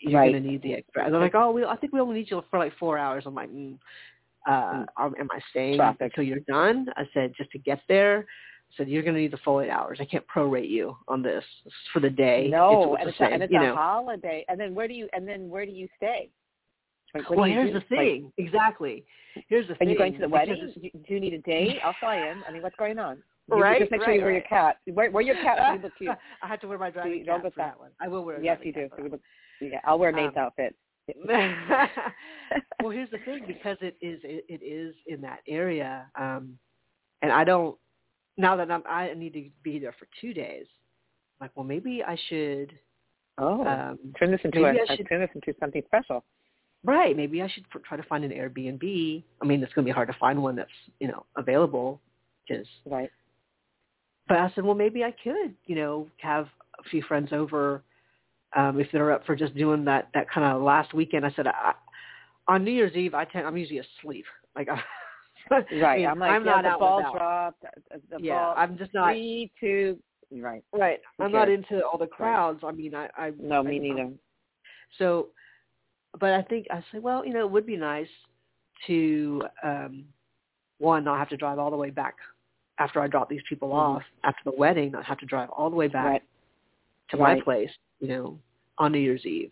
you're 0.00 0.20
Right. 0.20 0.30
going 0.32 0.42
to 0.42 0.48
need 0.48 0.62
the 0.62 0.74
extra. 0.74 1.04
And 1.04 1.12
they're 1.14 1.20
like, 1.20 1.34
oh, 1.34 1.50
we 1.50 1.64
I 1.64 1.76
think 1.76 1.92
we 1.92 2.00
only 2.00 2.16
need 2.16 2.30
you 2.30 2.42
for 2.50 2.58
like 2.58 2.72
four 2.78 2.98
hours. 2.98 3.24
I'm 3.26 3.34
like, 3.34 3.50
mm, 3.50 3.78
uh, 4.48 4.84
am 4.98 5.14
am 5.18 5.28
I 5.32 5.40
staying 5.50 5.76
Traffic. 5.76 6.00
until 6.12 6.24
you're 6.24 6.40
done? 6.40 6.86
I 6.96 7.04
said 7.14 7.32
just 7.36 7.50
to 7.52 7.58
get 7.58 7.80
there. 7.88 8.26
I 8.72 8.76
said 8.76 8.88
you're 8.88 9.02
going 9.02 9.14
to 9.14 9.20
need 9.20 9.30
the 9.32 9.38
full 9.38 9.60
eight 9.60 9.70
hours. 9.70 9.98
I 10.00 10.04
can't 10.04 10.24
prorate 10.26 10.68
you 10.68 10.96
on 11.08 11.22
this. 11.22 11.44
For 11.92 12.00
the 12.00 12.10
day. 12.10 12.48
No, 12.50 12.94
it's, 12.94 13.00
and 13.02 13.08
it's, 13.10 13.20
a, 13.20 13.24
and 13.24 13.42
it's 13.42 13.52
you 13.52 13.60
a 13.60 13.64
know. 13.68 13.74
holiday. 13.76 14.44
And 14.48 14.58
then 14.60 14.74
where 14.74 14.86
do 14.88 14.94
you 14.94 15.08
and 15.12 15.26
then 15.26 15.48
where 15.48 15.64
do 15.64 15.72
you 15.72 15.88
stay? 15.96 16.30
Like, 17.14 17.30
well, 17.30 17.44
here's 17.44 17.72
do? 17.72 17.78
the 17.80 17.84
thing. 17.86 18.32
exactly. 18.36 19.04
Here's 19.48 19.66
the 19.68 19.72
Are 19.74 19.76
thing. 19.76 19.88
you 19.90 19.96
going 19.96 20.12
to 20.14 20.18
the 20.18 20.28
wedding? 20.28 20.72
Do 20.74 20.80
you, 20.82 20.90
do 20.90 21.14
you 21.14 21.20
need 21.20 21.32
a 21.32 21.38
date? 21.38 21.78
I'll 21.82 21.94
fly 21.98 22.16
in. 22.16 22.42
I 22.46 22.52
mean, 22.52 22.62
what's 22.62 22.76
going 22.76 22.98
on? 22.98 23.16
You- 23.16 23.22
Right, 23.62 23.78
Just 23.78 23.92
make 23.92 24.00
sure 24.00 24.08
right, 24.08 24.16
you 24.18 24.22
wear 24.22 24.32
your 24.32 24.40
cat. 24.42 24.78
Wear, 24.88 25.10
wear 25.10 25.22
your 25.22 25.36
cat. 25.36 25.76
You 25.76 25.82
look 25.82 25.92
cute. 25.98 26.10
I 26.42 26.46
had 26.48 26.60
to 26.62 26.66
wear 26.68 26.78
my 26.78 26.90
driving 26.90 27.24
don't 27.24 27.42
cap 27.42 27.52
for 27.54 27.58
that- 27.58 27.78
one. 27.78 27.90
I 28.00 28.08
will 28.08 28.24
wear. 28.24 28.36
A 28.36 28.42
Yes, 28.42 28.58
you 28.64 28.72
do. 28.72 28.88
So 28.96 29.04
look, 29.04 29.20
yeah, 29.60 29.80
I'll 29.84 29.98
wear 29.98 30.12
Nate's 30.12 30.36
Um, 30.36 30.44
outfit. 30.44 30.74
well, 32.82 32.90
here's 32.90 33.10
the 33.10 33.18
thing 33.24 33.44
because 33.46 33.76
it 33.80 33.96
is 34.00 34.20
it, 34.24 34.44
it 34.48 34.64
is 34.64 34.94
in 35.06 35.20
that 35.22 35.40
area, 35.48 36.06
um, 36.18 36.58
and 37.22 37.30
I 37.32 37.44
don't 37.44 37.76
now 38.36 38.56
that 38.56 38.70
I'm 38.70 38.82
I 38.88 39.14
need 39.14 39.32
to 39.34 39.48
be 39.62 39.78
there 39.78 39.94
for 39.98 40.08
two 40.20 40.34
days. 40.34 40.66
I'm 41.40 41.44
like, 41.46 41.50
well, 41.56 41.64
maybe 41.64 42.02
I 42.02 42.16
should. 42.28 42.72
oh, 43.38 43.64
Um, 43.66 43.98
turn 44.18 44.30
this 44.30 44.40
into 44.44 44.64
a, 44.64 44.74
should- 44.96 45.08
turn 45.08 45.20
this 45.20 45.30
into 45.34 45.54
something 45.60 45.82
special. 45.86 46.24
right. 46.84 47.16
Maybe 47.16 47.40
I 47.42 47.48
should 47.48 47.64
try 47.84 47.96
to 47.96 48.02
find 48.04 48.24
an 48.24 48.30
Airbnb. 48.32 49.22
I 49.40 49.44
mean, 49.44 49.62
it's 49.62 49.72
going 49.74 49.84
to 49.84 49.88
be 49.88 49.94
hard 49.94 50.08
to 50.08 50.16
find 50.18 50.42
one 50.42 50.56
that's 50.56 50.70
you 51.00 51.08
know 51.08 51.24
available 51.36 52.00
because 52.48 52.66
Right. 52.84 53.10
but 54.28 54.38
I 54.38 54.50
said, 54.54 54.64
well, 54.64 54.74
maybe 54.74 55.04
I 55.04 55.12
could, 55.22 55.54
you 55.66 55.76
know, 55.76 56.08
have 56.18 56.48
a 56.80 56.88
few 56.90 57.02
friends 57.02 57.32
over 57.32 57.82
um, 58.56 58.80
if 58.80 58.88
they're 58.92 59.12
up 59.12 59.24
for 59.26 59.36
just 59.36 59.54
doing 59.54 59.84
that 59.84 60.08
that 60.14 60.28
kind 60.30 60.46
of 60.46 60.62
last 60.62 60.94
weekend. 60.94 61.24
I 61.26 61.30
said, 61.36 61.46
I, 61.46 61.74
on 62.48 62.64
New 62.64 62.70
Year's 62.72 62.94
Eve, 62.96 63.14
I 63.14 63.24
tend, 63.24 63.46
I'm 63.46 63.56
usually 63.56 63.80
asleep. 64.00 64.24
Like, 64.56 64.68
I, 64.70 64.80
Right. 65.80 66.04
I'm 66.06 66.18
like, 66.18 66.30
I'm 66.30 66.44
yeah, 66.44 66.52
not 66.52 66.62
the 66.62 66.68
out 66.70 66.78
ball 66.80 66.98
about. 67.00 67.12
dropped. 67.12 67.64
uh, 67.64 67.98
The 68.10 68.18
Yeah, 68.24 68.34
ball. 68.38 68.54
I'm 68.56 68.78
just 68.78 68.92
not 68.94 69.10
Three, 69.12 69.52
two. 69.60 69.98
Right. 70.32 70.64
right. 70.72 70.98
I'm 71.20 71.30
not 71.30 71.48
into 71.50 71.84
all 71.86 71.98
the 71.98 72.06
crowds. 72.06 72.60
I 72.64 72.72
mean, 72.72 72.94
I, 72.94 73.08
I 73.16 73.32
No, 73.38 73.60
I- 73.60 73.62
me 73.62 73.78
neither. 73.78 74.10
So, 74.98 75.28
but 76.18 76.32
I 76.32 76.42
think 76.42 76.66
I 76.70 76.82
say, 76.90 76.98
well, 77.00 77.24
you 77.24 77.34
know, 77.34 77.40
it 77.44 77.50
would 77.50 77.66
be 77.66 77.76
nice 77.76 78.08
to 78.86 79.42
um, 79.62 80.04
one 80.78 81.04
not 81.04 81.18
have 81.18 81.28
to 81.28 81.36
drive 81.36 81.58
all 81.58 81.70
the 81.70 81.76
way 81.76 81.90
back 81.90 82.14
after 82.78 83.00
I 83.00 83.06
drop 83.06 83.28
these 83.28 83.42
people 83.48 83.68
Mhm. 83.68 83.74
off 83.74 84.02
after 84.24 84.40
the 84.50 84.56
wedding, 84.56 84.90
not 84.92 85.04
have 85.04 85.18
to 85.18 85.26
drive 85.26 85.50
all 85.50 85.68
the 85.70 85.76
way 85.76 85.88
back 85.88 86.04
Right. 86.06 86.22
to 87.10 87.16
my 87.18 87.40
place, 87.40 87.70
you 88.00 88.08
know, 88.08 88.38
on 88.78 88.92
New 88.92 88.98
Year's 88.98 89.24
Eve. 89.26 89.50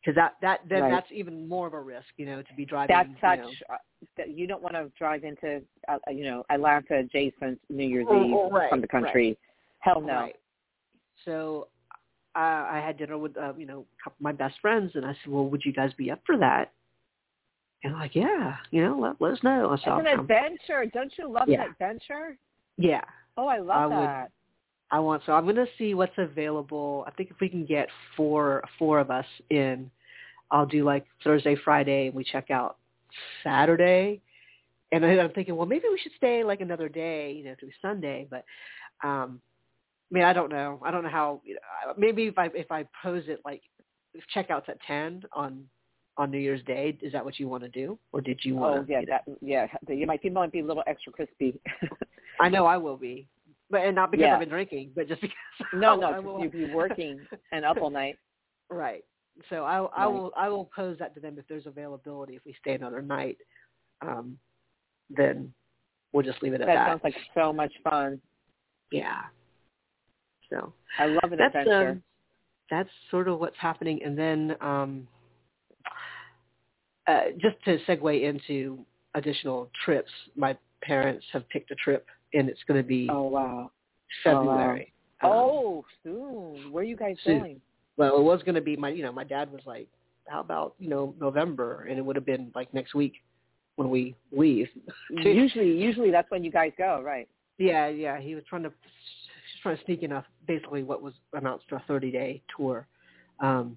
Because 0.00 0.14
that 0.16 0.36
that 0.40 0.60
then 0.68 0.82
Right. 0.82 0.90
that's 0.90 1.10
even 1.12 1.46
more 1.48 1.66
of 1.66 1.74
a 1.74 1.80
risk, 1.80 2.06
you 2.16 2.24
know, 2.26 2.40
to 2.42 2.54
be 2.54 2.64
driving. 2.64 2.94
That's 2.94 3.08
you 3.08 3.16
such. 3.20 3.38
know. 3.38 3.74
Uh, 3.74 3.76
that 4.16 4.30
you 4.30 4.46
don't 4.46 4.62
want 4.62 4.74
to 4.74 4.90
drive 4.98 5.24
into, 5.24 5.60
uh, 5.88 5.98
you 6.10 6.24
know, 6.24 6.42
Atlanta 6.48 7.00
adjacent 7.00 7.60
New 7.68 7.86
Year's 7.86 8.06
Oh, 8.08 8.24
Eve 8.24 8.32
oh, 8.34 8.50
right, 8.50 8.70
from 8.70 8.80
the 8.80 8.88
country. 8.88 9.36
Hell 9.80 10.00
no. 10.00 10.14
Right. 10.20 10.36
So 11.26 11.68
I, 12.34 12.78
I 12.78 12.82
had 12.84 12.96
dinner 12.96 13.18
with 13.18 13.36
uh, 13.36 13.52
you 13.58 13.66
know 13.66 13.80
a 14.00 14.02
couple 14.02 14.16
of 14.18 14.22
my 14.22 14.32
best 14.32 14.58
friends, 14.62 14.92
and 14.94 15.04
I 15.04 15.12
said, 15.22 15.30
"Well, 15.30 15.46
would 15.50 15.64
you 15.66 15.72
guys 15.74 15.92
be 15.98 16.10
up 16.10 16.20
for 16.24 16.38
that?" 16.38 16.72
And 17.84 17.92
they're 17.92 18.00
like, 18.00 18.14
"Yeah, 18.14 18.56
you 18.70 18.82
know, 18.82 18.98
let, 18.98 19.20
let 19.20 19.32
us 19.34 19.42
know." 19.42 19.68
I 19.70 19.74
It's 19.74 19.82
an 19.86 20.06
"I'm- 20.06 20.20
adventure. 20.20 20.86
Don't 20.86 21.12
you 21.18 21.28
love 21.30 21.46
Yeah. 21.48 21.64
an 21.64 21.70
adventure? 21.72 22.38
"Yeah, 22.78 23.04
Oh, 23.36 23.46
I 23.48 23.58
love 23.58 23.76
I 23.82 23.86
would- 23.86 24.06
that. 24.06 24.30
I 24.90 25.00
want." 25.00 25.22
So 25.26 25.32
I'm 25.32 25.44
going 25.44 25.56
to 25.56 25.66
see 25.78 25.94
what's 25.94 26.16
available. 26.18 27.04
I 27.06 27.10
think 27.12 27.30
if 27.30 27.36
we 27.40 27.48
can 27.48 27.64
get 27.64 27.88
four 28.16 28.62
four 28.78 29.00
of 29.00 29.10
us 29.10 29.26
in, 29.50 29.90
I'll 30.50 30.66
do 30.66 30.84
like 30.84 31.04
Thursday, 31.24 31.56
Friday, 31.64 32.06
and 32.06 32.14
we 32.14 32.24
check 32.24 32.50
out 32.50 32.76
Saturday. 33.42 34.20
And 34.92 35.04
then 35.04 35.20
I'm 35.20 35.30
thinking, 35.30 35.54
well, 35.54 35.66
maybe 35.66 35.84
we 35.90 35.98
should 35.98 36.12
stay 36.16 36.42
like 36.42 36.60
another 36.60 36.88
day, 36.88 37.32
you 37.32 37.44
know, 37.44 37.54
through 37.60 37.70
Sunday. 37.80 38.26
But 38.28 38.44
um, 39.04 39.40
I 40.10 40.14
mean, 40.14 40.24
I 40.24 40.32
don't 40.32 40.50
know. 40.50 40.80
I 40.84 40.90
don't 40.90 41.04
know 41.04 41.10
how. 41.10 41.40
You 41.44 41.54
know, 41.54 41.94
maybe 41.96 42.24
if 42.24 42.38
I 42.38 42.50
if 42.54 42.70
I 42.72 42.84
pose 43.02 43.24
it 43.28 43.40
like 43.44 43.62
if 44.14 44.24
checkouts 44.34 44.68
at 44.68 44.80
ten 44.86 45.22
on 45.32 45.64
on 46.16 46.30
New 46.30 46.38
Year's 46.38 46.62
Day, 46.64 46.98
is 47.00 47.12
that 47.12 47.24
what 47.24 47.38
you 47.38 47.48
want 47.48 47.62
to 47.62 47.68
do, 47.68 47.98
or 48.12 48.20
did 48.20 48.40
you 48.42 48.56
want? 48.56 48.80
Oh, 48.80 48.86
yeah, 48.88 49.00
that, 49.08 49.24
yeah. 49.40 49.66
You 49.88 50.06
might, 50.06 50.20
people 50.20 50.42
might 50.42 50.52
be 50.52 50.60
a 50.60 50.64
little 50.64 50.82
extra 50.86 51.12
crispy. 51.12 51.58
I 52.40 52.48
know 52.48 52.66
I 52.66 52.76
will 52.76 52.96
be. 52.96 53.26
But 53.70 53.82
and 53.82 53.94
not 53.94 54.10
because 54.10 54.26
Yeah. 54.26 54.34
I've 54.34 54.40
been 54.40 54.48
drinking, 54.48 54.90
but 54.94 55.08
just 55.08 55.20
because. 55.22 55.36
No, 55.72 56.02
I 56.02 56.20
no, 56.20 56.38
you'd 56.42 56.52
be 56.52 56.64
working 56.66 57.20
and 57.52 57.64
up 57.64 57.76
all 57.80 57.90
night. 57.90 58.16
Right. 58.72 59.04
So 59.48 59.64
I 59.64 59.78
I 59.78 60.06
Right. 60.06 60.12
will 60.12 60.32
I 60.36 60.48
will 60.48 60.70
pose 60.76 60.96
that 61.00 61.12
to 61.14 61.20
them 61.20 61.36
if 61.38 61.46
there's 61.48 61.66
availability. 61.66 62.36
If 62.36 62.44
we 62.44 62.54
stay 62.60 62.74
another 62.74 63.02
night, 63.02 63.38
um, 64.00 64.38
then 65.08 65.52
we'll 66.12 66.22
just 66.22 66.40
leave 66.40 66.52
it 66.52 66.60
at 66.60 66.68
That 66.68 66.74
that. 66.74 66.86
sounds 66.86 67.00
like 67.02 67.16
so 67.34 67.52
much 67.52 67.72
fun. 67.82 68.20
yeah. 68.92 69.22
So 70.50 70.72
I 71.00 71.06
love 71.06 71.32
an 71.32 71.38
that's 71.38 71.54
adventure. 71.56 71.90
um, 71.90 72.02
that's 72.70 72.90
sort 73.10 73.26
of 73.26 73.40
what's 73.40 73.56
happening, 73.58 74.00
and 74.04 74.16
then 74.16 74.56
um, 74.60 75.08
uh, 77.08 77.24
just 77.38 77.56
to 77.64 77.78
segue 77.88 78.22
into 78.22 78.84
additional 79.14 79.68
trips, 79.84 80.10
my 80.36 80.56
parents 80.82 81.24
have 81.32 81.48
picked 81.48 81.72
a 81.72 81.74
trip, 81.74 82.06
and 82.34 82.48
it's 82.48 82.60
going 82.66 82.80
to 82.80 82.86
be 82.86 83.08
oh 83.10 83.22
wow. 83.22 83.70
February. 84.24 84.92
Um, 85.22 85.30
Oh, 85.30 85.84
soon. 86.02 86.72
Where 86.72 86.82
are 86.82 86.86
you 86.86 86.96
guys 86.96 87.16
soon. 87.24 87.38
going? 87.40 87.60
well, 87.98 88.16
it 88.16 88.22
was 88.22 88.42
going 88.42 88.54
to 88.54 88.62
be 88.62 88.76
my, 88.76 88.88
you 88.88 89.02
know, 89.02 89.12
my 89.12 89.24
dad 89.24 89.52
was 89.52 89.60
like, 89.66 89.86
how 90.26 90.40
about, 90.40 90.74
you 90.78 90.88
know, 90.88 91.14
November? 91.20 91.86
And 91.88 91.98
it 91.98 92.02
would 92.04 92.16
have 92.16 92.24
been 92.24 92.50
like 92.54 92.72
next 92.72 92.94
week 92.94 93.14
when 93.76 93.90
we 93.90 94.16
leave. 94.32 94.68
usually, 95.10 95.76
usually 95.76 96.10
that's 96.10 96.30
when 96.30 96.42
you 96.42 96.50
guys 96.50 96.72
go, 96.78 97.02
right? 97.04 97.28
Yeah, 97.58 97.88
yeah. 97.88 98.18
He 98.18 98.34
was 98.34 98.44
trying 98.48 98.62
to, 98.62 98.70
he 98.70 98.72
was 98.72 99.60
trying 99.62 99.76
to 99.76 99.84
sneak 99.84 100.02
in 100.02 100.12
a, 100.12 100.24
basically 100.48 100.82
what 100.82 101.02
was 101.02 101.12
announced 101.34 101.66
a 101.72 101.82
30 101.86 102.10
day 102.10 102.42
tour, 102.56 102.86
um, 103.40 103.76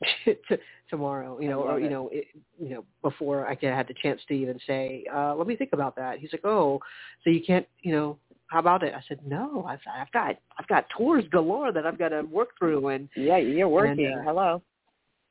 tomorrow, 0.90 1.40
you 1.40 1.48
know, 1.48 1.62
or, 1.62 1.80
you 1.80 1.86
it. 1.86 1.90
know, 1.90 2.08
it, 2.12 2.26
you 2.60 2.70
know, 2.70 2.84
before 3.02 3.46
I 3.46 3.56
had 3.60 3.88
the 3.88 3.94
chance 3.94 4.20
to 4.28 4.34
even 4.34 4.58
say, 4.66 5.04
uh, 5.12 5.34
let 5.34 5.46
me 5.46 5.56
think 5.56 5.70
about 5.72 5.96
that. 5.96 6.18
He's 6.18 6.32
like, 6.32 6.44
oh, 6.44 6.80
so 7.24 7.30
you 7.30 7.40
can't, 7.44 7.66
you 7.80 7.92
know, 7.92 8.18
how 8.48 8.60
about 8.60 8.82
it? 8.82 8.94
I 8.94 9.02
said, 9.08 9.20
no, 9.26 9.64
I've, 9.68 9.80
I've 9.92 10.12
got, 10.12 10.36
I've 10.58 10.68
got 10.68 10.86
tours 10.96 11.24
galore 11.32 11.72
that 11.72 11.86
I've 11.86 11.98
got 11.98 12.10
to 12.10 12.22
work 12.22 12.50
through. 12.58 12.88
And, 12.88 13.08
Yeah, 13.16 13.38
you're 13.38 13.68
working. 13.68 14.12
uh, 14.18 14.22
Hello. 14.22 14.62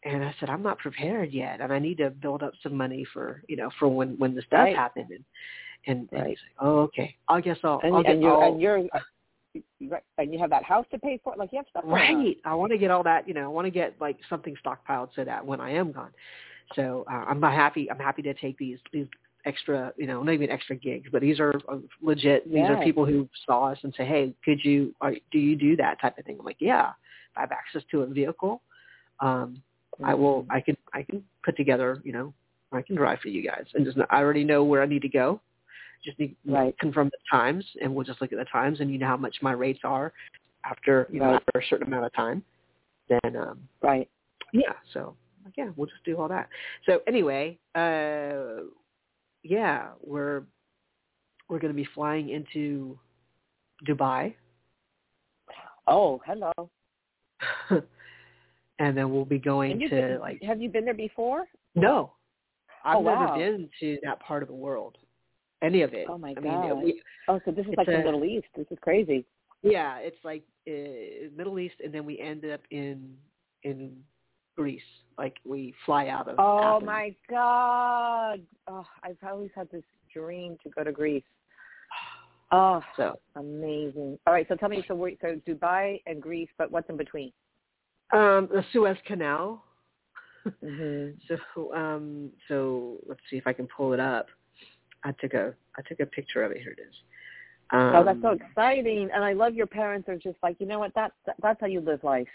and 0.04 0.23
I 0.23 0.34
said, 0.39 0.49
I'm 0.49 0.63
not 0.63 0.80
prepared 0.80 1.32
yet, 1.32 1.62
and 1.62 1.71
I 1.71 1.80
need 1.80 1.97
to 1.97 2.10
build 2.10 2.43
up 2.43 2.54
some 2.62 2.75
money 2.75 3.06
for 3.13 3.41
you 3.47 3.58
know 3.58 3.69
for 3.80 3.88
when 3.88 4.17
when 4.19 4.36
this 4.36 4.45
does 4.51 4.60
Right. 4.60 4.75
happen. 4.75 5.08
And 5.12 5.23
and, 5.88 6.10
and 6.12 6.28
he's 6.28 6.38
like, 6.38 6.67
oh, 6.67 6.80
okay, 6.82 7.15
I 7.28 7.41
guess 7.41 7.58
I'll, 7.63 7.80
And, 7.84 7.95
I'll 7.95 8.04
get 8.04 8.13
and 8.13 8.23
you're 8.23 8.34
all 8.34 8.54
and 8.54 8.62
you're 8.62 8.78
right, 8.93 9.04
and 10.17 10.33
you 10.33 10.39
have 10.39 10.49
that 10.49 10.63
house 10.63 10.85
to 10.91 10.99
pay 10.99 11.19
for. 11.23 11.33
Like 11.37 11.51
you 11.51 11.59
have 11.59 11.65
stuff 11.69 11.83
right. 11.85 12.37
I 12.45 12.53
want 12.55 12.71
to 12.71 12.77
get 12.77 12.91
all 12.91 13.03
that, 13.03 13.27
you 13.27 13.33
know, 13.33 13.43
I 13.43 13.47
want 13.47 13.65
to 13.65 13.71
get 13.71 13.95
like 13.99 14.17
something 14.29 14.55
stockpiled 14.65 15.09
so 15.15 15.23
that 15.23 15.45
when 15.45 15.61
I 15.61 15.71
am 15.71 15.91
gone, 15.91 16.11
so 16.75 17.05
uh, 17.11 17.25
I'm 17.27 17.39
not 17.39 17.53
happy. 17.53 17.89
I'm 17.89 17.99
happy 17.99 18.21
to 18.23 18.33
take 18.33 18.57
these 18.57 18.79
these 18.91 19.07
extra, 19.45 19.93
you 19.97 20.07
know, 20.07 20.23
not 20.23 20.33
even 20.33 20.49
extra 20.49 20.75
gigs, 20.75 21.07
but 21.11 21.21
these 21.21 21.39
are 21.39 21.53
uh, 21.69 21.77
legit. 22.01 22.51
These 22.51 22.69
are 22.69 22.83
people 22.83 23.05
who 23.05 23.29
saw 23.45 23.71
us 23.71 23.77
and 23.83 23.93
say, 23.95 24.05
hey, 24.05 24.33
could 24.43 24.63
you, 24.63 24.93
are, 25.01 25.13
do 25.31 25.37
you 25.37 25.55
do 25.55 25.75
that 25.77 26.01
type 26.01 26.17
of 26.17 26.25
thing? 26.25 26.37
I'm 26.39 26.45
like, 26.45 26.57
yeah, 26.59 26.91
I 27.35 27.41
have 27.41 27.51
access 27.51 27.83
to 27.91 28.01
a 28.01 28.07
vehicle. 28.07 28.61
Um, 29.19 29.61
I 30.03 30.13
will. 30.13 30.45
I 30.49 30.59
can. 30.59 30.75
I 30.93 31.03
can 31.03 31.23
put 31.43 31.55
together. 31.55 32.01
You 32.03 32.11
know, 32.11 32.33
I 32.73 32.81
can 32.81 32.97
drive 32.97 33.19
for 33.19 33.29
you 33.29 33.41
guys, 33.41 33.63
and 33.73 33.85
just 33.85 33.97
I 34.09 34.17
already 34.17 34.43
know 34.43 34.61
where 34.63 34.81
I 34.81 34.85
need 34.85 35.03
to 35.03 35.09
go. 35.09 35.39
Just 36.05 36.19
need 36.19 36.35
to 36.45 36.51
Right. 36.51 36.77
confirm 36.79 37.09
the 37.09 37.17
times, 37.29 37.65
and 37.81 37.93
we'll 37.93 38.05
just 38.05 38.21
look 38.21 38.31
at 38.31 38.37
the 38.37 38.45
times, 38.45 38.79
and 38.79 38.91
you 38.91 38.97
know 38.97 39.07
how 39.07 39.17
much 39.17 39.35
my 39.41 39.51
rates 39.51 39.79
are 39.83 40.13
after 40.63 41.07
you 41.11 41.19
know 41.19 41.31
Right. 41.31 41.35
after 41.35 41.59
a 41.59 41.65
certain 41.65 41.87
amount 41.87 42.05
of 42.05 42.13
time. 42.13 42.43
Then 43.09 43.35
um, 43.35 43.67
Right. 43.81 44.09
yeah, 44.53 44.73
so 44.93 45.15
like, 45.43 45.55
yeah, 45.57 45.71
we'll 45.75 45.87
just 45.87 46.03
do 46.05 46.17
all 46.19 46.27
that. 46.27 46.47
So 46.85 47.01
anyway, 47.07 47.57
uh, 47.75 48.63
yeah, 49.43 49.89
we're 50.01 50.43
we're 51.49 51.59
going 51.59 51.73
to 51.73 51.77
be 51.77 51.87
flying 51.93 52.29
into 52.29 52.97
Dubai, 53.87 54.35
Oh, 55.87 56.21
hello. 56.25 56.51
and 58.79 58.97
then 58.97 59.11
we'll 59.13 59.25
be 59.25 59.37
going 59.37 59.79
to 59.79 59.89
been, 59.89 60.19
like 60.19 60.41
have 60.43 60.61
you 60.61 60.69
been 60.69 60.85
there 60.85 60.93
before? 60.93 61.45
No, 61.75 62.13
I've 62.83 62.97
Oh, 62.97 63.01
never 63.01 63.25
wow. 63.25 63.35
been 63.35 63.69
to 63.81 63.97
that 64.03 64.19
part 64.19 64.41
of 64.41 64.47
the 64.47 64.55
world, 64.55 64.97
any 65.65 65.82
of 65.82 65.93
it. 65.93 66.08
Oh, 66.10 66.17
my 66.17 66.32
I 66.32 66.34
God. 66.36 66.43
mean, 66.43 66.82
we, 66.84 67.01
Oh, 67.28 67.39
so 67.43 67.51
this 67.51 67.65
is 67.65 67.73
like 67.78 67.88
the 67.88 67.97
Middle 68.04 68.23
East. 68.23 68.47
This 68.56 68.67
is 68.71 68.78
crazy. 68.82 69.25
yeah, 69.63 69.97
it's 69.97 70.23
like 70.23 70.43
uh, 70.67 71.30
Middle 71.36 71.58
East, 71.60 71.75
and 71.84 71.93
then 71.93 72.06
we 72.06 72.19
ended 72.19 72.51
up 72.54 72.62
in 72.71 73.15
in 73.63 73.97
Greece. 74.56 74.82
Like 75.17 75.36
we 75.43 75.73
fly 75.86 76.08
out 76.08 76.28
of. 76.28 76.36
Oh 76.39 76.75
Athens. 76.78 76.86
my 76.86 77.15
God. 77.30 78.39
Oh, 78.67 78.86
I've 79.04 79.17
always 79.28 79.49
had 79.56 79.69
this 79.71 79.84
dream 80.13 80.58
to 80.63 80.69
go 80.69 80.84
to 80.84 80.91
Greece. 80.91 81.23
Oh, 82.51 82.80
So, 82.95 83.19
amazing. 83.36 84.19
All 84.28 84.34
right, 84.34 84.45
so 84.47 84.56
tell 84.56 84.69
me, 84.69 84.86
so 84.88 84.93
wait, 84.93 85.17
so 85.19 85.41
Dubai 85.47 85.99
and 86.06 86.21
Greece, 86.21 86.47
but 86.60 86.71
what's 86.71 86.88
in 86.89 86.95
between? 86.95 87.32
um, 88.13 88.47
the 88.54 88.63
Suez 88.71 88.97
Canal. 89.08 89.63
Mm-hmm. 90.63 91.17
So, 91.56 91.73
um, 91.73 92.30
so 92.47 92.97
let's 93.08 93.19
see 93.32 93.38
if 93.38 93.47
I 93.47 93.51
can 93.54 93.67
pull 93.75 93.93
it 93.93 93.99
up. 93.99 94.28
I 95.05 95.11
took 95.21 95.33
a 95.33 95.53
I 95.77 95.81
took 95.87 95.99
a 95.99 96.05
picture 96.05 96.43
of 96.43 96.51
it. 96.51 96.57
Here 96.61 96.71
it 96.71 96.81
is. 96.81 96.93
Um, 97.71 97.95
oh, 97.95 98.03
that's 98.03 98.21
so 98.21 98.31
exciting, 98.31 99.09
and 99.13 99.23
I 99.23 99.33
love 99.33 99.55
your 99.55 99.67
parents 99.67 100.09
are 100.09 100.17
just 100.17 100.37
like, 100.43 100.57
you 100.59 100.65
know 100.65 100.79
what? 100.79 100.91
That's 100.95 101.13
that's 101.41 101.59
how 101.61 101.67
you 101.67 101.79
live 101.79 102.03
life. 102.03 102.27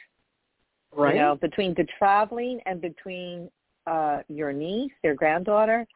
right. 0.97 1.15
You 1.15 1.21
know, 1.21 1.37
between 1.37 1.75
the 1.75 1.87
traveling 1.99 2.61
and 2.67 2.81
between 2.81 3.51
uh 3.87 4.21
your 4.29 4.53
niece, 4.53 4.93
their 5.03 5.15
granddaughter, 5.15 5.87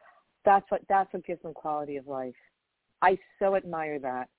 that's 0.43 0.69
what 0.69 0.81
that's 0.89 1.11
what 1.13 1.25
gives 1.25 1.41
them 1.41 1.53
quality 1.53 1.97
of 1.97 2.07
life. 2.07 2.35
I 3.01 3.17
so 3.39 3.55
admire 3.55 3.99
that. 3.99 4.29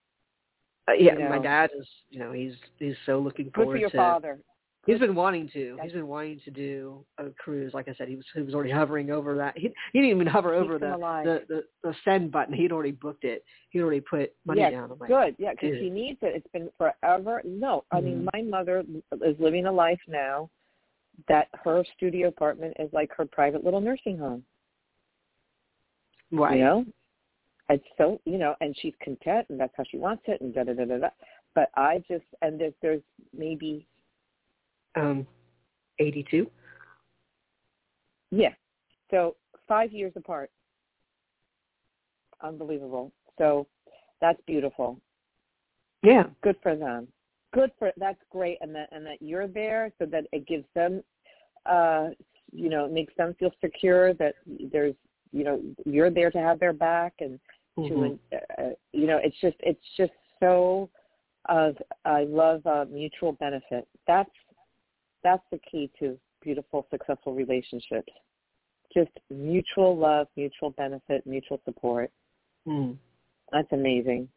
Uh, 0.88 0.92
yeah, 0.92 1.18
you 1.18 1.28
my 1.28 1.38
dad 1.38 1.70
is. 1.78 1.86
You 2.10 2.18
know, 2.18 2.32
he's 2.32 2.54
he's 2.78 2.94
so 3.06 3.18
looking 3.18 3.50
forward. 3.50 3.72
Good 3.72 3.76
for 3.76 3.78
your 3.78 3.90
to. 3.90 3.96
father. 3.96 4.38
He's 4.86 5.00
been 5.00 5.16
wanting 5.16 5.48
to. 5.52 5.76
He's 5.82 5.92
been 5.92 6.06
wanting 6.06 6.40
to 6.44 6.50
do 6.50 7.04
a 7.18 7.30
cruise. 7.30 7.74
Like 7.74 7.88
I 7.88 7.94
said, 7.94 8.08
he 8.08 8.14
was 8.14 8.24
he 8.32 8.42
was 8.42 8.54
already 8.54 8.70
hovering 8.70 9.10
over 9.10 9.36
that. 9.36 9.58
He 9.58 9.72
he 9.92 10.00
didn't 10.00 10.14
even 10.14 10.26
hover 10.28 10.54
over 10.54 10.78
the, 10.78 10.96
the 11.24 11.44
the 11.48 11.64
the 11.82 11.94
send 12.04 12.30
button. 12.30 12.54
He'd 12.54 12.70
already 12.70 12.92
booked 12.92 13.24
it. 13.24 13.44
He'd 13.70 13.80
already 13.80 14.00
put 14.00 14.32
money 14.44 14.60
yeah, 14.60 14.70
down. 14.70 14.92
Like, 14.98 15.10
good. 15.10 15.34
Yeah, 15.38 15.50
because 15.52 15.78
he 15.80 15.90
needs 15.90 16.18
it. 16.22 16.36
It's 16.36 16.46
been 16.52 16.70
forever. 16.78 17.42
No, 17.44 17.84
I 17.90 18.00
mean, 18.00 18.22
Mhm. 18.22 18.28
my 18.32 18.42
mother 18.42 18.84
is 19.24 19.38
living 19.40 19.66
a 19.66 19.72
life 19.72 20.00
now 20.06 20.48
that 21.28 21.48
her 21.64 21.84
studio 21.96 22.28
apartment 22.28 22.76
is 22.78 22.92
like 22.92 23.10
her 23.16 23.24
private 23.24 23.64
little 23.64 23.80
nursing 23.80 24.16
home. 24.18 24.44
right. 26.30 26.58
You 26.58 26.64
know, 26.64 26.86
it's 27.70 27.84
so 27.98 28.20
you 28.24 28.38
know, 28.38 28.54
and 28.60 28.76
she's 28.78 28.94
content, 29.02 29.46
and 29.48 29.58
that's 29.58 29.74
how 29.76 29.84
she 29.90 29.98
wants 29.98 30.22
it, 30.26 30.40
and 30.40 30.54
da 30.54 30.62
da 30.62 30.74
da 30.74 30.84
da. 30.84 30.98
da. 30.98 31.08
But 31.56 31.70
I 31.74 32.04
just 32.08 32.24
and 32.42 32.60
there's 32.60 32.74
there's 32.82 33.02
maybe 33.36 33.86
Um, 34.96 35.26
eighty-two. 35.98 36.50
yeah, 38.30 38.54
so 39.10 39.36
five 39.68 39.92
years 39.92 40.12
apart. 40.16 40.50
Unbelievable. 42.42 43.12
So 43.38 43.66
that's 44.20 44.40
beautiful. 44.46 45.00
Yeah. 46.02 46.24
good 46.42 46.56
for 46.62 46.76
them. 46.76 47.08
Good 47.52 47.70
for 47.78 47.92
that's 47.96 48.20
great, 48.30 48.58
and 48.60 48.74
that 48.74 48.88
and 48.92 49.04
that 49.06 49.20
you're 49.20 49.48
there, 49.48 49.92
so 49.98 50.06
that 50.06 50.24
it 50.32 50.46
gives 50.46 50.64
them, 50.74 51.02
uh, 51.64 52.08
you 52.52 52.68
know, 52.68 52.88
makes 52.88 53.14
them 53.16 53.34
feel 53.38 53.50
secure 53.60 54.12
that 54.14 54.34
there's, 54.72 54.94
you 55.32 55.44
know, 55.44 55.60
you're 55.84 56.10
there 56.10 56.30
to 56.30 56.38
have 56.38 56.60
their 56.60 56.72
back, 56.72 57.14
and 57.20 57.40
Mhm. 57.78 58.18
to, 58.30 58.36
uh, 58.58 58.70
you 58.92 59.06
know, 59.06 59.18
it's 59.18 59.38
just 59.40 59.56
it's 59.60 59.84
just 59.96 60.12
so. 60.40 60.90
Uh, 61.48 61.72
I 62.04 62.24
love 62.24 62.66
uh, 62.66 62.84
mutual 62.90 63.32
benefit. 63.32 63.86
That's 64.06 64.30
that's 65.26 65.42
the 65.50 65.58
key 65.68 65.90
to 65.98 66.16
beautiful, 66.40 66.86
successful 66.88 67.34
relationships. 67.34 68.12
Just 68.94 69.10
mutual 69.28 69.96
love, 69.96 70.28
mutual 70.36 70.70
benefit, 70.70 71.26
mutual 71.26 71.60
support. 71.64 72.12
Mm. 72.66 72.96
That's 73.50 73.66
amazing. 73.72 74.28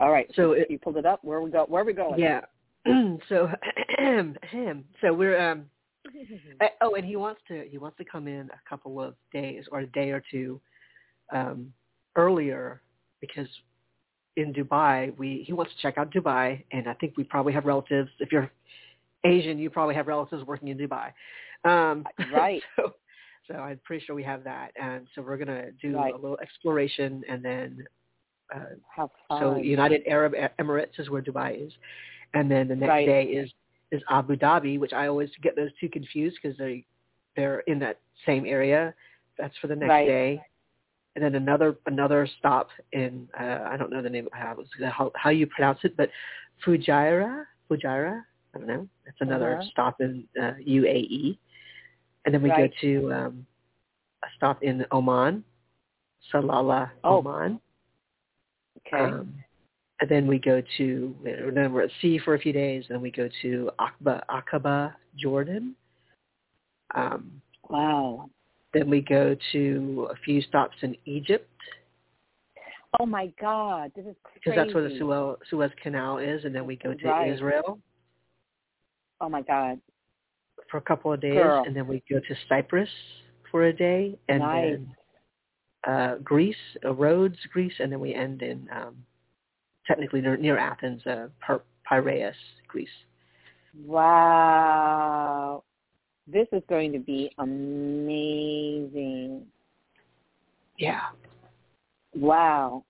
All 0.00 0.10
right. 0.10 0.28
So 0.34 0.52
it- 0.52 0.68
you 0.68 0.78
pulled 0.80 0.96
it 0.96 1.06
up. 1.06 1.22
Where 1.22 1.40
we 1.40 1.50
go? 1.50 1.64
Where 1.68 1.82
are 1.82 1.84
we 1.86 1.92
going? 1.92 2.18
Yeah. 2.18 2.40
so 3.28 3.48
him. 3.98 4.36
So 5.00 5.12
we're 5.14 5.38
um. 5.40 5.66
uh, 6.60 6.66
Oh, 6.80 6.96
and 6.96 7.04
he 7.04 7.14
wants 7.14 7.40
to 7.46 7.64
he 7.70 7.78
wants 7.78 7.96
to 7.98 8.04
come 8.04 8.26
in 8.26 8.50
a 8.50 8.68
couple 8.68 9.00
of 9.00 9.14
days 9.32 9.64
or 9.70 9.80
a 9.80 9.86
day 9.86 10.10
or 10.10 10.22
two 10.32 10.60
um, 11.32 11.72
earlier 12.16 12.82
because 13.20 13.46
in 14.36 14.52
Dubai 14.52 15.16
we 15.16 15.44
he 15.46 15.52
wants 15.52 15.72
to 15.74 15.78
check 15.80 15.96
out 15.98 16.12
Dubai 16.12 16.64
and 16.72 16.88
I 16.88 16.94
think 16.94 17.16
we 17.16 17.22
probably 17.22 17.52
have 17.52 17.66
relatives. 17.66 18.10
If 18.18 18.32
you're 18.32 18.50
Asian, 19.24 19.58
you 19.58 19.70
probably 19.70 19.94
have 19.94 20.06
relatives 20.08 20.44
working 20.44 20.68
in 20.68 20.78
Dubai. 20.78 21.12
Um, 21.64 22.04
Right. 22.32 22.62
So, 22.76 22.94
so 23.48 23.54
I'm 23.54 23.80
pretty 23.84 24.04
sure 24.04 24.14
we 24.14 24.22
have 24.22 24.44
that, 24.44 24.70
and 24.80 25.08
so 25.14 25.22
we're 25.22 25.36
gonna 25.36 25.72
do 25.80 25.96
Right. 25.96 26.14
a 26.14 26.16
little 26.16 26.38
exploration 26.40 27.22
and 27.28 27.44
then. 27.44 27.84
Uh, 28.54 28.60
Have 28.94 29.10
fun. 29.28 29.40
so 29.40 29.56
United 29.56 30.02
Arab 30.06 30.34
Emirates 30.60 30.98
is 30.98 31.10
where 31.10 31.22
Dubai 31.22 31.66
is, 31.66 31.72
and 32.34 32.50
then 32.50 32.68
the 32.68 32.76
next 32.76 32.88
Right. 32.90 33.06
day 33.06 33.24
is 33.24 33.50
is 33.90 34.02
Abu 34.08 34.36
Dhabi, 34.36 34.78
which 34.78 34.92
I 34.92 35.06
always 35.08 35.30
get 35.42 35.56
those 35.56 35.70
two 35.80 35.88
confused 35.88 36.38
because 36.40 36.56
they 36.56 36.84
they're 37.36 37.60
in 37.60 37.78
that 37.80 37.98
same 38.26 38.46
area. 38.46 38.94
That's 39.38 39.56
for 39.58 39.66
the 39.66 39.74
next 39.76 39.90
Right. 39.90 40.06
day, 40.06 40.42
and 41.16 41.24
then 41.24 41.34
another 41.34 41.76
another 41.86 42.26
stop 42.38 42.68
in 42.92 43.28
uh, 43.38 43.60
I 43.70 43.76
don't 43.76 43.90
know 43.90 44.02
the 44.02 44.10
name 44.10 44.26
of 44.26 44.32
how 44.34 44.56
how, 44.90 45.10
how 45.16 45.30
you 45.30 45.46
pronounce 45.46 45.80
it, 45.82 45.96
but 45.96 46.10
Fujairah, 46.64 47.44
Fujairah. 47.70 48.22
I 48.54 48.58
don't 48.58 48.66
know. 48.68 48.88
That's 49.04 49.20
another 49.20 49.54
Uh-huh. 49.54 49.68
stop 49.70 50.00
in 50.00 50.28
uh, 50.38 50.54
UAE, 50.60 51.38
and 52.24 52.34
then 52.34 52.42
we 52.42 52.50
Right. 52.50 52.70
go 52.70 52.76
to 52.80 53.12
um, 53.12 53.46
a 54.22 54.28
stop 54.36 54.62
in 54.62 54.84
Oman, 54.92 55.44
Salalah, 56.32 56.90
Oh. 57.04 57.18
Oman. 57.18 57.60
Okay. 58.86 58.96
Um, 59.04 59.34
and 60.00 60.10
then 60.10 60.26
we 60.26 60.38
go 60.38 60.60
to 60.76 61.16
then 61.54 61.72
we're 61.72 61.82
at 61.82 61.90
sea 62.00 62.18
for 62.18 62.34
a 62.34 62.38
few 62.38 62.52
days, 62.52 62.84
and 62.88 62.96
then 62.96 63.02
we 63.02 63.10
go 63.10 63.28
to 63.42 63.70
Aqaba, 63.78 64.22
Aqaba, 64.28 64.94
Jordan. 65.16 65.76
Um, 66.94 67.40
wow. 67.70 68.28
then 68.74 68.90
we 68.90 69.00
go 69.00 69.34
to 69.52 70.08
a 70.10 70.16
few 70.16 70.42
stops 70.42 70.76
in 70.82 70.96
Egypt 71.06 71.48
Oh 73.00 73.06
my 73.06 73.32
God, 73.40 73.90
this 73.96 74.04
is 74.04 74.16
crazy. 74.22 74.40
because 74.44 74.56
that's 74.56 74.74
where 74.74 74.86
the 74.86 74.94
Suez, 74.98 75.36
Suez 75.48 75.70
Canal 75.82 76.18
is, 76.18 76.44
and 76.44 76.54
then 76.54 76.66
we 76.66 76.76
go 76.76 76.92
to 76.92 77.08
Right. 77.08 77.32
Israel 77.32 77.78
Oh 79.22 79.28
my 79.28 79.40
God. 79.42 79.80
for 80.70 80.78
a 80.78 80.82
couple 80.82 81.12
of 81.12 81.20
days, 81.20 81.34
Girl. 81.34 81.62
and 81.66 81.76
then 81.76 81.86
we 81.86 82.02
go 82.10 82.18
to 82.18 82.34
Cyprus 82.48 82.88
for 83.50 83.64
a 83.66 83.72
day, 83.72 84.18
and 84.28 84.40
Nice. 84.40 84.64
then 84.64 84.96
uh, 85.86 86.14
Greece, 86.24 86.56
uh, 86.84 86.92
Rhodes, 86.94 87.38
Greece, 87.52 87.74
and 87.78 87.92
then 87.92 88.00
we 88.00 88.14
end 88.14 88.42
in 88.42 88.68
um, 88.74 88.96
technically 89.86 90.20
near, 90.20 90.36
near 90.36 90.58
Athens, 90.58 91.06
uh, 91.06 91.28
Pir- 91.40 91.62
Piraeus, 91.88 92.34
Greece. 92.68 92.88
Wow. 93.86 95.62
This 96.26 96.48
is 96.52 96.62
going 96.68 96.92
to 96.92 96.98
be 96.98 97.30
amazing. 97.38 98.36
Yeah. 100.78 101.00
Wow. 102.14 102.84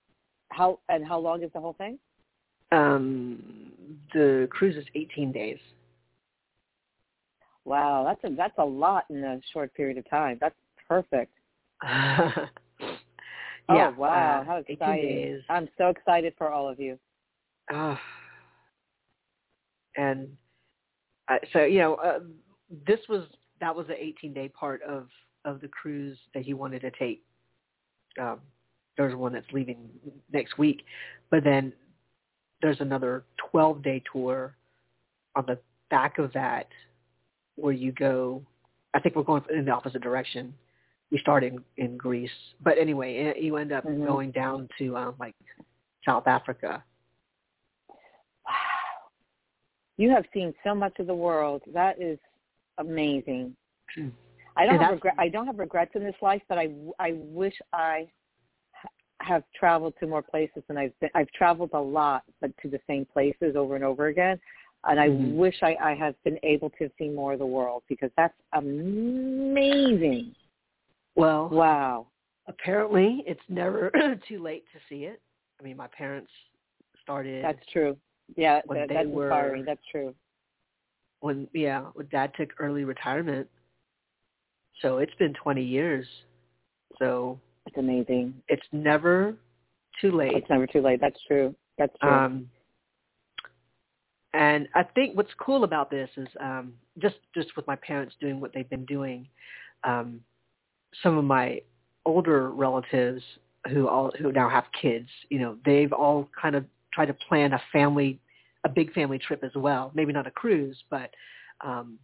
How 0.51 0.79
and 0.89 1.07
how 1.07 1.19
long 1.19 1.43
is 1.43 1.51
the 1.55 1.61
whole 1.61 1.75
thing? 1.75 1.99
Um, 2.73 3.73
the 4.15 4.49
cruise 4.51 4.77
is 4.77 4.87
18 4.95 5.33
days. 5.33 5.59
Wow, 7.65 8.05
that's 8.05 8.33
a 8.33 8.37
that's 8.37 8.59
a 8.59 8.65
lot 8.65 9.05
in 9.11 9.23
a 9.23 9.41
short 9.53 9.73
period 9.75 9.99
of 9.99 10.09
time. 10.11 10.39
That's 10.41 10.55
perfect. 10.89 11.33
yeah. 11.85 12.47
oh 13.69 13.95
wow, 13.97 14.41
uh, 14.41 14.45
how 14.45 14.63
exciting. 14.67 15.43
I'm 15.49 15.69
so 15.79 15.89
excited 15.89 16.35
for 16.37 16.51
all 16.51 16.69
of 16.69 16.81
you. 16.81 16.99
Uh, 17.73 17.97
and 19.97 20.29
uh, 21.29 21.37
so 21.53 21.65
you 21.65 21.79
know, 21.79 21.95
uh, 21.97 22.21
this 22.87 22.99
was 23.09 23.25
that 23.61 23.75
was 23.75 23.87
the 23.87 24.03
18 24.03 24.33
day 24.33 24.49
part 24.49 24.83
of 24.83 25.09
of 25.45 25.61
the 25.61 25.69
cruise 25.69 26.19
that 26.35 26.45
he 26.45 26.55
wanted 26.55 26.81
to 26.81 26.91
take. 26.91 27.23
Um, 28.21 28.41
there's 28.97 29.15
one 29.15 29.33
that's 29.33 29.51
leaving 29.53 29.89
next 30.33 30.59
week, 30.59 30.85
but 31.31 31.45
then 31.45 31.73
there's 32.61 32.81
another 32.81 33.25
12 33.51 33.83
day 33.83 34.03
tour 34.13 34.55
on 35.35 35.45
the 35.47 35.59
back 35.91 36.19
of 36.19 36.33
that 36.33 36.69
where 37.63 37.73
you 37.73 37.93
go. 37.93 38.43
I 38.93 39.01
think 39.01 39.15
we're 39.15 39.23
going 39.23 39.43
in 39.51 39.65
the 39.65 39.71
opposite 39.71 40.03
direction. 40.03 40.53
We 41.11 41.19
start 41.19 41.45
in 41.45 41.63
in 41.77 41.97
Greece, 41.97 42.31
but 42.63 42.77
anyway, 42.77 43.17
eh, 43.17 43.41
you 43.41 43.57
end 43.57 43.73
up 43.73 43.85
Mhm. 43.85 44.07
going 44.07 44.31
down 44.33 44.69
to 44.79 44.97
um, 44.97 45.15
like 45.21 45.37
South 46.05 46.27
Africa. 46.27 46.83
Wow. 48.45 48.53
You 49.97 50.11
have 50.11 50.27
seen 50.35 50.53
so 50.65 50.75
much 50.75 50.99
of 50.99 51.07
the 51.07 51.15
world. 51.15 51.63
That 51.73 52.01
is 52.01 52.19
amazing. 52.79 53.57
Hmm. 53.95 54.09
I 54.57 54.67
don't 54.67 54.75
And 54.75 54.85
have 54.85 54.93
regret. 54.95 55.15
I 55.19 55.29
don't 55.29 55.47
have 55.47 55.59
regrets 55.59 55.95
in 55.95 56.03
this 56.03 56.21
life, 56.21 56.43
but 56.49 56.59
I 56.59 56.71
I 56.99 57.13
wish 57.13 57.55
I 57.73 58.11
have 59.21 59.45
traveled 59.55 59.95
to 60.01 60.07
more 60.07 60.23
places 60.23 60.65
and 60.69 60.79
I've 60.79 60.99
been. 60.99 61.11
I've 61.15 61.31
traveled 61.33 61.71
a 61.75 61.81
lot, 61.81 62.25
but 62.41 62.51
to 62.63 62.69
the 62.69 62.81
same 62.89 63.05
places 63.07 63.55
over 63.55 63.77
and 63.77 63.85
over 63.85 64.07
again. 64.09 64.41
And 64.85 64.99
I 64.99 65.09
Mhm. 65.09 65.35
wish 65.37 65.63
I, 65.63 65.77
I 65.81 65.95
have 65.95 66.21
been 66.25 66.39
able 66.43 66.71
to 66.71 66.91
see 66.99 67.09
more 67.09 67.35
of 67.35 67.39
the 67.39 67.47
world 67.47 67.83
because 67.89 68.11
that's 68.17 68.35
amazing. 68.53 70.35
Well, 71.15 71.49
Wow. 71.51 72.09
apparently 72.47 73.23
it's 73.27 73.41
never 73.49 73.91
too 74.29 74.41
late 74.41 74.65
to 74.73 74.81
see 74.89 75.05
it. 75.05 75.21
I 75.61 75.63
mean, 75.63 75.77
my 75.77 75.87
parents 75.89 76.31
started 77.03 77.45
That's 77.45 77.65
true. 77.67 77.97
Yeah, 78.37 78.63
When 78.65 78.79
that, 78.79 78.89
they 78.89 78.95
that's 78.97 79.09
were- 79.09 79.27
inspiring. 79.27 79.65
That's 79.65 79.85
true. 79.91 80.15
when 81.21 81.47
yeah, 81.53 81.83
when 81.95 82.09
dad 82.09 82.33
took 82.35 82.51
early 82.59 82.85
retirement. 82.85 83.49
So 84.81 84.99
it's 84.99 85.15
been 85.15 85.35
20 85.35 85.63
years. 85.63 86.07
So 86.99 87.39
It's 87.67 87.77
amazing. 87.77 88.43
it's 88.49 88.67
never 88.73 89.37
too 90.01 90.11
late. 90.11 90.33
It's 90.35 90.51
never 90.51 90.67
too 90.67 90.81
late. 90.81 91.01
That's 91.01 91.21
true. 91.29 91.55
That's 91.79 91.97
true. 92.01 92.11
Um, 92.11 92.51
and 94.35 94.69
I 94.75 94.83
think 94.83 95.17
what's 95.17 95.33
cool 95.39 95.65
about 95.65 95.91
this 95.91 96.09
is 96.17 96.29
um, 96.41 96.73
just 96.99 97.17
just 97.35 97.55
with 97.57 97.67
my 97.67 97.77
parents 97.77 98.15
doing 98.21 98.41
what 98.41 98.53
they've 98.55 98.69
been 98.69 98.87
doing. 98.87 99.29
Um, 99.85 100.21
some 101.03 101.19
of 101.19 101.25
my 101.25 101.61
older 102.05 102.51
relatives 102.51 103.23
who 103.71 103.89
all 103.89 104.13
who 104.19 104.33
now 104.33 104.49
have 104.49 104.65
kids, 104.81 105.09
you 105.29 105.39
know, 105.39 105.57
they've 105.65 105.93
all 105.93 106.29
kind 106.41 106.55
of 106.55 106.65
tried 106.93 107.07
to 107.07 107.15
plan 107.29 107.53
a 107.53 107.63
family, 107.73 108.19
a 108.65 108.69
big 108.69 108.93
family 108.93 109.19
trip 109.19 109.43
as 109.45 109.53
well. 109.55 109.91
Maybe 109.95 110.13
not 110.13 110.27
a 110.27 110.31
cruise, 110.31 110.77
but 110.91 111.11
um, 111.65 111.99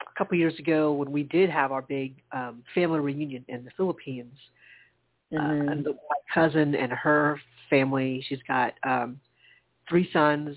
a 0.00 0.18
couple 0.18 0.36
years 0.38 0.58
ago 0.58 0.92
when 0.92 1.12
we 1.12 1.22
did 1.24 1.50
have 1.50 1.72
our 1.72 1.82
big 1.82 2.22
um, 2.32 2.62
family 2.74 3.00
reunion 3.00 3.44
in 3.48 3.64
the 3.64 3.70
Philippines, 3.76 4.34
uh, 5.32 5.36
Mhm. 5.36 5.72
and 5.72 5.84
the, 5.84 5.92
my 5.92 6.16
cousin 6.32 6.74
and 6.74 6.92
her 6.92 7.40
family. 7.70 8.24
She's 8.28 8.42
got 8.46 8.74
um, 8.84 9.20
three 9.88 10.10
sons. 10.12 10.56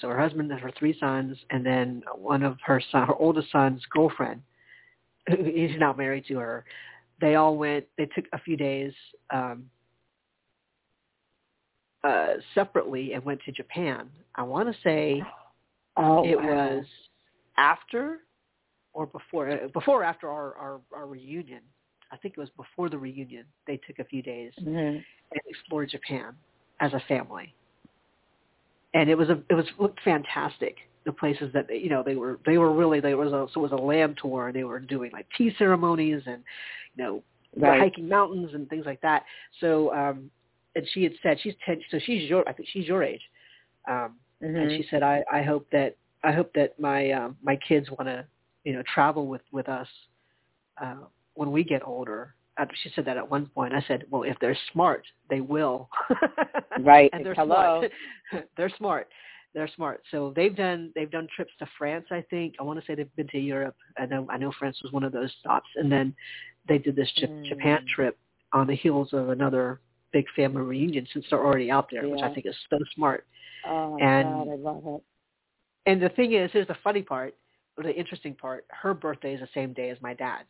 So 0.00 0.08
her 0.08 0.18
husband 0.18 0.50
and 0.50 0.60
her 0.60 0.72
three 0.78 0.98
sons, 0.98 1.36
and 1.50 1.64
then 1.64 2.02
one 2.14 2.42
of 2.42 2.58
her 2.64 2.80
son, 2.90 3.06
her 3.06 3.14
oldest 3.14 3.50
son's 3.52 3.82
girlfriend, 3.90 4.42
who 5.28 5.44
he's 5.54 5.78
now 5.78 5.92
married 5.92 6.26
to 6.28 6.38
her. 6.38 6.64
They 7.20 7.36
all 7.36 7.56
went. 7.56 7.86
They 7.96 8.06
took 8.06 8.24
a 8.32 8.38
few 8.38 8.56
days 8.56 8.92
um, 9.30 9.70
uh, 12.04 12.34
separately 12.54 13.12
and 13.14 13.24
went 13.24 13.40
to 13.46 13.52
Japan. 13.52 14.08
I 14.34 14.42
want 14.42 14.68
to 14.68 14.80
say 14.82 15.22
oh, 15.96 16.24
it 16.24 16.36
wow. 16.36 16.76
was 16.76 16.84
after 17.56 18.18
or 18.92 19.06
before 19.06 19.50
uh, 19.50 19.68
before 19.72 20.02
or 20.02 20.04
after 20.04 20.28
our, 20.28 20.54
our 20.54 20.80
our 20.94 21.06
reunion. 21.06 21.62
I 22.12 22.16
think 22.16 22.34
it 22.36 22.40
was 22.40 22.50
before 22.56 22.88
the 22.88 22.98
reunion. 22.98 23.44
They 23.66 23.78
took 23.86 23.98
a 23.98 24.04
few 24.04 24.22
days 24.22 24.52
Mhm. 24.60 25.04
and 25.32 25.40
explored 25.46 25.90
Japan 25.90 26.36
as 26.80 26.92
a 26.92 27.00
family. 27.00 27.54
And 28.96 29.10
it 29.10 29.14
was 29.18 29.28
a 29.28 29.38
it 29.50 29.54
was 29.54 29.66
looked 29.78 30.00
fantastic. 30.02 30.76
The 31.04 31.12
places 31.12 31.52
that 31.52 31.66
you 31.70 31.90
know 31.90 32.02
they 32.02 32.14
were 32.16 32.38
they 32.46 32.56
were 32.56 32.72
really 32.72 32.98
there 32.98 33.18
was 33.18 33.28
a 33.32 33.46
so 33.52 33.60
it 33.60 33.70
was 33.70 33.72
a 33.72 33.76
lamb 33.76 34.14
tour 34.20 34.46
and 34.48 34.56
they 34.56 34.64
were 34.64 34.80
doing 34.80 35.10
like 35.12 35.26
tea 35.36 35.54
ceremonies 35.58 36.22
and 36.26 36.42
you 36.96 37.04
know 37.04 37.22
Right. 37.58 37.78
hiking 37.80 38.08
mountains 38.08 38.50
and 38.54 38.68
things 38.70 38.86
like 38.86 39.02
that. 39.02 39.24
So 39.60 39.92
um 39.94 40.30
and 40.74 40.88
she 40.94 41.02
had 41.02 41.12
said 41.22 41.38
she's 41.42 41.54
ten 41.66 41.80
so 41.90 41.98
she's 42.06 42.28
your 42.30 42.48
I 42.48 42.54
think 42.54 42.68
she's 42.72 42.88
your 42.88 43.02
age. 43.02 43.20
Um 43.86 44.14
and 44.42 44.70
Mhm. 44.70 44.76
she 44.78 44.86
said 44.90 45.02
I 45.02 45.22
I 45.30 45.42
hope 45.42 45.66
that 45.72 45.96
I 46.24 46.32
hope 46.32 46.50
that 46.54 46.80
my 46.80 47.10
um 47.12 47.36
my 47.42 47.56
kids 47.68 47.90
want 47.90 48.08
to 48.08 48.24
you 48.64 48.72
know 48.72 48.82
travel 48.94 49.26
with 49.26 49.42
with 49.52 49.68
us 49.68 49.88
uh 50.82 51.04
when 51.34 51.52
we 51.52 51.62
get 51.64 51.86
older 51.86 52.35
she 52.82 52.90
said 52.94 53.04
that 53.04 53.16
at 53.16 53.30
one 53.30 53.46
point 53.46 53.72
i 53.74 53.84
said 53.86 54.04
well 54.10 54.22
if 54.22 54.36
they're 54.40 54.56
smart 54.72 55.04
they 55.30 55.40
will 55.40 55.88
Right. 56.80 57.10
and 57.12 57.24
they're 57.24 57.34
Hello. 57.34 57.84
smart 58.32 58.46
they're 58.56 58.72
smart 58.76 59.08
they're 59.54 59.68
smart 59.74 60.02
so 60.10 60.32
they've 60.36 60.54
done 60.56 60.92
they've 60.94 61.10
done 61.10 61.26
trips 61.34 61.52
to 61.58 61.66
france 61.78 62.06
i 62.10 62.22
think 62.30 62.54
i 62.58 62.62
want 62.62 62.78
to 62.80 62.86
say 62.86 62.94
they've 62.94 63.14
been 63.16 63.28
to 63.28 63.38
europe 63.38 63.76
i 63.98 64.06
know 64.06 64.26
i 64.30 64.36
know 64.36 64.52
france 64.58 64.78
was 64.82 64.92
one 64.92 65.04
of 65.04 65.12
those 65.12 65.32
stops 65.40 65.68
and 65.76 65.90
then 65.90 66.14
they 66.68 66.78
did 66.78 66.96
this 66.96 67.10
Jap- 67.20 67.30
Mm. 67.30 67.48
japan 67.48 67.84
trip 67.94 68.18
on 68.52 68.66
the 68.66 68.74
heels 68.76 69.12
of 69.12 69.28
another 69.30 69.80
big 70.12 70.26
family 70.36 70.62
reunion 70.62 71.06
since 71.12 71.24
they're 71.30 71.44
already 71.44 71.70
out 71.70 71.88
there 71.90 72.08
which 72.08 72.20
i 72.22 72.32
think 72.34 72.46
is 72.46 72.56
so 72.70 72.78
smart 72.94 73.26
Oh 73.68 73.98
my 73.98 74.00
And- 74.00 74.28
God, 74.46 74.48
I 74.52 74.56
love 74.56 74.82
it. 74.86 75.02
and 75.90 76.00
the 76.00 76.08
thing 76.10 76.34
is, 76.34 76.50
here's 76.52 76.68
the 76.68 76.76
funny 76.84 77.02
part, 77.02 77.34
or 77.76 77.82
the 77.84 77.92
interesting 77.94 78.32
part. 78.34 78.64
Her 78.70 78.94
birthday 78.94 79.34
is 79.34 79.40
the 79.40 79.48
same 79.54 79.72
day 79.72 79.90
as 79.90 80.00
my 80.00 80.14
dad's. 80.14 80.48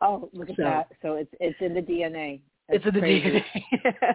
Oh, 0.00 0.28
look 0.32 0.50
at 0.50 0.56
So- 0.56 0.62
that. 0.64 0.88
So 1.02 1.14
it's 1.14 1.30
it's 1.40 1.60
in 1.60 1.74
the 1.74 1.82
DNA. 1.82 2.40
it's 2.68 2.84
in 2.86 2.94
the 2.94 3.00
crazy. 3.00 3.28
DNA. 3.28 3.44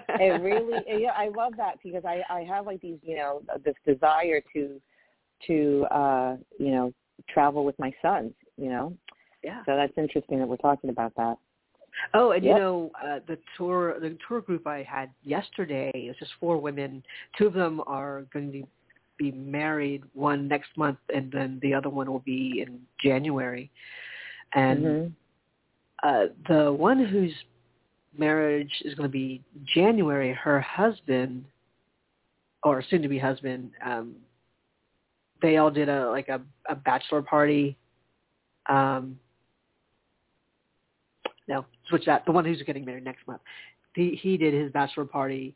it 0.22 0.42
really 0.42 0.80
yeah 1.04 1.12
i 1.18 1.28
love 1.28 1.54
that 1.58 1.76
because 1.84 2.06
i 2.06 2.22
i 2.30 2.42
have 2.44 2.66
like 2.66 2.80
these 2.80 2.98
you 3.04 3.18
know 3.18 3.42
this 3.66 3.76
desire 3.86 4.42
to 4.54 4.80
to 5.46 5.86
uh 5.92 6.38
you 6.58 6.72
know 6.72 6.94
travel 7.30 7.66
with 7.66 7.78
my 7.80 7.92
sons 8.02 8.32
you 8.58 8.70
know 8.70 8.96
Yeah. 9.44 9.62
so 9.66 9.76
that's 9.76 9.92
interesting 9.98 10.40
that 10.40 10.48
we're 10.48 10.56
talking 10.70 10.90
about 10.90 11.14
that 11.18 11.38
Oh, 12.14 12.32
and 12.32 12.44
you 12.44 12.54
know, 12.54 12.92
uh, 13.02 13.20
the 13.26 13.38
tour 13.58 13.98
the 14.02 14.18
tour 14.28 14.42
group 14.42 14.68
I 14.68 14.84
had 14.84 15.10
yesterday 15.24 15.92
it 15.94 16.08
was 16.10 16.18
just 16.20 16.34
four 16.42 16.58
women. 16.58 17.02
Two 17.38 17.48
of 17.48 17.54
them 17.54 17.82
are 17.88 18.26
going 18.34 18.52
to 18.52 18.64
be 19.18 19.32
married. 19.32 20.04
One 20.14 20.46
next 20.50 20.72
month, 20.76 20.98
and 21.14 21.32
then 21.32 21.58
the 21.62 21.74
other 21.74 21.88
one 21.90 22.12
will 22.12 22.20
be 22.36 22.62
in 22.68 22.82
January. 23.02 23.72
And 24.54 24.84
Mhm. 24.86 25.12
Uh, 26.06 26.26
the 26.48 26.72
one 26.72 27.04
whose 27.04 27.34
marriage 28.16 28.72
is 28.82 28.94
going 28.94 29.10
to 29.10 29.12
be 29.12 29.42
January, 29.74 30.34
her 30.34 30.62
husband, 30.62 31.44
or 32.64 32.84
soon 32.90 33.02
to 33.02 33.08
be 33.08 33.18
husband, 33.18 33.72
um, 33.84 34.16
they 35.42 35.58
all 35.58 35.72
did 35.72 35.90
a 35.90 36.10
like 36.12 36.30
a, 36.30 36.42
a 36.70 36.76
bachelor 36.76 37.24
party. 37.24 37.76
Um, 38.70 39.20
no, 41.48 41.66
switch 41.90 42.06
that. 42.06 42.24
The 42.26 42.32
one 42.32 42.46
who's 42.46 42.62
getting 42.62 42.86
married 42.86 43.04
next 43.04 43.28
month. 43.28 43.42
He 43.96 44.20
he 44.22 44.38
did 44.38 44.54
his 44.54 44.72
bachelor 44.72 45.06
party 45.06 45.56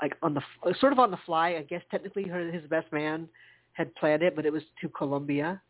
like 0.00 0.16
on 0.22 0.32
the 0.32 0.40
sort 0.80 0.92
of 0.92 0.98
on 0.98 1.10
the 1.10 1.18
fly. 1.26 1.56
I 1.58 1.62
guess 1.62 1.82
technically 1.90 2.24
her 2.24 2.50
his 2.50 2.62
best 2.70 2.90
man 2.90 3.28
had 3.74 3.94
planned 3.96 4.22
it, 4.22 4.34
but 4.34 4.46
it 4.46 4.52
was 4.52 4.62
to 4.80 4.88
Colombia 4.88 5.60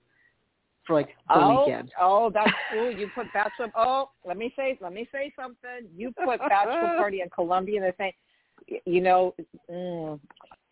for 0.90 0.94
like 0.94 1.09
the 1.29 1.35
oh, 1.35 1.64
weekend. 1.64 1.92
Oh, 2.00 2.31
that's 2.33 2.50
cool. 2.72 2.90
You 2.90 3.09
put 3.14 3.33
bachelor. 3.33 3.70
Oh, 3.76 4.11
let 4.26 4.37
me 4.37 4.53
say, 4.57 4.76
let 4.81 4.92
me 4.92 5.09
say 5.12 5.33
something. 5.38 5.88
You 5.96 6.12
put 6.12 6.38
bachelor 6.40 6.94
party 6.98 7.20
in 7.20 7.31
Colombia, 7.31 7.76
and 7.76 7.85
they're 7.85 7.94
saying, 7.96 8.83
you 8.85 9.00
know, 9.00 9.35
mm, 9.70 10.18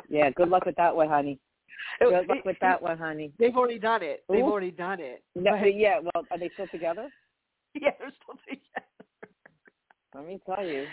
yeah. 0.08 0.30
Good 0.30 0.48
luck 0.48 0.66
with 0.66 0.76
that 0.76 0.94
one, 0.94 1.08
honey. 1.08 1.38
Good 2.00 2.28
luck 2.28 2.44
with 2.44 2.56
that 2.60 2.82
one, 2.82 2.98
honey. 2.98 3.32
They've 3.38 3.56
already 3.56 3.78
done 3.78 4.02
it. 4.02 4.24
They've 4.28 4.40
Ooh. 4.40 4.50
already 4.50 4.72
done 4.72 5.00
it. 5.00 5.22
No, 5.34 5.54
yeah. 5.64 6.00
Well, 6.00 6.24
are 6.30 6.38
they 6.38 6.50
still 6.54 6.68
together? 6.68 7.08
Yeah, 7.74 7.90
they're 8.00 8.10
still 8.24 8.34
together. 8.48 8.86
Let 10.14 10.26
me 10.26 10.40
tell 10.46 10.66
you. 10.66 10.86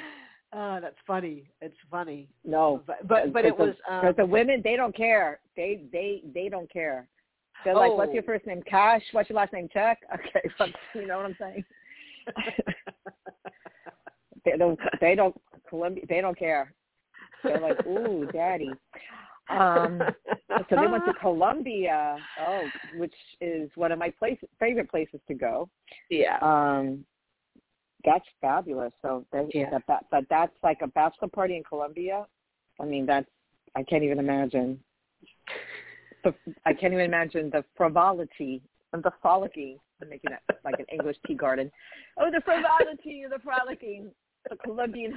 Oh, 0.54 0.78
that's 0.80 0.98
funny. 1.08 1.46
It's 1.62 1.76
funny. 1.90 2.28
No, 2.44 2.84
but 2.86 3.08
but, 3.08 3.34
but 3.34 3.46
it 3.46 3.58
was 3.58 3.74
because 3.88 4.10
um, 4.10 4.14
the 4.18 4.26
women 4.26 4.62
they 4.64 4.76
don't 4.76 4.96
care. 4.96 5.40
They 5.56 5.84
they 5.92 6.22
they 6.34 6.50
don't 6.50 6.72
care. 6.72 7.08
They're 7.66 7.76
like, 7.76 7.92
what's 7.98 8.14
your 8.14 8.24
Oh. 8.24 8.28
first 8.28 8.46
name? 8.46 8.62
Cash. 8.64 9.02
What's 9.12 9.30
your 9.30 9.36
last 9.38 9.52
name? 9.52 9.68
Check. 9.74 10.00
Okay, 10.14 10.42
but 10.58 10.70
you 10.94 11.06
know 11.08 11.18
what 11.18 11.26
I'm 11.26 11.36
saying. 11.40 11.66
they 14.46 14.58
don't. 14.58 14.80
They 15.02 15.16
don't. 15.16 15.36
Colombia. 15.68 16.06
They 16.08 16.22
don't 16.22 16.38
care. 16.38 16.74
They're 17.44 17.60
like, 17.60 17.86
ooh, 17.86 18.28
daddy. 18.32 18.72
Um, 19.50 20.02
so 20.70 20.76
they 20.76 20.88
went 20.88 21.06
to 21.06 21.14
Colombia. 21.20 22.18
Oh, 22.48 22.68
which 22.96 23.14
is 23.42 23.70
one 23.76 23.92
of 23.92 24.00
my 24.00 24.10
place 24.12 24.38
favorite 24.60 24.90
places 24.90 25.20
to 25.28 25.34
go. 25.34 25.70
yeah. 26.10 26.38
Um, 26.42 27.06
that's 28.04 28.26
fabulous. 28.40 28.94
So 29.02 29.26
they, 29.32 29.48
Yeah. 29.54 29.72
that, 29.72 29.82
that, 29.88 30.06
but 30.12 30.26
that's 30.30 30.54
like 30.64 30.80
a 30.84 30.88
bachelor 30.88 31.28
party 31.28 31.58
in 31.58 31.64
Colombia. 31.64 32.26
I 32.80 32.86
mean, 32.86 33.06
that's 33.08 33.28
I 33.76 33.84
can't 33.84 34.04
even 34.04 34.20
imagine. 34.20 34.80
The, 36.26 36.34
I 36.66 36.74
can't 36.74 36.92
even 36.92 37.06
imagine 37.06 37.50
the 37.52 37.64
frivolity 37.78 38.62
and 38.92 39.02
the 39.04 39.12
frolicking. 39.22 39.78
I'm 40.02 40.10
making 40.10 40.32
that 40.32 40.42
like 40.66 40.76
an 40.80 40.86
English 40.92 41.16
tea 41.26 41.36
garden. 41.36 41.72
Oh, 42.20 42.30
the 42.32 42.42
frivolity 42.42 43.22
and 43.24 43.32
the 43.32 43.40
frolicking. 43.44 44.12
The 44.50 44.58
Colombian, 44.58 45.14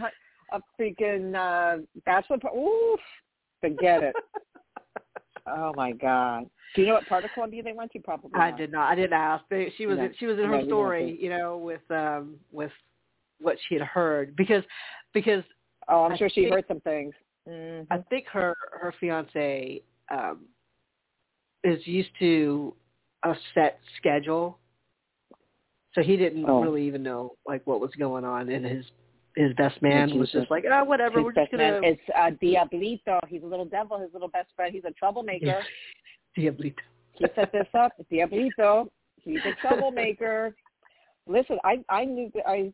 a 0.52 0.60
freaking 0.80 1.34
uh, 1.34 1.82
bachelor 2.06 2.38
party. 2.38 2.56
Ooh, 2.58 2.96
forget 3.60 4.02
it. 4.02 4.14
Oh 5.46 5.72
my 5.76 5.92
God. 5.92 6.48
Do 6.74 6.82
you 6.82 6.88
know 6.88 6.94
what 6.94 7.06
part 7.08 7.24
of 7.24 7.30
Colombia 7.32 7.62
they 7.62 7.72
went 7.72 7.90
to? 7.92 8.00
Probably. 8.00 8.30
I 8.38 8.50
did 8.50 8.70
not. 8.70 8.90
I 8.90 8.94
didn't 8.94 9.14
ask. 9.14 9.44
They, 9.48 9.72
she 9.78 9.86
was 9.86 9.96
No. 9.98 10.04
in, 10.04 10.14
she 10.18 10.26
was 10.26 10.38
in 10.38 10.44
her 10.44 10.56
didn't 10.58 10.68
story, 10.68 11.18
you 11.20 11.30
know, 11.30 11.56
with 11.56 11.80
um 11.90 12.36
with 12.52 12.72
what 13.40 13.56
she 13.68 13.74
had 13.74 13.82
heard 13.82 14.36
because 14.36 14.62
because 15.14 15.42
Oh, 15.90 16.04
I'm 16.04 16.12
I 16.12 16.16
sure 16.18 16.28
she 16.28 16.42
think- 16.42 16.54
heard 16.54 16.64
some 16.68 16.80
things. 16.80 17.14
Mhm. 17.48 17.86
I 17.90 17.98
think 18.10 18.26
her 18.26 18.54
her 18.80 18.92
fiance 19.00 19.80
um 20.10 20.40
is 21.64 21.86
used 21.86 22.10
to 22.18 22.74
a 23.24 23.34
set 23.54 23.80
schedule, 23.96 24.58
so 25.94 26.02
he 26.02 26.16
didn't 26.16 26.48
Oh. 26.48 26.62
really 26.62 26.86
even 26.86 27.02
know 27.02 27.36
like 27.46 27.66
what 27.66 27.80
was 27.80 27.90
going 27.96 28.24
on, 28.24 28.48
and 28.48 28.64
his 28.64 28.84
his 29.36 29.52
best 29.54 29.80
man 29.82 30.18
was 30.18 30.30
just 30.32 30.50
like, 30.50 30.64
oh, 30.68 30.84
whatever, 30.84 31.18
His 31.18 31.24
we're 31.24 31.32
just 31.32 31.50
gonna 31.52 31.80
man 31.80 31.84
is 31.84 31.98
uh, 32.16 32.30
Diablito. 32.42 33.20
He's 33.28 33.42
a 33.44 33.46
little 33.46 33.64
devil. 33.64 33.98
His 33.98 34.12
little 34.12 34.28
best 34.28 34.48
friend. 34.56 34.74
He's 34.74 34.84
a 34.84 34.90
troublemaker. 34.92 35.62
Diablito. 36.36 36.74
he 37.14 37.26
set 37.36 37.52
this 37.52 37.68
up. 37.74 37.92
Diablito. 38.10 38.88
He's 39.22 39.40
a 39.44 39.52
troublemaker. 39.60 40.54
Listen, 41.26 41.58
I 41.64 41.84
I 41.88 42.04
knew 42.04 42.30
that 42.34 42.48
I 42.48 42.72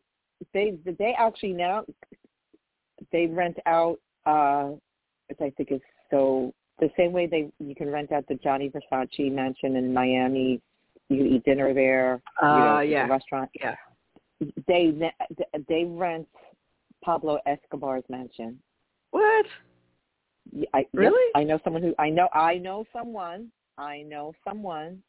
they 0.55 0.75
they 0.99 1.15
actually 1.19 1.53
now 1.53 1.85
they 3.13 3.27
rent 3.27 3.59
out 3.67 3.99
uh 4.27 4.71
which 5.29 5.39
I 5.41 5.51
think 5.57 5.73
is 5.73 5.81
so 6.11 6.55
the 6.81 6.91
same 6.97 7.13
way 7.13 7.27
they 7.27 7.51
you 7.59 7.75
can 7.75 7.91
rent 7.91 8.13
out 8.13 8.27
the 8.29 8.35
Gianni 8.37 8.71
Versace 8.71 9.31
mansion 9.33 9.77
in 9.77 9.93
Miami. 9.93 10.61
You 11.09 11.25
eat 11.25 11.45
dinner 11.45 11.73
there. 11.75 12.21
you 12.43 12.49
know, 12.49 12.77
Uh, 12.77 12.81
yeah. 12.81 13.07
a 13.07 13.11
restaurant. 13.11 13.51
Yeah. 13.55 13.77
They 14.67 14.93
they 15.69 15.85
rent 15.85 16.29
Pablo 17.05 17.39
Escobar's 17.47 18.05
mansion. 18.09 18.59
What? 19.11 19.47
I, 20.73 20.79
yes, 20.79 20.87
Really? 20.93 21.33
I 21.35 21.45
know 21.45 21.59
someone 21.65 21.83
who 21.83 21.95
I 21.99 22.11
know. 22.11 22.29
I 22.33 22.59
know 22.59 22.85
someone. 22.93 23.51
I 23.79 24.03
know 24.03 24.33
someone 24.47 25.03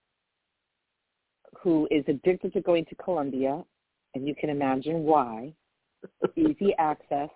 who 1.61 1.87
is 1.91 2.03
addicted 2.07 2.53
to 2.53 2.61
going 2.61 2.85
to 2.85 2.95
Colombia, 2.95 3.63
and 4.13 4.27
you 4.27 4.35
can 4.35 4.49
imagine 4.49 5.03
why. 5.03 5.53
Easy 6.35 6.73
access 6.77 7.29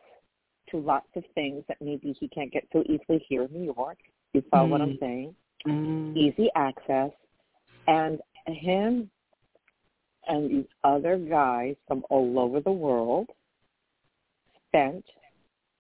to 0.70 0.78
lots 0.78 1.08
of 1.16 1.24
things 1.34 1.64
that 1.68 1.78
maybe 1.82 2.16
he 2.20 2.28
can't 2.28 2.52
get 2.52 2.68
so 2.72 2.84
easily 2.84 3.24
here 3.28 3.44
in 3.44 3.52
New 3.52 3.74
York. 3.76 3.98
You 4.34 4.42
follow 4.52 4.68
what 4.70 4.82
I'm 4.82 4.94
Mm. 4.94 5.00
saying? 5.00 5.36
Mm. 5.66 6.18
Easy 6.18 6.50
access, 6.56 7.12
and 7.88 8.22
him 8.46 9.10
and 10.28 10.50
these 10.50 10.68
other 10.84 11.18
guys 11.18 11.76
from 11.88 12.06
all 12.10 12.40
over 12.40 12.60
the 12.60 12.72
world 12.72 13.30
spent. 14.68 15.04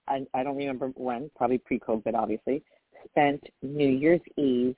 I, 0.07 0.25
I 0.33 0.43
don't 0.43 0.57
remember 0.57 0.87
when, 0.95 1.29
probably 1.35 1.59
pre-COVID, 1.59 2.15
obviously, 2.15 2.63
spent 3.09 3.43
New 3.61 3.87
Year's 3.87 4.21
Eve 4.37 4.75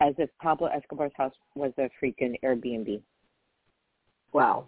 as 0.00 0.14
if 0.18 0.30
Pablo 0.38 0.68
Escobar's 0.68 1.12
house 1.16 1.34
was 1.56 1.72
a 1.78 1.90
freaking 2.00 2.38
Airbnb. 2.42 3.02
Wow. 4.32 4.66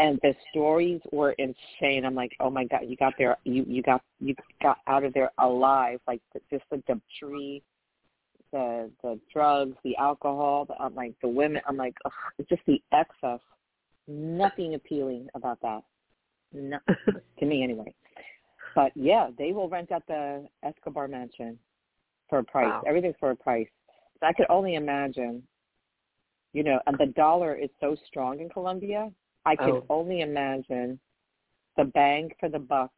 And 0.00 0.18
the 0.22 0.34
stories 0.50 1.02
were 1.12 1.32
insane. 1.32 2.06
I'm 2.06 2.14
like, 2.14 2.32
oh 2.40 2.48
my 2.48 2.64
god, 2.64 2.80
you 2.86 2.96
got 2.96 3.12
there, 3.18 3.36
you 3.44 3.66
you 3.68 3.82
got 3.82 4.00
you 4.18 4.34
got 4.62 4.78
out 4.86 5.04
of 5.04 5.12
there 5.12 5.30
alive. 5.38 6.00
Like 6.08 6.22
the, 6.32 6.40
just 6.50 6.64
the 6.70 6.78
debauchery, 6.86 7.62
the 8.50 8.90
the 9.02 9.20
drugs, 9.30 9.76
the 9.84 9.94
alcohol. 9.98 10.64
The, 10.64 10.74
I'm 10.82 10.94
like 10.94 11.12
the 11.20 11.28
women. 11.28 11.60
I'm 11.68 11.76
like, 11.76 11.94
ugh, 12.06 12.12
it's 12.38 12.48
just 12.48 12.62
the 12.66 12.80
excess. 12.92 13.40
Nothing 14.08 14.74
appealing 14.74 15.28
about 15.34 15.60
that. 15.60 15.82
No, 16.54 16.78
to 17.38 17.44
me 17.44 17.62
anyway. 17.62 17.94
But 18.74 18.92
yeah, 18.94 19.28
they 19.36 19.52
will 19.52 19.68
rent 19.68 19.92
out 19.92 20.06
the 20.06 20.46
Escobar 20.62 21.08
mansion 21.08 21.58
for 22.30 22.38
a 22.38 22.44
price. 22.44 22.68
Wow. 22.68 22.84
Everything's 22.86 23.16
for 23.20 23.32
a 23.32 23.36
price. 23.36 23.68
So 24.18 24.26
I 24.26 24.32
could 24.32 24.46
only 24.48 24.76
imagine, 24.76 25.42
you 26.54 26.62
know, 26.62 26.80
and 26.86 26.96
the 26.96 27.12
dollar 27.16 27.54
is 27.54 27.68
so 27.80 27.96
strong 28.06 28.40
in 28.40 28.48
Colombia. 28.48 29.10
I 29.46 29.56
can 29.56 29.70
Oh. 29.70 29.84
only 29.88 30.20
imagine 30.20 31.00
the 31.76 31.84
bang 31.84 32.30
for 32.38 32.48
the 32.48 32.58
buck, 32.58 32.92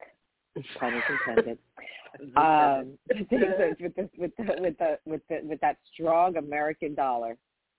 pun 0.79 0.95
is 0.95 1.03
intended. 1.09 1.59
um, 2.37 2.99
with 3.09 3.95
the 3.95 4.11
with 4.19 4.37
the 4.37 4.57
with 4.61 4.79
the 4.79 4.99
with 5.07 5.23
the 5.29 5.41
with 5.45 5.61
that 5.61 5.77
strong 5.93 6.37
American 6.37 6.95
dollar. 6.95 7.37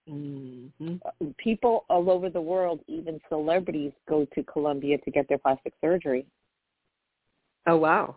hmm 0.07 0.67
Uh, 1.05 1.25
People 1.37 1.85
all 1.89 2.09
over 2.09 2.29
the 2.29 2.41
world, 2.41 2.79
even 2.87 3.19
celebrities, 3.29 3.91
go 4.07 4.25
to 4.33 4.43
Colombia 4.43 4.97
to 4.99 5.11
get 5.11 5.27
their 5.27 5.37
plastic 5.37 5.73
surgery. 5.81 6.25
Oh 7.67 7.77
wow. 7.77 8.15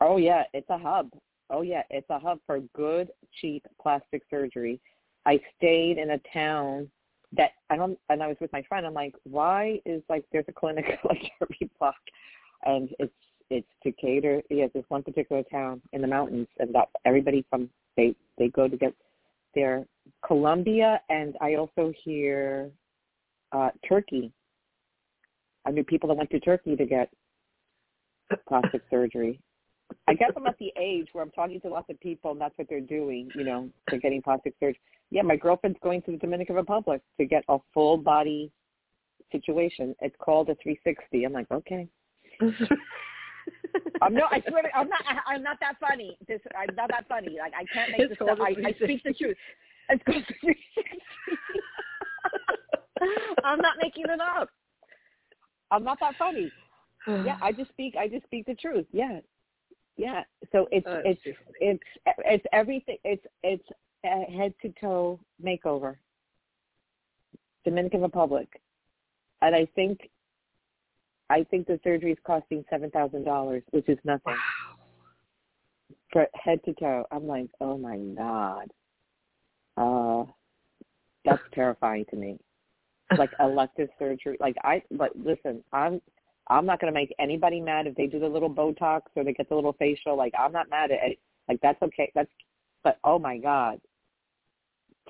Oh 0.00 0.16
yeah, 0.16 0.44
it's 0.52 0.68
a 0.70 0.78
hub. 0.78 1.10
Oh 1.50 1.62
yeah, 1.62 1.82
it's 1.90 2.08
a 2.10 2.18
hub 2.18 2.38
for 2.46 2.60
good, 2.74 3.10
cheap 3.40 3.64
plastic 3.80 4.22
surgery. 4.30 4.80
I 5.26 5.40
stayed 5.56 5.98
in 5.98 6.10
a 6.10 6.20
town 6.32 6.90
that 7.36 7.52
I 7.70 7.76
don't, 7.76 7.98
and 8.08 8.22
I 8.22 8.26
was 8.26 8.36
with 8.40 8.52
my 8.52 8.62
friend. 8.62 8.86
I'm 8.86 8.94
like, 8.94 9.14
why 9.24 9.80
is 9.84 10.02
like 10.08 10.24
there's 10.32 10.44
a 10.48 10.52
clinic 10.52 10.84
like 11.04 11.22
every 11.40 11.70
block, 11.78 11.94
and 12.64 12.88
it's 12.98 13.12
it's 13.50 13.68
to 13.82 13.92
cater. 13.92 14.42
Yeah, 14.50 14.66
this 14.74 14.84
one 14.88 15.02
particular 15.02 15.42
town 15.50 15.80
in 15.92 16.00
the 16.00 16.06
mountains, 16.06 16.48
and 16.58 16.74
that 16.74 16.88
everybody 17.04 17.44
from 17.50 17.68
they 17.96 18.14
they 18.38 18.48
go 18.48 18.68
to 18.68 18.76
get 18.76 18.94
their 19.54 19.86
Colombia, 20.26 21.00
and 21.08 21.36
I 21.40 21.54
also 21.54 21.92
hear 22.02 22.70
uh 23.52 23.70
Turkey. 23.88 24.32
I 25.66 25.70
knew 25.70 25.84
people 25.84 26.08
that 26.08 26.16
went 26.16 26.30
to 26.30 26.40
Turkey 26.40 26.76
to 26.76 26.84
get 26.84 27.10
plastic 28.48 28.82
surgery. 28.90 29.40
I 30.08 30.14
guess 30.14 30.32
I'm 30.36 30.46
at 30.46 30.58
the 30.58 30.72
age 30.78 31.08
where 31.12 31.24
I'm 31.24 31.30
talking 31.30 31.60
to 31.60 31.68
lots 31.68 31.88
of 31.88 31.98
people, 32.00 32.32
and 32.32 32.40
that's 32.40 32.56
what 32.56 32.68
they're 32.68 32.80
doing. 32.80 33.30
You 33.34 33.44
know, 33.44 33.68
they're 33.88 34.00
getting 34.00 34.22
plastic 34.22 34.54
surgery. 34.60 34.80
Yeah, 35.10 35.22
my 35.22 35.36
girlfriend's 35.36 35.78
going 35.82 36.02
to 36.02 36.12
the 36.12 36.16
Dominican 36.18 36.56
Republic 36.56 37.00
to 37.18 37.24
get 37.26 37.44
a 37.48 37.58
full 37.72 37.96
body 37.98 38.50
situation. 39.30 39.94
It's 40.00 40.16
called 40.18 40.48
a 40.50 40.56
360. 40.62 41.24
I'm 41.24 41.32
like, 41.32 41.50
okay. 41.50 41.88
I'm 44.02 44.14
no, 44.14 44.26
I 44.30 44.42
swear, 44.48 44.62
to, 44.62 44.76
I'm 44.76 44.88
not. 44.88 45.00
I'm 45.26 45.42
not 45.42 45.58
that 45.60 45.76
funny. 45.80 46.16
This, 46.26 46.40
I'm 46.56 46.74
not 46.74 46.90
that 46.90 47.06
funny. 47.08 47.36
Like 47.38 47.52
I 47.54 47.64
can't 47.72 47.90
make 47.90 48.00
It's 48.00 48.10
this 48.10 48.18
stuff. 48.26 48.38
I, 48.40 48.54
I 48.66 48.72
speak 48.72 49.02
the 49.04 49.12
truth. 49.12 49.36
It's 49.90 50.02
called 50.04 50.22
a 50.22 50.34
360. 50.40 50.62
I'm 53.44 53.58
not 53.58 53.74
making 53.82 54.04
it 54.08 54.20
up. 54.20 54.48
I'm 55.70 55.84
not 55.84 55.98
that 56.00 56.14
funny. 56.18 56.50
yeah, 57.06 57.36
I 57.42 57.52
just 57.52 57.70
speak. 57.70 57.94
I 57.98 58.08
just 58.08 58.24
speak 58.24 58.46
the 58.46 58.54
truth. 58.54 58.86
Yeah, 58.92 59.20
yeah. 59.96 60.22
So 60.52 60.68
it's 60.70 60.86
Uh, 60.86 61.02
it's 61.04 61.22
seriously. 61.22 61.54
it's 61.60 61.82
it's 62.24 62.44
everything. 62.52 62.96
It's 63.04 63.26
it's 63.42 63.68
a 64.04 64.30
head 64.30 64.54
to 64.62 64.72
toe 64.80 65.18
makeover. 65.44 65.96
Dominican 67.64 68.02
Republic, 68.02 68.60
and 69.40 69.54
I 69.54 69.66
think 69.74 70.10
I 71.30 71.44
think 71.44 71.66
the 71.66 71.80
surgery 71.82 72.12
is 72.12 72.18
costing 72.26 72.64
seven 72.68 72.90
thousand 72.90 73.24
dollars, 73.24 73.62
which 73.70 73.88
is 73.88 73.98
nothing 74.04 74.34
wow. 74.34 74.76
for 76.12 76.26
head 76.34 76.60
to 76.66 76.74
toe. 76.74 77.06
I'm 77.10 77.26
like, 77.26 77.48
oh 77.60 77.78
my 77.78 77.96
god, 77.96 78.70
uh, 79.76 80.30
that's 81.24 81.42
terrifying 81.54 82.04
to 82.10 82.16
me. 82.16 82.38
Like 83.18 83.30
elective 83.38 83.90
surgery. 83.98 84.38
Like 84.40 84.56
I, 84.64 84.82
but 84.90 85.10
listen, 85.14 85.62
I'm 85.72 86.00
I'm 86.48 86.66
not 86.66 86.80
going 86.80 86.92
to 86.92 86.98
make 86.98 87.14
anybody 87.18 87.60
mad 87.60 87.86
if 87.86 87.94
they 87.94 88.06
do 88.06 88.18
the 88.18 88.26
little 88.26 88.50
Botox 88.50 89.02
or 89.14 89.24
they 89.24 89.34
get 89.34 89.48
the 89.48 89.54
little 89.54 89.74
facial. 89.74 90.16
Like 90.16 90.32
I'm 90.38 90.52
not 90.52 90.68
mad 90.70 90.90
at 90.90 91.10
it. 91.10 91.18
Like 91.48 91.60
that's 91.62 91.80
okay. 91.82 92.10
That's, 92.14 92.30
but 92.82 92.98
oh 93.04 93.18
my 93.18 93.36
god, 93.38 93.78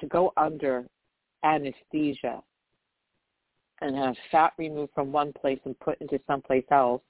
to 0.00 0.06
go 0.06 0.32
under 0.36 0.86
anesthesia 1.44 2.42
and 3.80 3.96
have 3.96 4.16
fat 4.30 4.52
removed 4.58 4.92
from 4.94 5.10
one 5.12 5.32
place 5.32 5.58
and 5.64 5.78
put 5.80 6.00
into 6.00 6.20
someplace 6.26 6.64
else, 6.70 7.02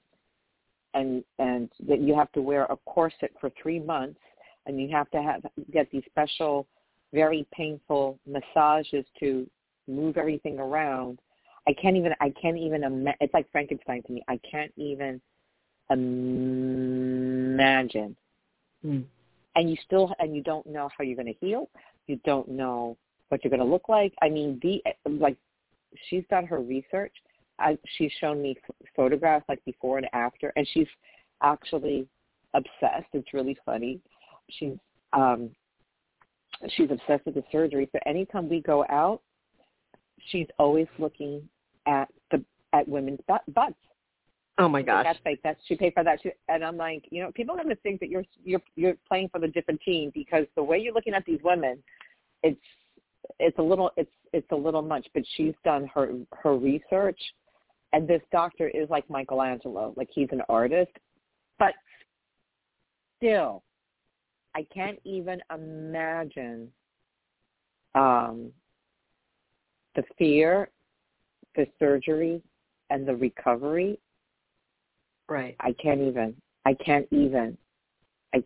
and 0.93 1.23
and 1.39 1.69
that 1.87 2.01
you 2.01 2.15
have 2.15 2.31
to 2.33 2.41
wear 2.41 2.65
a 2.65 2.75
corset 2.85 3.31
for 3.39 3.49
three 3.61 3.79
months, 3.79 4.19
and 4.65 4.79
you 4.79 4.89
have 4.89 5.09
to 5.11 5.21
have 5.21 5.41
get 5.71 5.89
these 5.91 6.03
special, 6.09 6.67
very 7.13 7.45
painful 7.53 8.19
massages 8.25 9.05
to 9.19 9.47
move 9.87 10.17
everything 10.17 10.59
around. 10.59 11.19
I 11.67 11.73
can't 11.73 11.97
even. 11.97 12.13
I 12.19 12.33
can't 12.41 12.57
even. 12.57 12.83
Ima- 12.83 13.15
it's 13.21 13.33
like 13.33 13.51
Frankenstein 13.51 14.03
to 14.03 14.11
me. 14.11 14.23
I 14.27 14.39
can't 14.49 14.73
even 14.75 15.21
imagine. 15.89 18.15
Hmm. 18.81 19.01
And 19.55 19.69
you 19.69 19.77
still, 19.85 20.13
and 20.19 20.35
you 20.35 20.43
don't 20.43 20.67
know 20.67 20.89
how 20.95 21.03
you're 21.03 21.15
going 21.15 21.33
to 21.33 21.39
heal. 21.39 21.69
You 22.07 22.19
don't 22.25 22.49
know 22.49 22.97
what 23.29 23.43
you're 23.43 23.49
going 23.49 23.59
to 23.59 23.65
look 23.65 23.89
like. 23.89 24.13
I 24.21 24.29
mean, 24.29 24.59
the 24.61 24.81
like, 25.09 25.37
she's 26.09 26.23
done 26.29 26.45
her 26.45 26.59
research. 26.59 27.13
I, 27.59 27.77
she's 27.97 28.11
shown 28.19 28.41
me 28.41 28.57
photographs 28.95 29.45
like 29.47 29.63
before 29.65 29.97
and 29.97 30.07
after, 30.13 30.51
and 30.55 30.67
she's 30.73 30.87
actually 31.41 32.07
obsessed. 32.53 33.07
It's 33.13 33.33
really 33.33 33.57
funny. 33.65 34.01
She's 34.49 34.73
um, 35.13 35.51
she's 36.69 36.91
obsessed 36.91 37.25
with 37.25 37.35
the 37.35 37.43
surgery. 37.51 37.89
So 37.91 37.99
anytime 38.05 38.49
we 38.49 38.61
go 38.61 38.85
out, 38.89 39.21
she's 40.27 40.47
always 40.59 40.87
looking 40.99 41.47
at 41.85 42.09
the 42.31 42.43
at 42.73 42.87
women's 42.87 43.19
butt, 43.27 43.41
butts. 43.53 43.75
Oh 44.57 44.69
my 44.69 44.81
gosh. 44.81 45.05
That's 45.05 45.19
fake. 45.23 45.41
That's 45.43 45.59
she 45.67 45.75
paid 45.75 45.93
for 45.93 46.03
that. 46.03 46.19
She, 46.23 46.31
and 46.47 46.63
I'm 46.63 46.77
like, 46.77 47.05
you 47.11 47.21
know, 47.21 47.31
people 47.33 47.55
are 47.55 47.63
going 47.63 47.75
to 47.75 47.81
think 47.81 47.99
that 47.99 48.09
you're 48.09 48.23
you're 48.43 48.61
you're 48.75 48.95
playing 49.07 49.29
for 49.29 49.39
the 49.39 49.49
different 49.49 49.81
team 49.81 50.11
because 50.13 50.45
the 50.55 50.63
way 50.63 50.77
you're 50.77 50.93
looking 50.93 51.13
at 51.13 51.25
these 51.25 51.39
women, 51.43 51.83
it's 52.41 52.59
it's 53.39 53.57
a 53.59 53.61
little 53.61 53.91
it's 53.97 54.11
it's 54.31 54.49
a 54.51 54.55
little 54.55 54.81
much. 54.81 55.07
But 55.13 55.23
she's 55.35 55.53
done 55.65 55.89
her 55.93 56.13
her 56.41 56.55
research, 56.55 57.19
and 57.91 58.07
this 58.07 58.21
doctor 58.31 58.69
is 58.69 58.89
like 58.89 59.09
Michelangelo, 59.09 59.93
like 59.97 60.09
he's 60.13 60.29
an 60.31 60.41
artist, 60.47 60.91
but 61.59 61.73
still, 63.17 63.61
I 64.55 64.65
can't 64.73 64.99
even 65.03 65.41
imagine 65.53 66.71
um, 67.93 68.51
the 69.95 70.03
fear, 70.17 70.69
the 71.57 71.67
surgery, 71.77 72.41
and 72.89 73.05
the 73.05 73.15
recovery 73.15 73.99
Right. 75.27 75.55
I 75.59 75.73
can't 75.73 76.01
even. 76.01 76.35
I 76.65 76.73
can't 76.73 77.07
even. 77.11 77.57
I, 78.33 78.43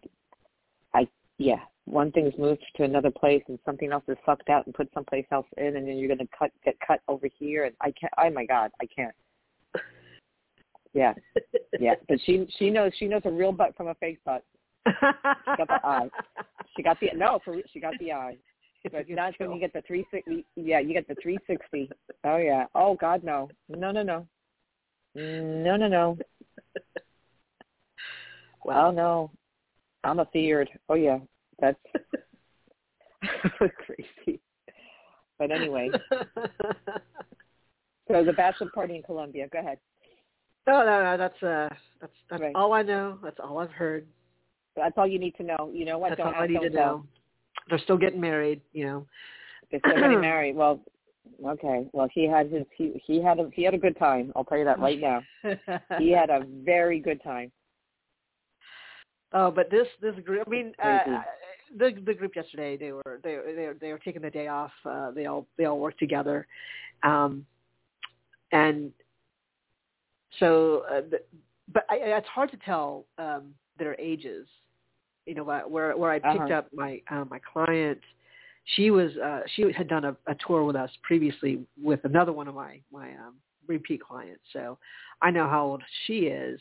I, 0.93 1.07
yeah. 1.37 1.59
One 1.85 2.11
thing's 2.11 2.37
moved 2.37 2.63
to 2.75 2.83
another 2.83 3.09
place, 3.09 3.41
and 3.47 3.57
something 3.65 3.91
else 3.91 4.03
is 4.07 4.17
sucked 4.25 4.49
out 4.49 4.65
and 4.65 4.75
put 4.75 4.89
someplace 4.93 5.25
else 5.31 5.47
in, 5.57 5.75
and 5.75 5.87
then 5.87 5.97
you're 5.97 6.07
gonna 6.07 6.29
cut, 6.37 6.51
get 6.63 6.75
cut 6.85 7.01
over 7.07 7.27
here, 7.39 7.65
and 7.65 7.75
I 7.81 7.91
can't. 7.99 8.13
Oh 8.17 8.29
my 8.29 8.45
God, 8.45 8.71
I 8.79 8.85
can't. 8.85 9.15
Yeah, 10.93 11.13
yeah. 11.79 11.95
But 12.07 12.19
she, 12.25 12.47
she 12.57 12.69
knows, 12.69 12.91
she 12.97 13.07
knows 13.07 13.21
a 13.25 13.31
real 13.31 13.51
butt 13.51 13.75
from 13.75 13.87
a 13.87 13.95
fake 13.95 14.19
butt. 14.25 14.43
She 14.87 14.93
got 15.57 15.67
the 15.67 15.79
eye. 15.83 16.09
She 16.75 16.83
got 16.83 16.99
the 16.99 17.09
no, 17.15 17.39
for, 17.43 17.55
she 17.71 17.79
got 17.79 17.93
the 17.99 18.11
eye. 18.11 18.37
But 18.83 19.05
when 19.37 19.51
you 19.51 19.59
get 19.59 19.73
the 19.73 19.81
three 19.85 20.05
sixty. 20.09 20.45
Yeah, 20.55 20.79
you 20.79 20.93
get 20.93 21.07
the 21.07 21.15
three 21.21 21.37
sixty. 21.47 21.89
Oh 22.23 22.37
yeah. 22.37 22.65
Oh 22.75 22.95
God, 22.95 23.23
no, 23.23 23.49
no, 23.67 23.91
no, 23.91 24.03
no, 24.03 24.25
mm, 25.17 25.63
no, 25.63 25.75
no, 25.75 25.87
no. 25.87 26.17
Well, 28.65 28.91
no, 28.91 29.31
I'm 30.03 30.19
a 30.19 30.25
feared. 30.25 30.69
Oh 30.89 30.95
yeah, 30.95 31.19
that's 31.59 31.79
crazy. 33.85 34.41
But 35.37 35.51
anyway, 35.51 35.89
so 38.07 38.23
the 38.23 38.33
bachelor 38.33 38.69
party 38.75 38.97
in 38.97 39.03
Colombia. 39.03 39.47
Go 39.51 39.59
ahead. 39.59 39.77
no, 40.67 40.85
no, 40.85 41.03
no. 41.03 41.17
That's 41.17 41.41
uh, 41.41 41.69
that's 42.01 42.13
that's 42.29 42.41
Right. 42.41 42.51
all 42.53 42.73
I 42.73 42.81
know. 42.81 43.17
That's 43.23 43.39
all 43.41 43.59
I've 43.59 43.71
heard. 43.71 44.05
That's 44.75 44.97
all 44.97 45.07
you 45.07 45.19
need 45.19 45.35
to 45.37 45.43
know. 45.43 45.71
You 45.73 45.85
know 45.85 45.97
what? 45.97 46.09
That's 46.09 46.19
don't 46.19 46.35
all 46.35 46.41
I 46.43 46.47
need 46.47 46.59
to 46.59 46.69
tell. 46.69 46.97
know. 46.97 47.05
They're 47.69 47.79
still 47.79 47.97
getting 47.97 48.19
married. 48.21 48.61
You 48.73 48.85
know. 48.85 49.07
They're 49.71 49.79
still 49.79 49.95
getting 50.01 50.21
married. 50.21 50.55
Well, 50.55 50.81
okay. 51.45 51.87
Well, 51.93 52.07
he 52.13 52.27
had 52.27 52.51
his 52.51 52.63
he 52.75 53.01
he 53.05 53.21
had 53.21 53.39
a 53.39 53.49
he 53.53 53.63
had 53.63 53.73
a 53.73 53.77
good 53.77 53.97
time. 53.97 54.31
I'll 54.35 54.43
tell 54.43 54.57
you 54.57 54.65
that 54.65 54.79
right 54.79 54.99
now. 54.99 55.21
He 55.97 56.11
had 56.21 56.29
a 56.29 56.45
very 56.63 56.99
good 56.99 57.21
time. 57.23 57.51
Oh, 59.31 59.51
but 59.51 59.69
this 59.69 59.87
this 60.01 60.15
group. 60.25 60.47
I 60.47 60.49
mean, 60.49 60.73
uh, 60.83 61.21
the 61.77 61.91
the 62.05 62.13
group 62.13 62.35
yesterday. 62.35 62.77
They 62.77 62.91
were 62.91 63.19
they 63.23 63.37
they 63.55 63.67
were- 63.67 63.77
they 63.79 63.91
were 63.91 63.99
taking 63.99 64.21
the 64.21 64.29
day 64.31 64.47
off. 64.47 64.71
Uh, 64.85 65.11
they 65.11 65.27
all 65.27 65.47
they 65.57 65.65
all 65.65 65.79
worked 65.79 65.99
together, 65.99 66.47
um, 67.03 67.45
and 68.51 68.91
so. 70.39 70.83
Uh, 70.91 71.01
the, 71.11 71.21
but 71.71 71.85
I, 71.87 71.97
it's 71.97 72.27
hard 72.27 72.49
to 72.49 72.57
tell 72.65 73.05
um, 73.19 73.53
their 73.77 73.93
ages. 73.99 74.47
You 75.27 75.35
know, 75.35 75.43
where 75.43 75.67
where 75.67 75.95
where 75.95 76.11
I 76.11 76.17
picked 76.17 76.35
Uh-huh. 76.45 76.53
up 76.55 76.67
my 76.73 76.99
uh, 77.11 77.25
my 77.29 77.39
client. 77.39 77.99
She 78.75 78.91
was 78.91 79.11
uh, 79.17 79.41
she 79.55 79.71
had 79.75 79.87
done 79.87 80.05
a, 80.05 80.15
a 80.27 80.35
tour 80.45 80.63
with 80.63 80.75
us 80.75 80.91
previously 81.03 81.61
with 81.81 82.01
another 82.03 82.31
one 82.31 82.47
of 82.47 82.55
my 82.55 82.79
my 82.91 83.09
um, 83.11 83.35
repeat 83.67 84.01
clients. 84.01 84.41
So 84.53 84.77
I 85.21 85.31
know 85.31 85.47
how 85.47 85.65
old 85.65 85.83
she 86.05 86.21
is. 86.21 86.59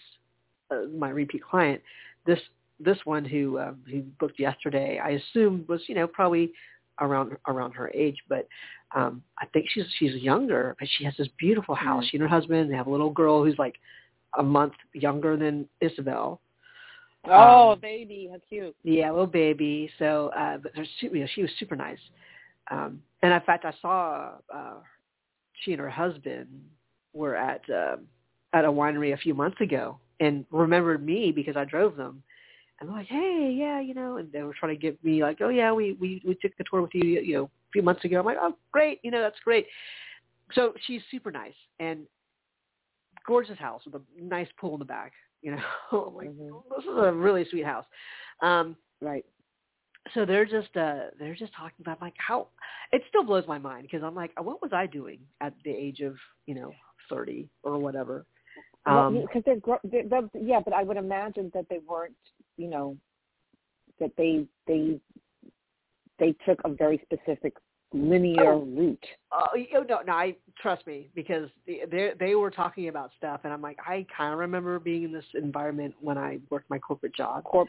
Uh, 0.70 0.82
my 0.96 1.10
repeat 1.10 1.42
client. 1.42 1.80
This 2.26 2.38
this 2.80 2.98
one 3.04 3.24
who 3.24 3.58
um, 3.58 3.78
who 3.90 4.02
booked 4.20 4.38
yesterday, 4.38 5.00
I 5.02 5.10
assume 5.10 5.64
was 5.68 5.82
you 5.86 5.94
know 5.94 6.06
probably 6.06 6.52
around 7.00 7.36
around 7.46 7.72
her 7.72 7.90
age, 7.94 8.16
but 8.28 8.46
um, 8.94 9.22
I 9.38 9.46
think 9.46 9.66
she's 9.68 9.84
she's 9.98 10.14
younger. 10.22 10.76
But 10.78 10.88
she 10.96 11.04
has 11.04 11.14
this 11.18 11.28
beautiful 11.38 11.74
house. 11.74 12.04
Mm. 12.04 12.10
She 12.10 12.16
and 12.16 12.22
her 12.22 12.28
husband 12.28 12.70
they 12.70 12.76
have 12.76 12.86
a 12.86 12.90
little 12.90 13.10
girl 13.10 13.44
who's 13.44 13.58
like 13.58 13.76
a 14.38 14.42
month 14.42 14.74
younger 14.92 15.36
than 15.36 15.68
Isabel. 15.80 16.40
Oh, 17.28 17.72
Um, 17.72 17.80
baby, 17.80 18.28
how 18.30 18.38
cute. 18.48 18.74
Yeah, 18.82 19.10
little 19.10 19.26
baby. 19.26 19.90
So, 19.98 20.30
uh, 20.36 20.58
but 20.58 20.72
su- 21.00 21.10
you 21.12 21.20
know, 21.20 21.26
she 21.34 21.42
was 21.42 21.50
super 21.58 21.76
nice. 21.76 21.98
Um, 22.70 23.02
and 23.22 23.32
in 23.32 23.40
fact, 23.42 23.64
I 23.64 23.72
saw 23.80 24.32
uh, 24.54 24.74
she 25.62 25.72
and 25.72 25.80
her 25.80 25.90
husband 25.90 26.48
were 27.12 27.36
at 27.36 27.68
uh, 27.70 27.96
at 28.52 28.64
a 28.64 28.68
winery 28.68 29.12
a 29.12 29.16
few 29.16 29.34
months 29.34 29.60
ago 29.60 29.98
and 30.20 30.44
remembered 30.50 31.04
me 31.04 31.32
because 31.32 31.56
I 31.56 31.64
drove 31.64 31.96
them. 31.96 32.22
And 32.80 32.88
they're 32.88 32.96
like, 32.96 33.08
hey, 33.08 33.54
yeah, 33.58 33.80
you 33.80 33.92
know, 33.92 34.18
and 34.18 34.30
they 34.30 34.42
were 34.42 34.54
trying 34.54 34.74
to 34.74 34.80
get 34.80 35.02
me 35.02 35.22
like, 35.22 35.38
oh 35.40 35.48
yeah, 35.48 35.72
we 35.72 35.94
we 35.94 36.22
we 36.24 36.34
took 36.34 36.56
the 36.56 36.64
tour 36.70 36.82
with 36.82 36.94
you, 36.94 37.20
you 37.20 37.34
know, 37.34 37.44
a 37.44 37.72
few 37.72 37.82
months 37.82 38.04
ago. 38.04 38.20
I'm 38.20 38.26
like, 38.26 38.38
oh 38.40 38.54
great, 38.72 39.00
you 39.02 39.10
know, 39.10 39.20
that's 39.20 39.38
great. 39.44 39.66
So 40.52 40.74
she's 40.86 41.02
super 41.10 41.30
nice 41.30 41.54
and 41.80 42.06
gorgeous 43.26 43.58
house 43.58 43.82
with 43.84 43.96
a 43.96 44.00
nice 44.22 44.48
pool 44.58 44.74
in 44.74 44.78
the 44.78 44.84
back. 44.84 45.12
You 45.42 45.56
know, 45.56 46.12
like, 46.16 46.30
Mhm. 46.30 46.62
this 46.76 46.84
is 46.84 46.96
a 46.96 47.12
really 47.12 47.44
sweet 47.50 47.64
house. 47.64 47.86
Um, 48.42 48.76
Right. 49.00 49.24
so 50.14 50.24
they're 50.24 50.46
just 50.46 50.74
uh 50.76 51.10
they're 51.18 51.34
just 51.34 51.54
talking 51.54 51.80
about 51.80 52.00
like 52.00 52.14
how 52.16 52.48
it 52.92 53.02
still 53.08 53.24
blows 53.24 53.46
my 53.46 53.58
mind 53.58 53.82
because 53.82 54.02
I'm 54.02 54.14
like 54.14 54.32
what 54.40 54.62
was 54.62 54.72
I 54.72 54.86
doing 54.86 55.20
at 55.40 55.52
the 55.64 55.70
age 55.70 56.00
of 56.00 56.16
you 56.46 56.54
know 56.54 56.72
thirty 57.10 57.48
or 57.62 57.78
whatever 57.78 58.24
um 58.86 59.20
because 59.22 59.42
they're, 59.44 59.56
gro- 59.60 59.80
they're, 59.84 60.04
they're 60.08 60.28
yeah, 60.40 60.60
but 60.64 60.72
I 60.72 60.82
would 60.82 60.96
imagine 60.96 61.50
that 61.54 61.66
they 61.68 61.78
weren't, 61.86 62.14
you 62.56 62.68
know, 62.68 62.96
that 64.00 64.12
they 64.16 64.46
they 64.66 64.98
they 66.18 66.34
took 66.46 66.60
a 66.64 66.70
very 66.70 67.00
specific 67.04 67.54
linear 67.92 68.52
Oh. 68.52 68.60
route. 68.64 69.06
oh 69.32 69.56
you- 69.56 69.84
no 69.88 70.00
no 70.06 70.12
I 70.12 70.36
trust 70.60 70.86
me 70.86 71.08
because 71.14 71.48
they 71.66 72.12
they 72.18 72.34
were 72.34 72.50
talking 72.50 72.88
about 72.88 73.10
stuff 73.16 73.40
and 73.44 73.52
I'm 73.52 73.62
like 73.62 73.78
I 73.86 74.06
kind 74.14 74.32
of 74.32 74.38
remember 74.38 74.78
being 74.78 75.04
in 75.04 75.12
this 75.12 75.24
environment 75.34 75.94
when 76.00 76.18
I 76.18 76.38
worked 76.50 76.68
my 76.68 76.78
corporate 76.78 77.14
job 77.14 77.44
Corp- 77.44 77.68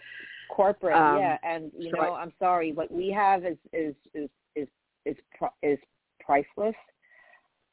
corporate, 0.49 0.97
Um, 0.97 1.20
yeah, 1.20 1.38
and 1.43 1.72
you 1.78 1.91
so 1.91 1.97
know, 1.97 2.13
I- 2.13 2.22
I'm 2.22 2.34
sorry, 2.39 2.74
what 2.74 2.91
we 2.91 3.09
have 3.11 3.45
is 3.45 3.57
is 3.72 3.95
is 4.13 4.30
is 4.55 4.67
is 5.05 5.15
pri- 5.38 5.49
is 5.63 5.80
priceless. 6.20 6.76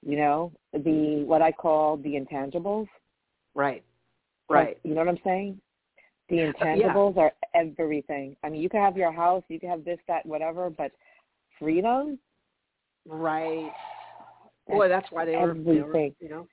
You 0.03 0.17
know, 0.17 0.53
the 0.73 1.25
what 1.25 1.43
I 1.43 1.51
call 1.51 1.97
the 1.97 2.15
intangibles. 2.15 2.87
right 3.55 3.83
Right. 4.49 4.69
Like, 4.69 4.81
you 4.85 4.95
know 4.95 5.01
what 5.01 5.09
I'm 5.09 5.19
saying? 5.25 5.61
The 6.29 6.37
intangibles 6.37 7.17
are 7.17 7.33
everything. 7.55 8.37
I 8.45 8.49
mean, 8.49 8.61
you 8.63 8.69
can 8.69 8.81
have 8.81 8.97
your 8.97 9.11
house, 9.11 9.43
you 9.49 9.59
can 9.59 9.69
have 9.71 9.85
this, 9.85 9.99
that, 10.07 10.25
whatever, 10.25 10.71
but 10.71 10.93
freedom, 11.59 12.19
Right. 13.07 13.71
Boy, 14.69 14.89
that's 14.89 15.11
why 15.11 15.25
they 15.25 15.37
were, 15.37 15.55
they 15.55 15.81
were, 15.81 15.97
you 16.21 16.29
know, 16.29 16.49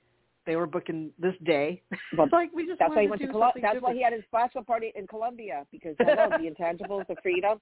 they 0.46 0.56
were 0.56 0.66
booking 0.66 1.10
this 1.18 1.34
day. 1.44 1.82
Well, 2.16 2.28
like 2.30 2.50
we 2.54 2.66
just 2.66 2.78
That's 2.78 2.94
why 2.94 3.02
he 3.02 3.08
went 3.08 3.22
to 3.22 3.28
Col- 3.28 3.40
something 3.42 3.62
That's 3.62 3.82
why 3.82 3.92
he 3.92 4.02
had 4.02 4.12
his 4.12 4.22
bachelor 4.30 4.62
party 4.62 4.92
in 4.94 5.06
Colombia 5.08 5.66
because 5.72 5.96
hello, 5.98 6.30
the 6.30 6.48
intangibles, 6.48 7.06
the 7.08 7.16
freedom. 7.22 7.60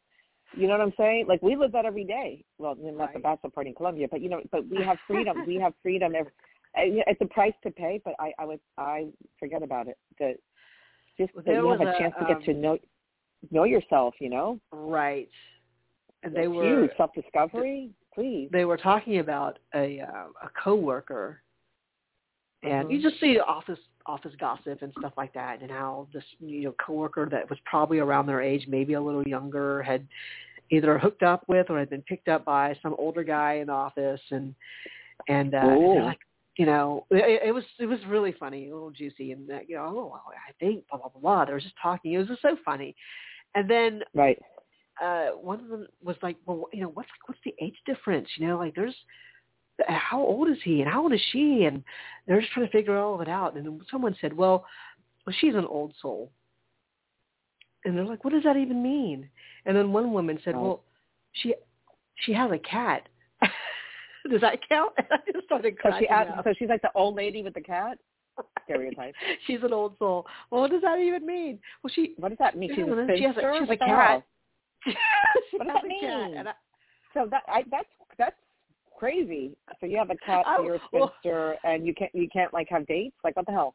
You 0.55 0.67
know 0.67 0.75
what 0.75 0.83
I'm 0.83 0.93
saying? 0.99 1.27
Like 1.27 1.41
we 1.41 1.57
live 1.57 1.73
that 1.73 1.87
every 1.87 2.05
day. 2.05 2.45
Well, 2.59 2.75
not 2.75 2.93
the 2.93 2.99
Right. 2.99 3.23
bachelor 3.23 3.51
party 3.51 3.71
in 3.71 3.75
Colombia, 3.77 4.09
but 4.11 4.21
you 4.21 4.29
know, 4.29 4.43
but 4.51 4.69
we 4.69 4.83
have 4.85 4.99
freedom. 5.07 5.45
we 5.47 5.55
have 5.57 5.73
freedom. 5.83 6.15
Every, 6.15 6.33
it's 6.75 7.21
a 7.23 7.27
price 7.27 7.55
to 7.63 7.71
pay, 7.71 8.01
but 8.05 8.15
I, 8.19 8.33
I 8.39 8.45
would, 8.45 8.61
I 8.77 9.07
forget 9.39 9.63
about 9.63 9.89
it. 9.89 9.97
The 10.19 10.35
just 11.19 11.35
Well, 11.35 11.45
that 11.47 11.55
you 11.55 11.69
have 11.71 11.81
a 11.81 11.85
a, 11.95 11.99
chance 11.99 12.15
to 12.19 12.27
get 12.27 12.37
um, 12.37 12.43
to 12.45 12.55
know 12.55 12.79
know 13.51 13.65
yourself. 13.65 14.15
You 14.21 14.29
know, 14.29 14.61
Right. 14.71 15.29
And 16.23 16.35
they 16.35 16.49
were 16.49 16.81
huge. 16.81 16.91
self 16.97 17.13
discovery. 17.15 17.91
Please. 18.15 18.49
they 18.53 18.65
were 18.65 18.77
talking 18.77 19.19
about 19.19 19.59
a 19.75 20.01
uh, 20.01 20.27
a 20.43 20.51
coworker, 20.63 21.43
and 22.63 22.91
you 22.91 22.99
Mhm. 22.99 23.03
just 23.03 23.21
see 23.21 23.39
office 23.39 23.79
office 24.07 24.35
gossip 24.37 24.83
and 24.83 24.93
stuff 24.99 25.13
like 25.17 25.33
that, 25.33 25.63
and 25.63 25.71
how 25.71 26.09
this 26.13 26.25
you 26.41 26.65
know 26.65 26.73
coworker 26.85 27.27
that 27.31 27.49
was 27.49 27.59
probably 27.65 28.01
around 28.01 28.27
their 28.27 28.41
age, 28.43 28.67
maybe 28.69 28.95
a 28.95 29.01
little 29.01 29.27
younger, 29.27 29.83
had 29.83 30.07
either 30.71 30.99
hooked 30.99 31.23
up 31.23 31.45
with 31.49 31.71
or 31.71 31.79
had 31.79 31.91
been 31.91 32.03
picked 32.03 32.29
up 32.29 32.45
by 32.45 32.77
some 32.83 32.95
older 32.99 33.23
guy 33.25 33.55
in 33.55 33.69
the 33.69 33.73
office, 33.73 34.21
and 34.31 34.55
and 35.29 35.55
uh, 35.55 35.59
and 35.59 36.05
like. 36.05 36.19
You 36.59 36.67
know, 36.67 37.07
it, 37.11 37.41
it 37.47 37.51
was 37.53 37.65
it 37.79 37.87
was 37.87 37.99
really 38.07 38.33
funny, 38.33 38.69
a 38.69 38.75
little 38.75 38.91
juicy, 38.91 39.33
and 39.33 39.49
that, 39.49 39.71
you 39.71 39.77
know, 39.77 40.13
oh, 40.15 40.21
I 40.29 40.53
think 40.61 40.87
blah 40.87 40.99
blah 40.99 41.09
blah. 41.09 41.21
blah. 41.23 41.45
They 41.47 41.53
were 41.55 41.61
just 41.61 41.75
talking. 41.83 42.13
It 42.13 42.19
was 42.19 42.29
just 42.29 42.43
so 42.43 42.59
funny, 42.63 42.95
and 43.55 43.71
then 43.71 44.03
Right. 44.13 44.39
Uh 45.03 45.27
one 45.31 45.61
of 45.61 45.69
them 45.69 45.87
was 46.03 46.17
like, 46.23 46.37
well, 46.47 46.67
you 46.73 46.81
know, 46.83 46.89
what's 46.95 47.09
what's 47.27 47.41
the 47.45 47.55
age 47.61 47.77
difference? 47.87 48.29
You 48.39 48.49
know, 48.49 48.59
like 48.59 48.75
there's 48.75 48.95
how 49.89 50.21
old 50.21 50.49
is 50.49 50.59
he 50.63 50.81
and 50.83 50.91
how 50.91 51.03
old 51.03 51.13
is 51.13 51.21
she? 51.33 51.65
And 51.65 51.83
they're 52.27 52.41
just 52.41 52.53
trying 52.53 52.67
to 52.67 52.73
figure 52.73 52.97
all 52.97 53.15
of 53.15 53.21
it 53.21 53.29
out. 53.29 53.57
And 53.57 53.81
someone 53.91 54.15
said, 54.21 54.33
well, 54.33 54.65
well, 55.27 55.35
she's 55.41 55.55
an 55.55 55.65
old 55.67 55.93
soul. 56.01 56.31
And 57.85 57.97
they're 57.97 58.05
like, 58.05 58.23
what 58.23 58.33
does 58.33 58.45
that 58.45 58.57
even 58.57 58.83
mean? 58.83 59.29
And 59.67 59.77
then 59.77 59.93
one 59.93 60.13
woman 60.13 60.39
said, 60.45 60.55
Right. 60.55 60.63
well, 60.63 60.85
she 61.33 61.55
she 62.17 62.33
has 62.33 62.51
a 62.53 62.59
cat. 62.59 63.09
does 64.31 64.41
that 64.43 64.59
count? 64.69 64.93
And 64.99 65.07
I 65.11 65.33
just 65.33 65.47
started 65.47 65.77
So 65.83 65.91
she 65.99 66.07
asked, 66.09 66.31
up. 66.39 66.45
so 66.45 66.55
she's 66.59 66.69
like 66.69 66.83
the 66.83 66.93
old 66.95 67.17
lady 67.17 67.43
with 67.43 67.55
the 67.55 67.61
cat. 67.61 67.99
Stereotype. 68.65 69.15
She's 69.47 69.63
an 69.63 69.75
old 69.75 69.95
soul. 69.99 70.27
Well, 70.51 70.63
what 70.63 70.71
does 70.71 70.81
that 70.81 70.99
even 70.99 71.27
mean? 71.27 71.59
Well, 71.83 71.93
she 71.95 72.15
What 72.17 72.31
does 72.31 72.39
that 72.39 72.57
mean? 72.57 72.71
She's 72.71 72.79
she 73.19 73.25
has 73.25 73.37
a- 73.37 73.41
she 73.41 73.59
has 73.61 73.69
a 73.71 73.77
cat. 73.77 74.25
What 74.85 75.67
does 75.67 75.75
that 75.75 75.77
a 75.77 75.81
cat. 75.81 75.85
mean? 75.89 76.37
And 76.39 76.49
I, 76.49 76.53
So 77.15 77.27
that 77.31 77.43
I 77.49 77.63
that's 77.71 77.89
that's 78.19 78.37
crazy. 78.99 79.57
So 79.81 79.87
you 79.87 79.97
have 79.99 80.11
a 80.11 80.17
cat, 80.25 80.45
so 80.57 80.65
you're 80.65 80.77
a 80.77 80.81
well- 80.93 81.13
spinster, 81.23 81.57
and 81.65 81.87
you 81.87 81.95
can't 81.95 82.15
you 82.15 82.29
can't 82.33 82.53
like 82.53 82.69
have 82.71 82.87
dates. 82.87 83.17
Like 83.25 83.37
what 83.37 83.47
the 83.47 83.53
hell? 83.53 83.75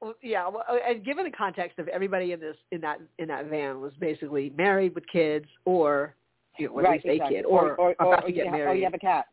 Well, 0.00 0.14
yeah, 0.22 0.48
well, 0.48 0.64
uh, 0.66 0.76
and 0.88 1.04
given 1.04 1.26
the 1.26 1.30
context 1.30 1.78
of 1.78 1.86
everybody 1.88 2.32
in 2.32 2.40
this 2.40 2.56
in 2.72 2.80
that 2.80 3.00
in 3.18 3.28
that 3.28 3.46
van 3.50 3.80
was 3.82 3.92
basically 4.00 4.50
married 4.56 4.94
with 4.94 5.04
kids, 5.12 5.44
or 5.66 6.14
you 6.58 6.68
know, 6.68 6.78
at 6.78 6.84
right, 6.84 7.04
least 7.04 7.22
a 7.22 7.28
kid, 7.28 7.44
or, 7.44 7.72
or, 7.72 7.90
or, 7.90 7.90
about 7.98 8.24
or 8.24 8.26
to 8.28 8.32
get 8.32 8.46
have, 8.46 8.54
married. 8.54 8.70
or 8.70 8.74
you 8.76 8.84
have 8.84 8.94
a 8.94 8.98
cat. 8.98 9.26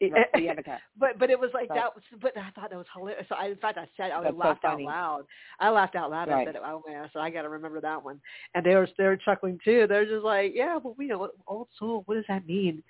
It- 0.00 0.12
Right, 0.12 0.26
or 0.34 0.40
you 0.40 0.48
have 0.48 0.58
a 0.58 0.62
cat. 0.62 0.80
But 0.98 1.18
but 1.18 1.30
it 1.30 1.38
was 1.38 1.50
like 1.54 1.70
Right. 1.70 1.80
that. 1.80 1.94
Was, 1.94 2.04
but 2.20 2.36
I 2.36 2.50
thought 2.50 2.70
that 2.70 2.76
was 2.76 2.86
hilarious. 2.94 3.26
So 3.28 3.34
I, 3.34 3.46
in 3.46 3.56
fact, 3.56 3.78
I 3.78 3.86
said 3.96 4.10
I 4.10 4.22
That's 4.22 4.34
so 4.34 4.38
laughed 4.38 4.64
out 4.64 4.80
loud. 4.80 5.24
I 5.60 5.70
laughed 5.70 5.96
out 5.96 6.10
loud. 6.10 6.28
Right. 6.28 6.46
I 6.48 6.52
said, 6.52 6.60
"Oh 6.64 6.82
man!" 6.86 7.08
So 7.12 7.20
I 7.20 7.30
got 7.30 7.42
to 7.42 7.48
remember 7.48 7.80
that 7.80 8.02
one. 8.02 8.20
And 8.54 8.64
they 8.64 8.74
were 8.74 8.88
they 8.98 9.04
were 9.04 9.16
chuckling 9.16 9.58
too. 9.64 9.86
They're 9.88 10.04
just 10.06 10.24
like, 10.24 10.52
"Yeah, 10.54 10.76
well, 10.76 10.94
we 10.98 11.06
know 11.06 11.18
what 11.18 11.32
old 11.46 11.68
soul. 11.78 12.02
What 12.06 12.14
does 12.16 12.24
that 12.28 12.46
mean?" 12.46 12.82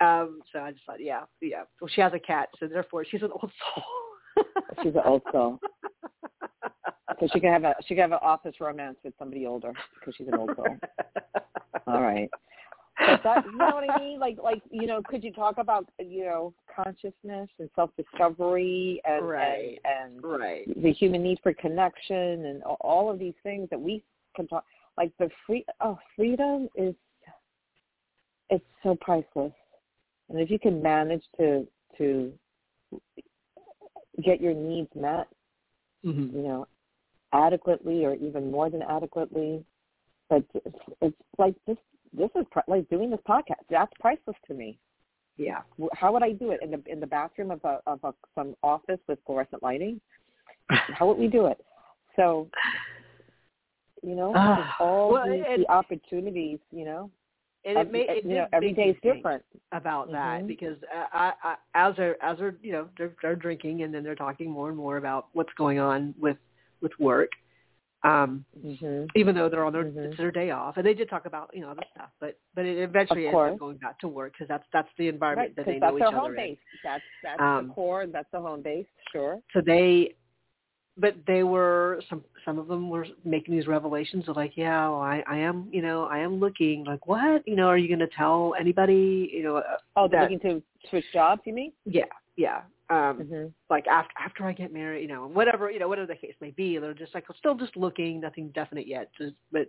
Um, 0.00 0.40
so 0.50 0.60
I 0.60 0.72
just 0.72 0.84
thought, 0.86 1.00
yeah, 1.00 1.24
yeah. 1.42 1.64
Well, 1.80 1.90
she 1.94 2.00
has 2.00 2.12
a 2.14 2.18
cat, 2.18 2.48
so 2.58 2.66
therefore 2.66 3.04
she's 3.04 3.22
an 3.22 3.32
old 3.32 3.52
soul. 3.74 3.84
She's 4.82 4.94
an 4.94 5.02
old 5.04 5.22
soul. 5.32 5.58
So 7.18 7.28
she 7.34 7.40
can 7.40 7.52
have 7.52 7.64
a 7.64 7.74
she 7.86 7.94
can 7.94 8.02
have 8.02 8.12
an 8.12 8.18
office 8.22 8.54
romance 8.60 8.96
with 9.04 9.12
somebody 9.18 9.44
older 9.46 9.74
because 9.98 10.14
she's 10.16 10.28
an 10.28 10.36
old 10.36 10.52
soul. 10.56 10.74
All 11.86 12.00
right. 12.00 12.30
That 13.06 13.44
you 13.46 13.58
know 13.58 13.74
what 13.74 13.90
I 13.90 13.98
mean? 13.98 14.18
Like 14.18 14.38
like 14.42 14.62
you 14.70 14.86
know, 14.86 15.02
could 15.02 15.24
you 15.24 15.32
talk 15.32 15.58
about 15.58 15.88
you 15.98 16.24
know 16.24 16.54
consciousness 16.74 17.48
and 17.58 17.70
self 17.74 17.90
discovery 17.96 19.00
and, 19.04 19.28
Right. 19.28 19.80
and 19.84 20.14
and 20.24 20.24
right. 20.24 20.82
the 20.82 20.92
human 20.92 21.22
need 21.22 21.38
for 21.42 21.52
connection 21.54 22.46
and 22.46 22.62
all 22.62 23.10
of 23.10 23.18
these 23.18 23.34
things 23.42 23.68
that 23.70 23.80
we 23.80 24.02
can 24.36 24.46
talk 24.46 24.64
like 24.96 25.12
the 25.18 25.28
free 25.46 25.64
oh 25.80 25.98
freedom 26.16 26.68
is 26.74 26.94
it's 28.48 28.64
so 28.82 28.96
priceless 29.00 29.52
and 30.28 30.40
if 30.40 30.50
you 30.50 30.58
can 30.58 30.82
manage 30.82 31.22
to 31.36 31.66
to 31.98 32.32
get 34.24 34.40
your 34.40 34.54
needs 34.54 34.90
met 34.94 35.26
hmm 36.02 36.28
you 36.34 36.42
know 36.42 36.66
adequately 37.32 38.04
or 38.04 38.14
even 38.14 38.50
more 38.50 38.70
than 38.70 38.82
adequately 38.82 39.64
but 40.28 40.44
it's, 40.54 40.78
it's 41.00 41.16
like 41.38 41.54
this 41.66 41.76
this 42.16 42.30
is 42.36 42.44
like 42.68 42.88
doing 42.88 43.10
this 43.10 43.20
podcast 43.28 43.62
that's 43.70 43.92
priceless 44.00 44.36
to 44.46 44.54
me 44.54 44.78
Yeah. 45.36 45.60
how 45.94 46.12
would 46.12 46.22
I 46.22 46.32
do 46.32 46.50
it 46.50 46.60
in 46.62 46.70
the 46.72 46.82
in 46.86 47.00
the 47.00 47.06
bathroom 47.06 47.50
of 47.50 47.64
a 47.64 47.80
of 47.86 48.00
a 48.04 48.12
some 48.34 48.54
office 48.62 48.98
with 49.08 49.18
fluorescent 49.26 49.62
lighting? 49.62 50.00
How 50.70 51.06
would 51.08 51.18
we 51.18 51.26
do 51.28 51.46
it? 51.46 51.58
So, 52.16 52.48
you 54.02 54.14
know, 54.14 54.32
there's 54.32 54.66
all 54.78 55.12
well, 55.12 55.28
these 55.30 55.42
and- 55.48 55.62
the 55.64 55.70
opportunities. 55.70 56.58
You 56.70 56.84
know, 56.84 57.10
And 57.64 57.78
it 57.78 57.92
made 57.92 58.06
it 58.08 58.24
you 58.24 58.34
know 58.36 58.46
every 58.52 58.72
day 58.72 58.90
is 58.90 58.96
different. 59.02 59.42
about 59.72 60.10
that 60.12 60.42
Mhm. 60.42 60.46
because 60.46 60.76
uh, 60.94 61.06
I, 61.12 61.32
I, 61.42 61.56
as 61.74 61.96
they're 61.96 62.22
as 62.22 62.38
they're 62.38 62.56
you 62.62 62.72
know 62.72 62.88
they're 62.98 63.14
they're 63.22 63.36
drinking 63.36 63.82
and 63.82 63.92
then 63.92 64.02
they're 64.02 64.14
talking 64.14 64.50
more 64.50 64.68
and 64.68 64.76
more 64.76 64.96
about 64.96 65.28
what's 65.32 65.52
going 65.56 65.78
on 65.78 66.14
with 66.20 66.36
with 66.82 66.92
work. 66.98 67.30
Um, 68.02 68.44
hmm 68.62 69.04
even 69.14 69.34
though 69.34 69.48
they're 69.50 69.64
on 69.64 69.72
their 69.74 69.84
Mhm. 69.84 70.06
it's 70.06 70.16
their 70.16 70.30
day 70.30 70.50
off, 70.50 70.76
and 70.78 70.86
they 70.86 70.94
did 70.94 71.10
talk 71.10 71.26
about 71.26 71.50
you 71.52 71.60
know 71.60 71.68
other 71.70 71.82
stuff, 71.94 72.10
but 72.20 72.38
but 72.54 72.64
it 72.64 72.78
eventually 72.78 73.26
ends 73.26 73.36
up 73.38 73.58
going 73.58 73.76
back 73.76 73.98
to 74.00 74.08
work 74.08 74.32
because 74.32 74.48
that's 74.48 74.64
that's 74.72 74.88
the 74.96 75.08
environment 75.08 75.50
Right, 75.50 75.56
that 75.56 75.66
they 75.66 75.78
that's 75.78 75.92
know 75.92 75.98
their 75.98 76.08
each 76.08 76.14
home 76.14 76.24
other 76.24 76.34
in. 76.34 76.36
base. 76.36 76.58
That's 76.82 77.04
that's 77.22 77.40
Um, 77.40 77.68
the 77.68 77.74
core. 77.74 78.02
And 78.02 78.12
that's 78.14 78.30
the 78.30 78.40
home 78.40 78.62
base. 78.62 78.86
Sure. 79.12 79.38
So 79.52 79.60
they, 79.60 80.14
but 80.96 81.14
they 81.26 81.42
were 81.42 82.00
some 82.08 82.24
some 82.44 82.58
of 82.58 82.68
them 82.68 82.88
were 82.88 83.06
making 83.24 83.54
these 83.54 83.66
revelations 83.66 84.28
of 84.28 84.36
like, 84.36 84.56
yeah, 84.56 84.88
well, 84.88 85.00
I 85.00 85.22
I 85.28 85.36
am 85.38 85.68
you 85.70 85.82
know 85.82 86.04
I 86.04 86.18
am 86.20 86.40
looking 86.40 86.84
like 86.84 87.06
what 87.06 87.46
you 87.46 87.54
know 87.56 87.66
are 87.66 87.76
you 87.76 87.88
going 87.88 87.98
to 88.08 88.14
tell 88.16 88.54
anybody 88.58 89.30
you 89.32 89.42
know 89.42 89.56
uh, 89.56 89.76
Oh, 89.96 90.08
they're 90.08 90.20
that- 90.20 90.30
looking 90.30 90.40
to 90.50 90.62
switch 90.88 91.04
jobs. 91.12 91.42
You 91.44 91.52
mean? 91.52 91.72
yeah 91.84 92.04
yeah 92.36 92.62
um 92.90 93.26
hmm 93.28 93.46
like 93.68 93.86
after 93.86 94.12
after 94.18 94.44
I 94.44 94.52
get 94.52 94.72
married, 94.72 95.02
you 95.02 95.08
know, 95.08 95.28
whatever 95.28 95.70
you 95.70 95.78
know, 95.78 95.88
whatever 95.88 96.08
the 96.08 96.16
case 96.16 96.34
may 96.40 96.50
be, 96.50 96.78
they're 96.78 96.94
just 96.94 97.14
like 97.14 97.24
still 97.38 97.54
just 97.54 97.76
looking, 97.76 98.20
nothing 98.20 98.48
definite 98.48 98.86
yet. 98.86 99.10
Just 99.16 99.34
but 99.52 99.68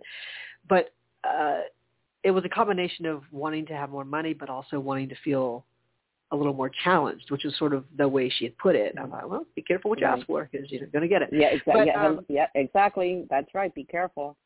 but 0.68 0.92
uh 1.24 1.60
it 2.24 2.30
was 2.30 2.44
a 2.44 2.48
combination 2.48 3.06
of 3.06 3.22
wanting 3.32 3.66
to 3.66 3.74
have 3.74 3.90
more 3.90 4.04
money 4.04 4.32
but 4.32 4.48
also 4.48 4.78
wanting 4.80 5.08
to 5.08 5.16
feel 5.24 5.64
a 6.30 6.36
little 6.36 6.54
more 6.54 6.70
challenged, 6.82 7.30
which 7.30 7.44
is 7.44 7.56
sort 7.58 7.74
of 7.74 7.84
the 7.98 8.08
way 8.08 8.28
she 8.30 8.44
had 8.44 8.56
put 8.58 8.74
it. 8.74 8.94
I'm 8.98 9.10
like, 9.10 9.28
well, 9.28 9.44
be 9.54 9.62
careful 9.62 9.90
what 9.90 10.00
you 10.00 10.06
Right. 10.06 10.18
ask 10.18 10.26
for 10.26 10.48
because 10.50 10.70
you're 10.70 10.86
going 10.86 11.02
to 11.02 11.08
get 11.08 11.20
it. 11.20 11.28
Yeah, 11.30 11.48
exactly. 11.48 11.72
But, 11.74 11.86
yeah, 11.86 12.06
um, 12.06 12.24
yeah, 12.28 12.46
exactly. 12.54 13.26
That's 13.28 13.52
right. 13.54 13.74
Be 13.74 13.84
careful. 13.84 14.36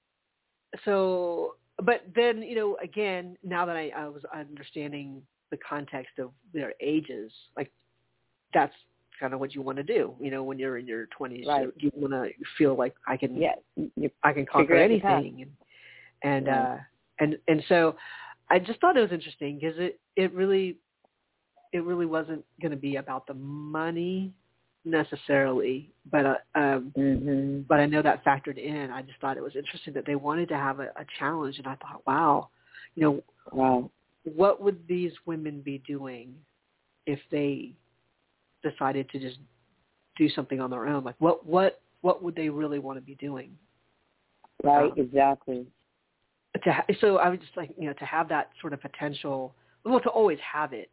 so 0.84 1.54
but 1.82 2.02
then 2.14 2.42
you 2.42 2.54
know 2.54 2.76
again 2.82 3.36
now 3.42 3.66
that 3.66 3.76
I, 3.76 3.90
I 3.96 4.08
was 4.08 4.22
understanding 4.34 5.22
the 5.50 5.58
context 5.58 6.18
of 6.18 6.30
their 6.52 6.72
ages 6.80 7.30
like 7.56 7.70
that's 8.56 8.72
kind 9.20 9.34
of 9.34 9.40
what 9.40 9.54
you 9.54 9.60
want 9.62 9.76
to 9.76 9.84
do 9.84 10.14
you 10.20 10.30
know 10.30 10.42
when 10.42 10.58
you're 10.58 10.78
in 10.78 10.86
your 10.86 11.06
20s 11.18 11.46
Right. 11.46 11.62
you, 11.62 11.72
you 11.78 11.90
want 11.94 12.12
to 12.12 12.30
feel 12.58 12.74
like 12.76 12.94
i 13.06 13.16
can 13.16 13.36
Yeah, 13.36 13.54
you 13.76 14.10
i 14.22 14.32
can 14.32 14.46
conquer 14.46 14.62
Figure 14.62 14.76
out 14.82 14.90
your 14.90 15.00
path. 15.00 15.18
anything 15.20 15.42
and 15.42 15.50
and 16.22 16.48
Right. 16.48 16.62
uh 16.64 16.76
and 17.20 17.38
and 17.48 17.62
so 17.68 17.96
i 18.50 18.58
just 18.58 18.80
thought 18.80 18.96
it 18.96 19.00
was 19.02 19.12
interesting 19.12 19.58
because 19.60 19.76
it 19.78 20.00
it 20.16 20.32
really 20.32 20.76
it 21.72 21.84
really 21.84 22.06
wasn't 22.06 22.42
going 22.62 22.70
to 22.72 22.76
be 22.78 22.96
about 22.96 23.26
the 23.26 23.34
money 23.34 24.32
necessarily 24.84 25.90
but 26.10 26.24
uh, 26.26 26.34
um 26.54 26.92
hmm 26.96 27.60
but 27.68 27.80
I 27.80 27.86
know 27.86 28.00
that 28.02 28.24
factored 28.24 28.58
in. 28.58 28.90
I 28.92 29.02
just 29.02 29.20
thought 29.20 29.36
it 29.36 29.42
was 29.42 29.56
interesting 29.56 29.92
that 29.94 30.06
they 30.06 30.14
wanted 30.14 30.48
to 30.50 30.56
have 30.56 30.78
a, 30.78 30.84
a 30.84 31.04
challenge, 31.18 31.58
and 31.58 31.66
I 31.66 31.74
thought, 31.76 32.02
wow, 32.06 32.48
you 32.94 33.02
know, 33.02 33.22
Wow. 33.52 33.90
what 34.22 34.62
would 34.62 34.86
these 34.88 35.12
women 35.26 35.62
be 35.62 35.78
doing 35.78 36.34
if 37.06 37.18
they 37.30 37.72
decided 38.62 39.08
to 39.10 39.18
just 39.18 39.38
do 40.16 40.28
something 40.28 40.60
on 40.60 40.70
their 40.70 40.86
own? 40.86 41.04
Like, 41.04 41.16
what 41.18 41.46
what 41.46 41.80
what 42.00 42.22
would 42.22 42.34
they 42.34 42.48
really 42.48 42.78
want 42.78 42.98
to 42.98 43.02
be 43.02 43.14
doing? 43.16 43.56
Right. 44.62 44.90
Um, 44.90 44.94
exactly. 44.96 45.66
To 46.64 46.72
ha- 46.72 46.86
so 47.00 47.18
I 47.18 47.28
was 47.28 47.38
just 47.40 47.56
like, 47.56 47.70
you 47.78 47.86
know, 47.86 47.92
to 47.94 48.04
have 48.04 48.28
that 48.30 48.50
sort 48.60 48.72
of 48.72 48.80
potential, 48.80 49.54
well, 49.84 50.00
to 50.00 50.08
always 50.08 50.38
have 50.40 50.72
it, 50.72 50.90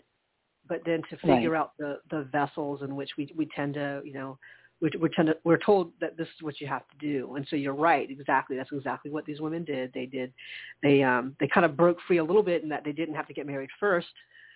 but 0.68 0.82
then 0.86 1.02
to 1.10 1.18
figure 1.18 1.56
out 1.56 1.72
the 1.78 2.00
the 2.10 2.28
vessels 2.32 2.82
in 2.82 2.96
which 2.96 3.12
we 3.18 3.32
we 3.36 3.48
tend 3.56 3.76
to, 3.76 4.02
you 4.04 4.14
know, 4.14 4.38
we're, 4.82 4.90
we're, 5.00 5.08
to, 5.08 5.36
we're 5.46 5.58
told 5.58 5.94
that 6.02 6.18
this 6.18 6.28
is 6.28 6.42
what 6.42 6.60
you 6.60 6.68
have 6.68 6.84
to 6.90 6.98
do, 7.00 7.36
and 7.36 7.48
so 7.50 7.56
you're 7.56 7.74
right. 7.74 8.10
Exactly, 8.12 8.58
that's 8.58 8.72
exactly 8.74 9.10
what 9.10 9.26
these 9.26 9.40
women 9.40 9.64
did. 9.64 9.94
They 9.94 10.06
did, 10.06 10.34
they 10.82 11.02
um, 11.02 11.36
they 11.40 11.48
kind 11.48 11.66
of 11.66 11.78
broke 11.78 11.98
free 12.06 12.18
a 12.18 12.24
little 12.24 12.44
bit 12.44 12.64
in 12.64 12.70
that 12.70 12.84
they 12.84 12.92
didn't 12.92 13.16
have 13.16 13.28
to 13.28 13.34
get 13.34 13.48
married 13.48 13.70
first 13.80 14.08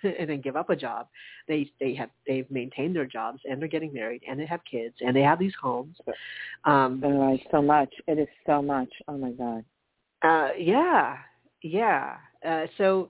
and 0.19 0.29
then 0.29 0.41
give 0.41 0.55
up 0.55 0.69
a 0.69 0.75
job. 0.75 1.07
They 1.47 1.71
they 1.79 1.93
have 1.95 2.09
they've 2.27 2.49
maintained 2.49 2.95
their 2.95 3.05
jobs 3.05 3.39
and 3.49 3.61
they're 3.61 3.67
getting 3.67 3.93
married 3.93 4.21
and 4.27 4.39
they 4.39 4.45
have 4.45 4.61
kids 4.69 4.95
and 5.01 5.15
they 5.15 5.21
have 5.21 5.39
these 5.39 5.53
homes. 5.61 5.97
Um, 6.65 7.01
oh, 7.05 7.37
so 7.51 7.61
much. 7.61 7.93
It 8.07 8.19
is 8.19 8.27
so 8.45 8.61
much. 8.61 8.89
Oh 9.07 9.17
my 9.17 9.31
god. 9.31 9.63
Uh, 10.21 10.49
yeah, 10.57 11.17
yeah. 11.61 12.17
Uh, 12.45 12.65
so 12.77 13.09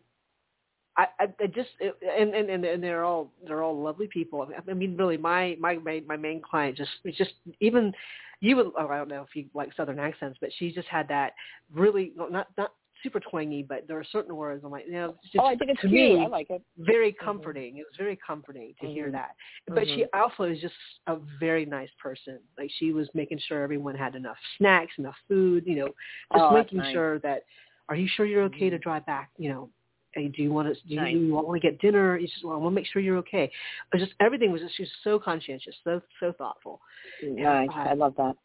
I, 0.98 1.08
I 1.20 1.48
just 1.48 1.70
and, 1.80 2.34
and 2.34 2.66
and 2.66 2.84
they're 2.84 3.04
all 3.04 3.32
they're 3.46 3.62
all 3.62 3.80
lovely 3.80 4.08
people. 4.08 4.48
I 4.68 4.74
mean, 4.74 4.98
really, 4.98 5.18
my 5.18 5.56
my 5.60 5.76
my, 5.76 6.02
my 6.08 6.18
main 6.18 6.42
client 6.42 6.76
just 6.76 6.90
just 7.18 7.34
even 7.60 7.94
you 8.40 8.56
would 8.56 8.72
oh, 8.78 8.88
I 8.88 8.98
don't 8.98 9.08
know 9.08 9.22
if 9.28 9.36
you 9.36 9.46
like 9.54 9.70
Southern 9.76 10.00
accents, 10.00 10.40
but 10.42 10.50
she 10.58 10.72
just 10.72 10.88
had 10.88 11.08
that 11.10 11.34
really 11.72 12.14
not 12.16 12.32
not 12.58 12.74
super 13.04 13.20
twangy, 13.20 13.64
but 13.64 13.88
there 13.88 13.98
are 14.00 14.06
certain 14.12 14.36
words 14.36 14.64
I'm 14.64 14.72
like, 14.72 14.86
you 14.86 14.94
know, 14.94 15.16
just, 15.24 15.38
oh, 15.40 15.46
I 15.46 15.56
think 15.56 15.72
it's 15.72 15.82
to 15.82 15.88
cute. 15.88 16.18
me, 16.18 16.26
I 16.26 16.28
like 16.28 16.50
it. 16.50 16.62
Very 16.78 17.12
mm-hmm. 17.12 17.26
comforting. 17.26 17.72
Mm-hmm. 17.74 17.80
It 17.80 17.86
was 17.92 17.98
very 17.98 18.18
comforting 18.26 18.74
to 18.80 18.86
mm-hmm. 18.86 18.94
hear 18.94 19.12
that. 19.12 19.32
But 19.68 19.86
mm-hmm. 19.86 19.96
she 19.96 20.06
also 20.14 20.44
is 20.44 20.60
just 20.60 20.74
a 21.08 21.18
very 21.40 21.66
nice 21.66 21.90
person. 22.02 22.40
Like 22.58 22.70
she 22.78 22.92
was 22.92 23.08
making 23.14 23.40
sure 23.48 23.62
everyone 23.62 23.96
had 23.96 24.16
enough 24.16 24.38
snacks, 24.58 24.94
enough 24.98 25.16
food, 25.28 25.64
you 25.66 25.76
know, 25.76 25.88
just 25.88 25.96
oh, 26.36 26.54
making 26.54 26.80
nice. 26.80 26.94
sure 26.94 27.20
that. 27.20 27.44
Are 27.90 27.96
you 27.96 28.10
sure 28.16 28.26
you're 28.26 28.44
okay 28.44 28.70
to 28.70 28.76
mm-hmm. 28.76 28.84
drive 28.84 29.06
back? 29.06 29.30
You 29.38 29.50
know, 29.50 29.70
hey, 30.12 30.28
do 30.28 30.42
you 30.42 30.52
want 30.52 30.68
to 30.68 30.74
do 30.74 30.80
you, 30.86 30.96
nice. 30.98 31.14
you 31.14 31.34
want 31.34 31.62
to 31.62 31.66
get 31.66 31.80
dinner? 31.80 32.18
You 32.18 32.28
just 32.28 32.44
well, 32.44 32.56
I 32.56 32.58
want 32.58 32.74
to 32.74 32.76
make 32.76 32.88
sure 32.88 33.02
you're 33.02 33.18
okay. 33.18 33.50
But 33.92 34.00
just 34.00 34.14
everything 34.20 34.52
was 34.52 34.62
just 34.62 34.76
she 34.76 34.84
was 34.84 34.92
so 35.04 35.20
conscientious, 35.20 35.76
so 35.84 36.02
so 36.20 36.34
thoughtful. 36.38 36.82
Nice, 37.24 37.70
I 37.74 37.94
love 37.94 38.16
that. 38.18 38.36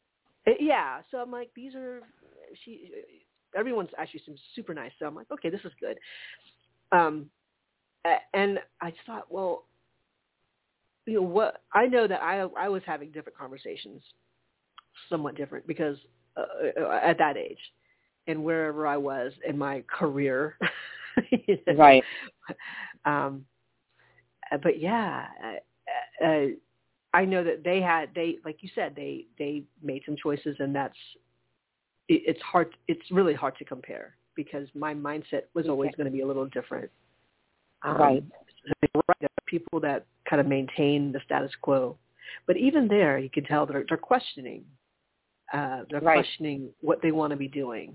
Yeah, 0.61 1.01
so 1.11 1.19
I'm 1.19 1.31
like, 1.31 1.51
these 1.55 1.75
are 1.75 2.01
she 2.65 2.91
everyone's 3.57 3.91
actually 3.99 4.23
seems 4.25 4.41
super 4.55 4.75
nice. 4.75 4.93
So 4.99 5.07
I'm 5.07 5.15
like, 5.15 5.31
okay, 5.31 5.51
this 5.51 5.61
is 5.65 5.73
good. 5.81 5.99
Um, 6.91 7.27
and 8.35 8.59
I 8.81 8.93
thought, 9.07 9.31
well, 9.31 9.65
you 11.07 11.15
know 11.15 11.23
what? 11.23 11.63
I 11.73 11.87
know 11.87 12.07
that 12.07 12.23
I 12.23 12.41
I 12.59 12.69
was 12.69 12.83
having 12.87 13.11
different 13.11 13.39
conversations, 13.39 14.03
somewhat 15.09 15.37
different 15.37 15.67
because 15.67 15.97
uh, 16.37 16.45
uh 16.81 17.01
at 17.03 17.19
that 17.19 17.37
age, 17.37 17.59
and 18.27 18.45
wherever 18.45 18.87
I 18.87 18.97
was 18.97 19.33
in 19.47 19.59
my 19.59 19.83
career. 19.89 20.57
right. 21.77 22.05
Um, 23.05 23.45
but 24.63 24.79
yeah, 24.79 25.27
uh, 25.45 26.25
uh, 26.25 26.47
I 27.15 27.25
know 27.25 27.45
that 27.45 27.65
they 27.65 27.81
had 27.81 28.11
they 28.15 28.39
like 28.45 28.59
you 28.61 28.71
said 28.75 28.95
they 28.95 29.27
they 29.39 29.65
made 29.83 30.03
some 30.07 30.17
choices 30.17 30.57
and 30.61 30.75
that's 30.75 30.97
it's 32.09 32.41
hard. 32.43 32.75
It's 32.89 33.11
really 33.11 33.35
hard 33.35 33.57
to 33.59 33.65
compare 33.65 34.17
because 34.35 34.69
my 34.75 34.95
mindset 34.95 35.43
was 35.55 35.69
always 35.69 35.91
going 35.97 36.07
to 36.07 36.11
be 36.11 36.21
a 36.21 36.27
little 36.27 36.47
different. 36.47 36.91
Um, 37.83 37.97
right. 37.97 38.25
right. 38.95 39.31
People 39.47 39.81
that 39.81 40.07
kind 40.29 40.41
of 40.41 40.47
maintain 40.47 41.13
the 41.13 41.21
status 41.25 41.51
quo, 41.61 41.97
but 42.47 42.57
even 42.57 42.89
there, 42.89 43.19
you 43.19 43.29
can 43.29 43.45
tell 43.45 43.67
they're 43.67 43.85
they're 43.89 43.99
questioning. 43.99 44.65
Uh, 45.53 45.83
they're 45.91 46.01
right. 46.01 46.15
questioning 46.15 46.71
what 46.81 47.03
they 47.03 47.13
want 47.13 47.31
to 47.31 47.37
be 47.37 47.49
doing, 47.49 47.95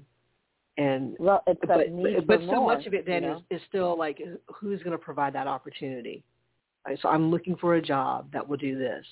and 0.78 1.16
well, 1.20 1.42
it's 1.48 1.60
but 1.66 2.28
but 2.28 2.40
so 2.42 2.46
more, 2.46 2.76
much 2.76 2.86
of 2.86 2.94
it 2.94 3.06
then 3.06 3.24
you 3.24 3.30
know? 3.30 3.44
is, 3.50 3.60
is 3.60 3.62
still 3.68 3.98
like 3.98 4.22
who's 4.48 4.80
going 4.84 4.92
to 4.92 4.98
provide 4.98 5.34
that 5.34 5.48
opportunity. 5.48 6.24
So 7.02 7.10
I'm 7.10 7.32
looking 7.32 7.58
for 7.58 7.76
a 7.76 7.82
job 7.82 8.32
that 8.32 8.48
will 8.48 8.56
do 8.56 8.78
this. 8.78 9.06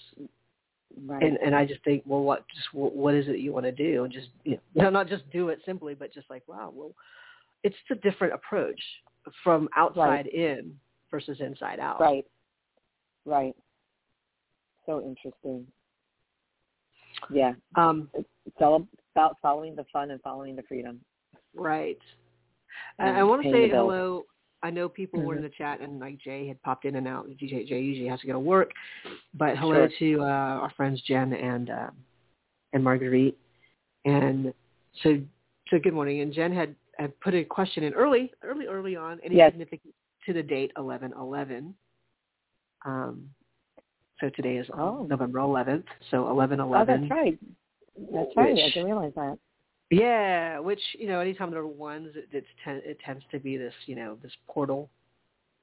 Right. 1.06 1.22
And 1.22 1.38
and 1.38 1.56
I 1.56 1.66
just 1.66 1.84
think, 1.84 2.04
well, 2.06 2.22
what 2.22 2.46
just 2.54 2.68
what, 2.74 2.96
what 2.96 3.14
is 3.14 3.28
it 3.28 3.40
you 3.40 3.52
want 3.52 3.66
to 3.66 3.72
do? 3.72 4.04
And 4.04 4.14
just 4.14 4.28
you 4.44 4.58
know, 4.76 4.90
not 4.92 5.08
just 5.08 5.30
do 5.32 5.50
it 5.50 5.60
simply, 5.66 5.94
but 5.94 6.14
just 6.14 6.30
like, 6.30 6.44
wow, 6.48 6.72
well, 6.74 6.92
it's 7.64 7.76
a 7.92 7.96
different 7.96 8.34
approach 8.34 8.80
from 9.44 9.68
outside 9.76 10.06
right. 10.06 10.34
in 10.34 10.74
versus 11.12 11.38
inside 11.40 11.80
out. 11.80 12.00
Right. 12.00 12.26
Right. 13.26 13.56
So 14.86 15.02
interesting. 15.02 15.66
Yeah. 17.32 17.54
Um, 17.76 18.10
it's 18.14 18.58
all 18.62 18.88
about 19.16 19.38
following 19.42 19.76
the 19.76 19.86
fun 19.92 20.12
and 20.12 20.22
following 20.22 20.56
the 20.56 20.64
freedom. 20.64 21.00
Right. 21.56 21.98
And 23.00 23.18
I 23.18 23.24
want 23.24 23.44
to 23.44 23.52
say 23.52 23.70
hello 23.70 24.26
I 24.66 24.72
know 24.72 24.90
people 24.90 25.20
mm-hmm. 25.20 25.28
were 25.28 25.36
in 25.36 25.44
the 25.44 25.50
chat 25.50 25.80
and 25.80 26.00
like 26.00 26.18
Jay 26.18 26.48
had 26.48 26.60
popped 26.64 26.86
in 26.86 26.96
and 26.96 27.08
out. 27.08 27.28
DJ 27.28 27.68
Jay 27.68 27.80
usually 27.80 28.08
has 28.08 28.20
to 28.22 28.28
go 28.28 28.34
to 28.34 28.40
work, 28.40 28.72
but 29.36 29.56
hello 29.58 29.88
sure. 29.88 30.18
to 30.18 30.22
uh, 30.22 30.64
our 30.64 30.74
friends 30.76 31.00
Jen 31.08 31.34
and 31.34 31.70
uh, 31.70 31.90
and 32.74 32.84
Marguerite. 32.84 33.38
And 34.06 34.52
so 35.04 35.22
so 35.70 35.78
good 35.78 35.94
morning. 35.94 36.22
And 36.22 36.34
Jen 36.34 36.52
had 36.52 36.76
had 36.98 37.18
put 37.20 37.36
a 37.36 37.44
question 37.44 37.84
in 37.84 37.94
early, 37.94 38.32
early, 38.44 38.66
early 38.66 38.96
on. 38.96 39.20
Any 39.24 39.36
yes. 39.36 39.52
significance 39.52 39.94
to 40.26 40.34
the 40.34 40.42
date 40.42 40.72
eleven 40.78 41.14
eleven? 41.14 41.76
Um, 42.86 43.30
so 44.20 44.30
today 44.30 44.58
is 44.58 44.68
oh. 44.74 45.06
November 45.10 45.40
11th. 45.40 45.84
So 46.10 46.30
11 46.30 46.60
11. 46.60 46.62
Oh, 46.62 47.00
that's 47.00 47.12
right. 47.12 47.38
That's 48.14 48.30
right. 48.38 48.52
I 48.52 48.70
didn't 48.70 48.86
realize 48.86 49.12
that. 49.16 49.38
Yeah, 49.96 50.60
which 50.60 50.82
you 50.98 51.08
know, 51.08 51.20
anytime 51.20 51.52
there 51.52 51.62
are 51.62 51.68
ones, 51.68 52.10
it, 52.16 52.28
it's 52.32 52.48
ten, 52.64 52.82
it 52.84 52.98
tends 53.06 53.24
to 53.32 53.40
be 53.40 53.56
this 53.56 53.74
you 53.86 53.96
know 53.96 54.18
this 54.22 54.32
portal 54.48 54.90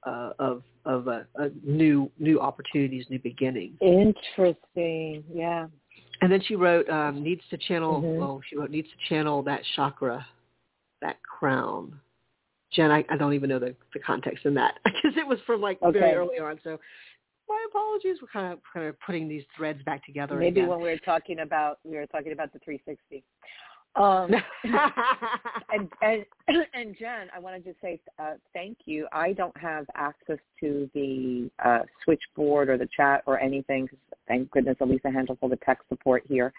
uh, 0.07 0.31
of 0.39 0.63
of 0.87 1.07
a, 1.09 1.27
a 1.37 1.51
new 1.63 2.11
new 2.19 2.41
opportunities, 2.41 3.05
new 3.11 3.19
beginnings. 3.19 3.77
Interesting, 3.81 5.25
yeah. 5.33 5.67
And 6.23 6.31
then 6.31 6.41
she 6.47 6.55
wrote 6.55 6.89
um, 6.89 7.23
needs 7.23 7.43
to 7.51 7.59
channel. 7.59 8.01
Mm-hmm. 8.01 8.21
Well, 8.21 8.41
she 8.49 8.57
wrote 8.57 8.71
needs 8.71 8.89
to 8.89 9.15
channel 9.15 9.43
that 9.43 9.61
chakra, 9.77 10.27
that 11.03 11.23
crown. 11.23 12.01
Jen, 12.73 12.91
I, 12.91 13.05
I 13.11 13.19
don't 13.19 13.35
even 13.35 13.51
know 13.51 13.59
the, 13.59 13.75
the 13.93 14.01
context 14.01 14.47
in 14.47 14.55
that 14.55 14.79
because 14.85 15.15
it 15.19 15.27
was 15.27 15.39
from 15.47 15.61
like 15.61 15.83
okay. 15.83 15.99
very 15.99 16.15
early 16.15 16.39
on. 16.39 16.59
So 16.65 16.79
my 17.49 17.67
apologies. 17.69 18.17
We're 18.23 18.29
kind 18.33 18.53
of 18.53 18.61
kind 18.73 18.87
of 18.87 18.99
putting 19.01 19.29
these 19.29 19.45
threads 19.55 19.83
back 19.83 20.07
together. 20.07 20.37
Maybe 20.37 20.61
again. 20.61 20.71
when 20.71 20.81
we 20.81 20.89
were 20.89 20.97
talking 20.99 21.41
about 21.41 21.81
we 21.85 21.97
were 21.97 22.07
talking 22.07 22.33
about 22.33 22.53
the 22.55 22.61
360. 22.61 23.23
Um, 23.95 24.31
and, 24.65 25.89
and 26.01 26.25
and 26.75 26.97
Jen, 26.99 27.29
I 27.35 27.39
wanted 27.39 27.65
to 27.65 27.71
just 27.71 27.81
say 27.83 28.01
uh, 28.19 28.35
thank 28.53 28.79
you. 28.87 29.07
I 29.13 29.33
don't 29.33 29.57
have 29.57 29.87
access 29.95 30.39
to 30.61 30.89
the 30.95 31.51
uh, 31.65 31.81
switchboard 32.05 32.69
or 32.69 32.79
the 32.79 32.89
chat 32.97 33.23
or 33.27 33.39
anything. 33.39 33.89
Cause 33.89 33.99
Thank 34.29 34.51
goodness 34.51 34.77
Alyssa 34.81 35.13
handles 35.13 35.39
all 35.41 35.49
the 35.49 35.57
tech 35.57 35.81
support 35.89 36.23
here. 36.29 36.53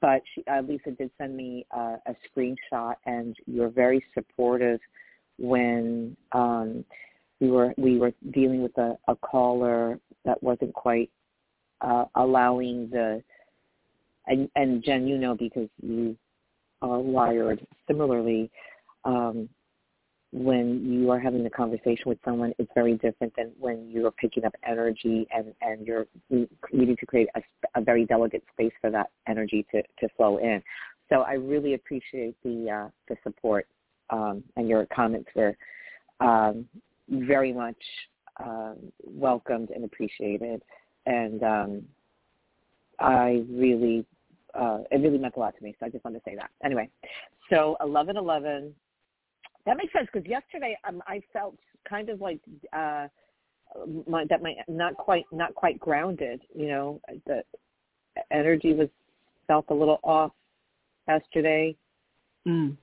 But 0.00 0.22
she, 0.34 0.42
uh, 0.50 0.62
Lisa 0.62 0.90
did 0.92 1.10
send 1.18 1.36
me 1.36 1.66
uh, 1.70 1.96
a 2.06 2.14
screenshot, 2.26 2.94
and 3.04 3.36
you 3.46 3.60
were 3.60 3.68
very 3.68 4.02
supportive 4.14 4.80
when 5.38 6.16
um, 6.32 6.84
we 7.40 7.50
were 7.50 7.74
we 7.76 7.98
were 7.98 8.12
dealing 8.32 8.62
with 8.62 8.76
a, 8.78 8.96
a 9.08 9.16
caller 9.16 9.98
that 10.24 10.42
wasn't 10.42 10.72
quite 10.72 11.10
uh, 11.82 12.06
allowing 12.14 12.88
the 12.90 13.22
and, 14.26 14.48
and 14.56 14.82
Jen, 14.82 15.06
you 15.06 15.18
know 15.18 15.34
because 15.34 15.68
you 15.82 16.16
are 16.82 16.98
wired 16.98 17.66
similarly. 17.86 18.50
Um, 19.04 19.48
when 20.32 20.84
you 20.84 21.10
are 21.10 21.18
having 21.18 21.46
a 21.46 21.50
conversation 21.50 22.02
with 22.06 22.18
someone, 22.24 22.52
it's 22.58 22.70
very 22.74 22.94
different 22.94 23.32
than 23.36 23.52
when 23.58 23.88
you 23.88 24.06
are 24.06 24.10
picking 24.10 24.44
up 24.44 24.54
energy 24.68 25.26
and, 25.34 25.54
and 25.62 25.86
you're 25.86 26.06
needing 26.28 26.96
to 26.96 27.06
create 27.06 27.28
a, 27.36 27.42
a 27.74 27.80
very 27.80 28.04
delicate 28.04 28.42
space 28.52 28.72
for 28.80 28.90
that 28.90 29.10
energy 29.28 29.64
to, 29.70 29.82
to 30.00 30.08
flow 30.16 30.38
in. 30.38 30.62
So 31.08 31.22
I 31.22 31.34
really 31.34 31.74
appreciate 31.74 32.36
the 32.42 32.70
uh, 32.70 32.88
the 33.08 33.16
support 33.22 33.66
um, 34.10 34.42
and 34.56 34.68
your 34.68 34.86
comments 34.86 35.28
were 35.34 35.56
um, 36.20 36.66
very 37.08 37.52
much 37.52 37.76
um, 38.44 38.76
welcomed 39.04 39.70
and 39.70 39.84
appreciated. 39.84 40.62
And 41.06 41.42
um, 41.42 41.82
I 42.98 43.44
really 43.48 44.04
uh, 44.56 44.78
it 44.90 44.96
really 44.96 45.18
meant 45.18 45.34
a 45.36 45.40
lot 45.40 45.56
to 45.56 45.62
me. 45.62 45.74
So 45.78 45.86
I 45.86 45.88
just 45.90 46.04
wanted 46.04 46.18
to 46.18 46.24
say 46.24 46.36
that. 46.36 46.50
Anyway, 46.64 46.88
so 47.50 47.76
eleven 47.80 48.16
eleven. 48.16 48.74
That 49.64 49.76
makes 49.76 49.92
sense 49.92 50.08
because 50.12 50.28
yesterday 50.28 50.78
um, 50.88 51.02
I 51.06 51.20
felt 51.32 51.56
kind 51.88 52.08
of 52.08 52.20
like 52.20 52.40
uh, 52.72 53.08
my 54.06 54.24
that 54.28 54.42
my 54.42 54.54
not 54.68 54.94
quite 54.94 55.24
not 55.32 55.54
quite 55.54 55.78
grounded. 55.78 56.42
You 56.54 56.68
know, 56.68 57.00
the 57.26 57.42
energy 58.30 58.72
was 58.72 58.88
felt 59.46 59.66
a 59.70 59.74
little 59.74 60.00
off 60.02 60.32
yesterday. 61.08 61.76
Mm. 62.46 62.76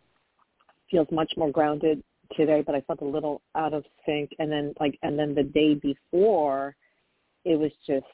Feels 0.92 1.08
much 1.12 1.34
more 1.38 1.52
grounded 1.52 2.04
today, 2.36 2.64
but 2.66 2.76
I 2.76 2.82
felt 2.82 3.02
a 3.02 3.06
little 3.06 3.42
out 3.56 3.74
of 3.74 3.84
sync. 4.06 4.32
And 4.40 4.52
then 4.52 4.74
like 4.80 4.98
and 5.04 5.18
then 5.18 5.34
the 5.34 5.44
day 5.44 5.76
before, 5.76 6.76
it 7.46 7.58
was 7.58 7.72
just 7.88 8.06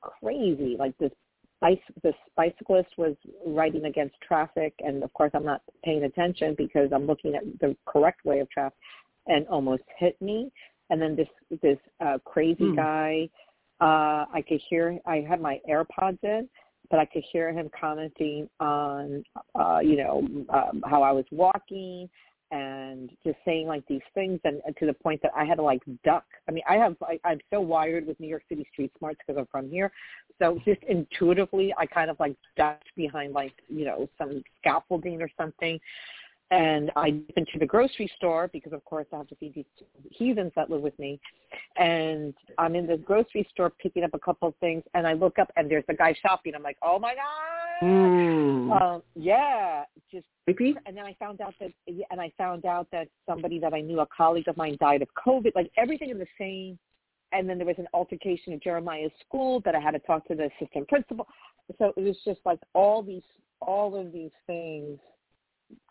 crazy. 0.00 0.76
Like 0.78 0.96
this 0.98 1.12
the 1.60 2.12
bicyclist 2.36 2.90
was 2.96 3.16
riding 3.46 3.86
against 3.86 4.14
traffic, 4.26 4.74
and 4.80 5.02
of 5.02 5.12
course 5.12 5.32
I'm 5.34 5.44
not 5.44 5.62
paying 5.84 6.04
attention 6.04 6.54
because 6.56 6.90
I'm 6.92 7.06
looking 7.06 7.34
at 7.34 7.42
the 7.60 7.76
correct 7.86 8.24
way 8.24 8.40
of 8.40 8.50
traffic, 8.50 8.78
and 9.26 9.46
almost 9.48 9.82
hit 9.98 10.20
me. 10.22 10.50
And 10.90 11.02
then 11.02 11.16
this 11.16 11.28
this 11.60 11.78
uh, 12.00 12.18
crazy 12.24 12.64
mm. 12.64 12.76
guy, 12.76 13.28
uh, 13.80 14.26
I 14.32 14.42
could 14.46 14.60
hear. 14.70 14.98
I 15.06 15.24
had 15.28 15.40
my 15.40 15.60
AirPods 15.68 16.18
in, 16.22 16.48
but 16.90 16.98
I 16.98 17.04
could 17.04 17.24
hear 17.30 17.52
him 17.52 17.70
commenting 17.78 18.48
on, 18.60 19.22
uh, 19.54 19.80
you 19.82 19.96
know, 19.96 20.26
um, 20.50 20.82
how 20.86 21.02
I 21.02 21.12
was 21.12 21.24
walking 21.30 22.08
and 22.50 23.10
just 23.24 23.36
saying 23.44 23.66
like 23.66 23.86
these 23.88 24.00
things 24.14 24.40
and, 24.44 24.60
and 24.66 24.76
to 24.78 24.86
the 24.86 24.94
point 24.94 25.20
that 25.22 25.32
I 25.36 25.44
had 25.44 25.56
to 25.56 25.62
like 25.62 25.82
duck. 26.04 26.24
I 26.48 26.52
mean, 26.52 26.62
I 26.68 26.76
have, 26.76 26.96
I, 27.02 27.20
I'm 27.24 27.40
so 27.52 27.60
wired 27.60 28.06
with 28.06 28.18
New 28.20 28.28
York 28.28 28.44
City 28.48 28.66
street 28.72 28.92
smarts 28.98 29.18
because 29.26 29.38
I'm 29.38 29.46
from 29.50 29.70
here. 29.70 29.92
So 30.40 30.58
just 30.64 30.82
intuitively, 30.88 31.74
I 31.76 31.86
kind 31.86 32.10
of 32.10 32.18
like 32.20 32.36
ducked 32.56 32.88
behind 32.96 33.32
like, 33.32 33.52
you 33.68 33.84
know, 33.84 34.08
some 34.16 34.42
scaffolding 34.60 35.20
or 35.20 35.28
something 35.36 35.78
and 36.50 36.90
I 36.96 37.10
went 37.10 37.32
into 37.36 37.58
the 37.58 37.66
grocery 37.66 38.10
store 38.16 38.48
because, 38.52 38.72
of 38.72 38.84
course, 38.84 39.06
I 39.12 39.18
have 39.18 39.28
to 39.28 39.36
feed 39.36 39.54
these 39.54 39.64
heathens 40.10 40.52
that 40.56 40.70
live 40.70 40.80
with 40.80 40.98
me. 40.98 41.20
And 41.76 42.34
I'm 42.56 42.74
in 42.74 42.86
the 42.86 42.96
grocery 42.96 43.46
store 43.50 43.70
picking 43.70 44.04
up 44.04 44.14
a 44.14 44.18
couple 44.18 44.48
of 44.48 44.54
things, 44.56 44.82
and 44.94 45.06
I 45.06 45.12
look 45.12 45.38
up 45.38 45.50
and 45.56 45.70
there's 45.70 45.84
a 45.88 45.94
guy 45.94 46.14
shopping. 46.22 46.54
I'm 46.54 46.62
like, 46.62 46.78
oh 46.82 46.98
my 46.98 47.14
god, 47.14 47.86
Mm. 47.86 48.80
um, 48.80 49.02
yeah, 49.14 49.84
just. 50.10 50.26
Creepy. 50.44 50.74
And 50.86 50.96
then 50.96 51.04
I 51.04 51.14
found 51.20 51.40
out 51.40 51.54
that, 51.60 51.70
and 51.86 52.20
I 52.20 52.32
found 52.38 52.64
out 52.64 52.88
that 52.90 53.08
somebody 53.28 53.58
that 53.60 53.74
I 53.74 53.80
knew, 53.80 54.00
a 54.00 54.06
colleague 54.06 54.48
of 54.48 54.56
mine, 54.56 54.76
died 54.80 55.02
of 55.02 55.08
COVID. 55.14 55.52
Like 55.54 55.70
everything 55.76 56.10
in 56.10 56.18
the 56.18 56.26
same. 56.38 56.78
And 57.32 57.46
then 57.46 57.58
there 57.58 57.66
was 57.66 57.76
an 57.78 57.86
altercation 57.92 58.54
at 58.54 58.62
Jeremiah's 58.62 59.12
school 59.26 59.60
that 59.66 59.74
I 59.74 59.80
had 59.80 59.90
to 59.90 59.98
talk 59.98 60.26
to 60.28 60.34
the 60.34 60.48
assistant 60.58 60.88
principal. 60.88 61.28
So 61.78 61.92
it 61.94 62.00
was 62.00 62.16
just 62.24 62.40
like 62.46 62.58
all 62.72 63.02
these, 63.02 63.22
all 63.60 63.94
of 63.94 64.12
these 64.12 64.30
things 64.46 64.98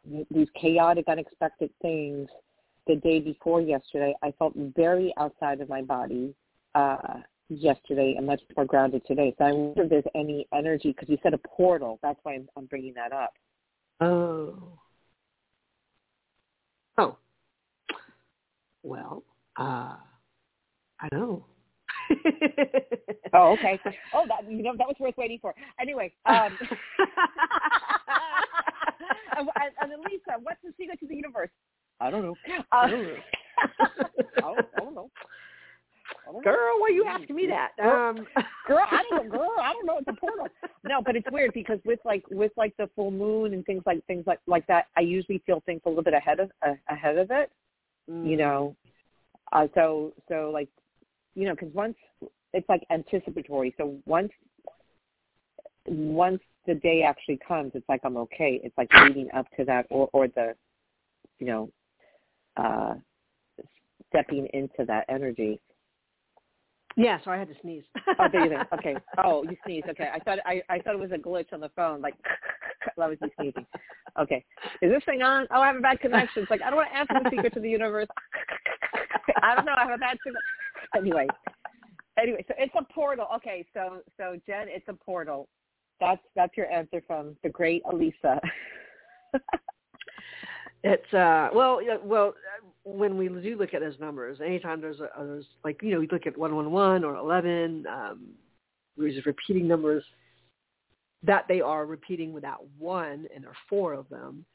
these 0.05 0.47
chaotic, 0.59 1.05
unexpected 1.07 1.69
things 1.81 2.29
the 2.87 2.95
day 2.95 3.19
before 3.19 3.61
yesterday. 3.61 4.15
I 4.23 4.31
felt 4.39 4.53
very 4.75 5.13
outside 5.17 5.61
of 5.61 5.69
my 5.69 5.81
body 5.81 6.33
uh, 6.75 7.19
yesterday 7.49 8.15
and 8.17 8.25
much 8.25 8.41
more 8.55 8.65
grounded 8.65 9.01
today. 9.05 9.35
So 9.37 9.45
I 9.45 9.51
wonder 9.51 9.83
if 9.83 9.89
there's 9.89 10.03
any 10.15 10.47
energy 10.53 10.91
because 10.91 11.09
you 11.09 11.17
said 11.23 11.33
a 11.33 11.39
portal. 11.39 11.99
That's 12.01 12.19
why 12.23 12.35
I'm, 12.35 12.47
I'm 12.55 12.65
bringing 12.65 12.93
that 12.95 13.11
up. 13.11 13.33
Oh. 13.99 14.79
Oh. 16.97 17.17
Well, 18.83 19.23
uh, 19.57 19.95
I 20.99 21.09
know. 21.11 21.45
Oh, 23.33 23.51
okay. 23.53 23.79
Oh, 24.13 24.25
that 24.27 24.49
you 24.49 24.63
know 24.63 24.73
that 24.77 24.87
was 24.87 24.95
worth 24.99 25.17
waiting 25.17 25.39
for. 25.41 25.53
Anyway, 25.79 26.13
um, 26.25 26.57
and, 29.37 29.49
and 29.81 29.91
then 29.91 29.99
Lisa, 30.03 30.39
what's 30.41 30.59
the 30.63 30.73
secret 30.77 30.99
to 30.99 31.07
the 31.07 31.15
universe? 31.15 31.49
I 31.99 32.09
don't 32.09 32.23
know. 32.23 32.35
Uh, 32.71 32.75
I 32.75 32.89
don't 32.89 33.03
know. 33.03 33.15
I 33.79 34.41
don't, 34.41 34.67
I 34.75 34.79
don't 34.79 34.95
know. 34.95 35.09
I 36.27 36.31
don't 36.31 36.35
know. 36.35 36.41
Girl, 36.41 36.79
why 36.79 36.87
are 36.87 36.91
you 36.91 37.05
asking 37.05 37.35
me 37.35 37.47
that? 37.47 37.71
Um, 37.83 38.27
girl, 38.67 38.85
I 38.89 39.03
don't 39.09 39.25
know, 39.25 39.31
girl, 39.37 39.49
I 39.59 39.73
don't 39.73 39.85
know. 39.85 39.97
It's 39.97 40.07
a 40.07 40.13
portal. 40.13 40.47
No, 40.83 41.01
but 41.03 41.15
it's 41.15 41.27
weird 41.31 41.53
because 41.53 41.79
with 41.85 41.99
like 42.05 42.23
with 42.29 42.51
like 42.55 42.75
the 42.77 42.89
full 42.95 43.11
moon 43.11 43.53
and 43.53 43.65
things 43.65 43.83
like 43.85 44.05
things 44.05 44.25
like 44.27 44.39
like 44.47 44.65
that, 44.67 44.85
I 44.95 45.01
usually 45.01 45.41
feel 45.45 45.61
things 45.65 45.81
a 45.85 45.89
little 45.89 46.03
bit 46.03 46.13
ahead 46.13 46.39
of 46.39 46.51
uh, 46.65 46.73
ahead 46.89 47.17
of 47.17 47.29
it. 47.31 47.51
Mm. 48.09 48.29
You 48.29 48.37
know, 48.37 48.75
uh, 49.51 49.67
so 49.73 50.13
so 50.29 50.51
like, 50.53 50.69
you 51.35 51.45
know, 51.45 51.55
because 51.55 51.73
once 51.73 51.95
it's 52.53 52.67
like 52.69 52.85
anticipatory. 52.91 53.73
So 53.77 53.97
once 54.05 54.31
once 55.87 56.41
the 56.65 56.75
day 56.75 57.03
actually 57.03 57.39
comes, 57.47 57.71
it's 57.73 57.87
like 57.87 58.01
I'm 58.03 58.17
okay. 58.17 58.59
It's 58.63 58.77
like 58.77 58.89
leading 59.05 59.29
up 59.35 59.45
to 59.57 59.65
that, 59.65 59.85
or 59.89 60.09
or 60.13 60.27
the, 60.27 60.53
you 61.39 61.47
know, 61.47 61.69
uh, 62.57 62.95
stepping 64.09 64.47
into 64.53 64.85
that 64.85 65.05
energy. 65.09 65.59
Yeah, 66.95 67.19
so 67.23 67.29
I 67.29 67.37
had 67.37 67.47
to 67.47 67.53
sneeze. 67.61 67.83
Oh, 68.19 68.25
there 68.31 68.43
you 68.43 68.49
go. 68.49 68.63
Okay. 68.73 68.95
Oh, 69.23 69.43
you 69.43 69.55
sneezed. 69.63 69.87
Okay. 69.89 70.09
I 70.11 70.19
thought 70.19 70.39
I 70.45 70.61
I 70.69 70.79
thought 70.79 70.95
it 70.95 70.99
was 70.99 71.11
a 71.11 71.17
glitch 71.17 71.53
on 71.53 71.59
the 71.59 71.69
phone. 71.75 72.01
Like 72.01 72.15
that 72.97 73.07
was 73.09 73.17
you 73.21 73.29
sneezing. 73.39 73.65
Okay. 74.19 74.43
Is 74.81 74.91
this 74.91 75.03
thing 75.05 75.21
on? 75.21 75.47
Oh, 75.51 75.61
I 75.61 75.67
have 75.67 75.75
a 75.75 75.81
bad 75.81 75.99
connection. 75.99 76.41
It's 76.41 76.51
like 76.51 76.61
I 76.63 76.69
don't 76.69 76.77
want 76.77 76.89
to 76.91 76.97
answer 76.97 77.13
the 77.23 77.29
secret 77.29 77.53
to 77.53 77.59
the 77.59 77.69
universe. 77.69 78.07
I 79.43 79.55
don't 79.55 79.65
know. 79.65 79.75
I 79.77 79.85
have 79.85 79.95
a 79.95 79.97
bad 79.97 80.17
signal. 80.25 80.41
Anyway. 80.95 81.27
Anyway, 82.19 82.43
so 82.47 82.55
it's 82.57 82.73
a 82.75 82.93
portal. 82.93 83.27
Okay, 83.35 83.63
so 83.75 84.01
so 84.17 84.37
Jen, 84.47 84.65
it's 84.67 84.87
a 84.87 84.93
portal. 84.93 85.47
That's 85.99 86.21
that's 86.35 86.55
your 86.55 86.71
answer 86.71 87.01
from 87.07 87.35
the 87.43 87.49
great 87.49 87.83
Alyssa. 87.85 88.39
It's 90.83 91.13
uh 91.13 91.49
well 91.53 91.81
yeah, 91.81 91.97
well 92.03 92.35
when 92.83 93.17
we 93.17 93.27
do 93.27 93.57
look 93.57 93.73
at 93.73 93.81
those 93.81 93.99
numbers, 93.99 94.39
anytime 94.39 94.79
there's 94.79 94.99
a 94.99 95.09
there's 95.17 95.45
like 95.63 95.81
you 95.81 95.91
know 95.91 95.99
we 95.99 96.07
look 96.07 96.27
at 96.27 96.37
one 96.37 96.55
one 96.55 96.71
one 96.71 97.03
or 97.03 97.15
eleven, 97.15 97.85
um, 97.87 98.27
we're 98.95 99.11
just 99.11 99.25
repeating 99.25 99.67
numbers 99.67 100.03
that 101.23 101.45
they 101.47 101.61
are 101.61 101.85
repeating 101.85 102.31
without 102.31 102.63
one, 102.77 103.27
and 103.33 103.43
there 103.43 103.49
are 103.49 103.57
four 103.67 103.93
of 103.93 104.07
them, 104.09 104.45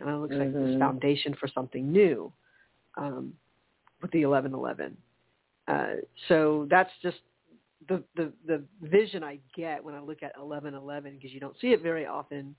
and 0.00 0.08
it 0.08 0.16
looks 0.16 0.34
like 0.34 0.52
this 0.52 0.74
Mhm. 0.74 0.80
foundation 0.80 1.32
for 1.34 1.46
something 1.46 1.90
new 1.90 2.32
um, 2.96 3.32
with 4.02 4.10
the 4.10 4.22
eleven 4.22 4.52
eleven. 4.52 4.96
Uh, 5.68 5.94
so 6.26 6.66
that's 6.68 6.90
just 7.02 7.20
the, 7.86 8.02
the 8.16 8.32
the 8.46 8.62
vision 8.82 9.22
I 9.22 9.38
get 9.54 9.82
when 9.82 9.94
I 9.94 10.00
look 10.00 10.22
at 10.22 10.32
eleven 10.36 10.74
eleven 10.74 11.14
because 11.14 11.32
you 11.32 11.40
don't 11.40 11.56
see 11.60 11.68
it 11.68 11.82
very 11.82 12.06
often 12.06 12.54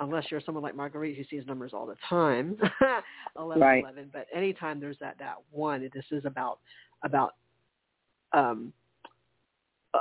unless 0.00 0.30
you're 0.30 0.40
someone 0.40 0.62
like 0.62 0.76
Marguerite 0.76 1.16
who 1.16 1.24
sees 1.24 1.46
numbers 1.46 1.72
all 1.74 1.84
the 1.86 1.96
time, 2.08 2.56
11, 3.38 3.60
Right. 3.60 3.82
11. 3.82 4.10
But 4.12 4.26
anytime 4.32 4.78
there's 4.78 4.98
that 5.00 5.16
that 5.18 5.36
one, 5.50 5.88
this 5.92 6.04
is 6.10 6.24
about 6.24 6.60
about 7.02 7.34
um, 8.32 8.72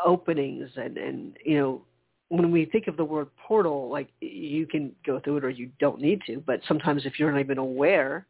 openings 0.05 0.69
and 0.75 0.97
and 0.97 1.37
you 1.45 1.57
know 1.57 1.81
when 2.29 2.51
we 2.51 2.65
think 2.65 2.87
of 2.87 2.97
the 2.97 3.05
word 3.05 3.29
portal, 3.37 3.89
like 3.89 4.09
you 4.19 4.67
can 4.67 4.91
go 5.05 5.19
through 5.19 5.37
it 5.37 5.45
or 5.45 5.49
you 5.49 5.69
don't 5.79 6.01
need 6.01 6.21
to. 6.27 6.43
But 6.45 6.59
sometimes 6.67 7.05
if 7.05 7.17
you're 7.17 7.31
not 7.31 7.39
even 7.39 7.57
aware 7.57 8.27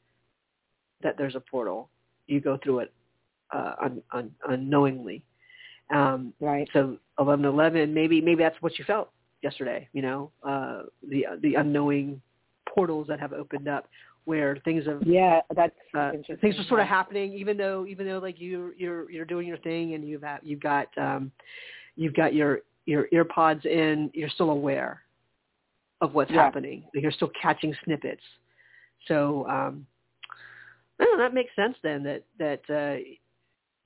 that 1.02 1.18
there's 1.18 1.36
a 1.36 1.40
portal, 1.40 1.90
you 2.28 2.40
go 2.40 2.60
through 2.64 2.80
it 2.80 2.94
uh, 3.52 3.74
un, 3.84 4.02
un, 4.12 4.32
unknowingly. 4.48 5.24
Um, 5.94 6.34
right. 6.40 6.68
so 6.74 6.98
eleven 7.20 7.46
eleven, 7.46 7.94
maybe 7.94 8.22
maybe 8.22 8.44
that's 8.44 8.62
what 8.62 8.78
you 8.78 8.86
felt 8.86 9.10
yesterday. 9.42 9.88
You 9.94 10.02
know, 10.02 10.32
uh, 10.44 10.84
the 11.08 11.26
the 11.42 11.56
unknowing 11.56 12.22
portals 12.68 13.08
that 13.08 13.20
have 13.20 13.34
opened 13.34 13.68
up 13.68 13.88
where 14.26 14.58
things 14.66 14.86
have 14.86 15.02
Yeah, 15.06 15.40
that's 15.56 15.74
uh, 15.98 16.12
things 16.42 16.60
are 16.60 16.64
sort 16.66 16.82
of 16.82 16.88
happening, 16.88 17.34
even 17.34 17.56
though 17.56 17.86
even 17.88 18.06
though 18.06 18.20
like 18.20 18.40
you 18.40 18.74
you're 18.78 19.10
you're 19.10 19.26
doing 19.26 19.48
your 19.48 19.58
thing 19.58 19.94
and 19.94 20.08
you've 20.08 20.22
got, 20.22 20.46
you've 20.46 20.60
got 20.60 20.88
um, 20.98 21.32
you've 21.96 22.14
got 22.14 22.34
your 22.34 22.60
your 22.86 23.08
ear 23.12 23.26
pods 23.26 23.66
in, 23.66 24.10
you're 24.14 24.30
still 24.30 24.50
aware 24.50 25.02
of 26.02 26.14
what's 26.14 26.32
Yeah. 26.32 26.44
happening. 26.44 26.84
You're 26.94 27.12
still 27.12 27.32
catching 27.42 27.74
snippets. 27.84 28.22
So 29.08 29.48
um, 29.48 29.86
I 31.00 31.06
don't 31.06 31.18
know, 31.18 31.24
that 31.24 31.34
makes 31.34 31.56
sense 31.56 31.76
then 31.84 32.04
that 32.04 32.24
that 32.38 32.62
uh, 32.70 33.04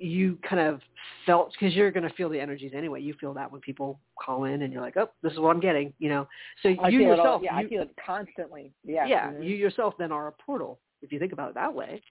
you 0.02 0.38
kind 0.48 0.60
of 0.68 0.82
felt 1.26 1.52
because 1.54 1.76
you're 1.76 1.92
going 1.92 2.08
to 2.08 2.14
feel 2.16 2.28
the 2.30 2.40
energies 2.40 2.72
anyway. 2.76 3.00
You 3.02 3.14
feel 3.20 3.34
that 3.36 3.52
when 3.52 3.62
people 3.62 4.00
call 4.20 4.46
in 4.46 4.64
and 4.64 4.74
you're 4.74 4.82
like, 4.82 4.98
oh, 4.98 5.10
this 5.22 5.32
is 5.34 5.40
what 5.40 5.56
I'm 5.56 5.60
getting, 5.62 5.94
you 6.00 6.10
know. 6.10 6.28
So 6.64 6.70
I 6.82 6.88
you 6.90 7.00
feel 7.00 7.12
it 7.14 7.20
all- 7.20 7.26
yourself, 7.26 7.42
yeah, 7.44 7.60
you, 7.60 7.66
I 7.66 7.70
feel 7.70 7.82
it 7.84 7.96
constantly. 8.04 8.72
Yeah. 8.84 9.06
yeah, 9.06 9.28
Mhm. 9.32 9.44
you 9.46 9.56
yourself 9.56 9.94
then 10.00 10.12
are 10.12 10.28
a 10.28 10.32
portal 10.32 10.80
if 11.04 11.12
you 11.12 11.20
think 11.20 11.34
about 11.34 11.50
it 11.50 11.56
that 11.56 11.74
way. 11.74 12.02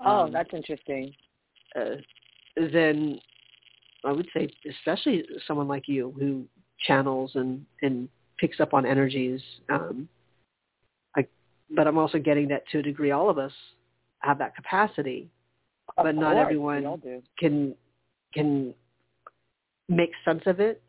Oh, 0.00 0.24
Um, 0.24 0.32
that's 0.32 0.52
interesting. 0.52 1.14
uh, 1.76 1.96
then 2.56 3.18
I 4.04 4.12
would 4.12 4.28
say, 4.34 4.50
especially 4.68 5.24
someone 5.46 5.66
like 5.66 5.88
you 5.88 6.12
who 6.18 6.46
channels 6.86 7.32
and 7.36 7.64
and 7.82 8.08
picks 8.38 8.60
up 8.60 8.74
on 8.74 8.84
energies. 8.84 9.40
Um, 9.70 10.08
I, 11.16 11.26
but 11.70 11.86
I'm 11.86 11.96
also 11.98 12.18
getting 12.18 12.48
that 12.48 12.68
to 12.72 12.80
a 12.80 12.82
degree, 12.82 13.12
all 13.12 13.30
of 13.30 13.38
us 13.38 13.52
have 14.20 14.38
that 14.38 14.54
capacity, 14.56 15.30
Of 15.96 16.04
but 16.04 16.14
not 16.14 16.34
course, 16.34 16.42
everyone 16.42 16.80
we 16.80 16.86
all 16.86 16.96
do. 16.96 17.22
can 17.38 17.74
can 18.32 18.74
make 19.88 20.10
sense 20.24 20.42
of 20.46 20.60
it, 20.60 20.82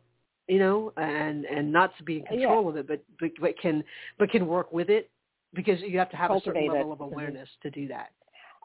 you 0.48 0.58
know, 0.58 0.92
and 0.96 1.44
and 1.44 1.72
not 1.72 1.96
to 1.98 2.04
be 2.04 2.16
in 2.16 2.22
Yeah. 2.22 2.28
control 2.48 2.68
of 2.68 2.76
it, 2.76 2.88
but, 2.88 3.02
but 3.20 3.30
but 3.40 3.58
can 3.58 3.84
but 4.18 4.30
can 4.30 4.46
work 4.46 4.72
with 4.72 4.90
it 4.90 5.10
because 5.54 5.80
you 5.80 5.98
have 5.98 6.10
to 6.10 6.16
have 6.16 6.30
a 6.30 6.34
certain 6.40 6.52
Cultivate 6.54 6.66
it. 6.74 6.78
level 6.78 6.92
of 6.92 7.00
awareness 7.00 7.48
to 7.62 7.70
do 7.70 7.86
that. 7.88 8.12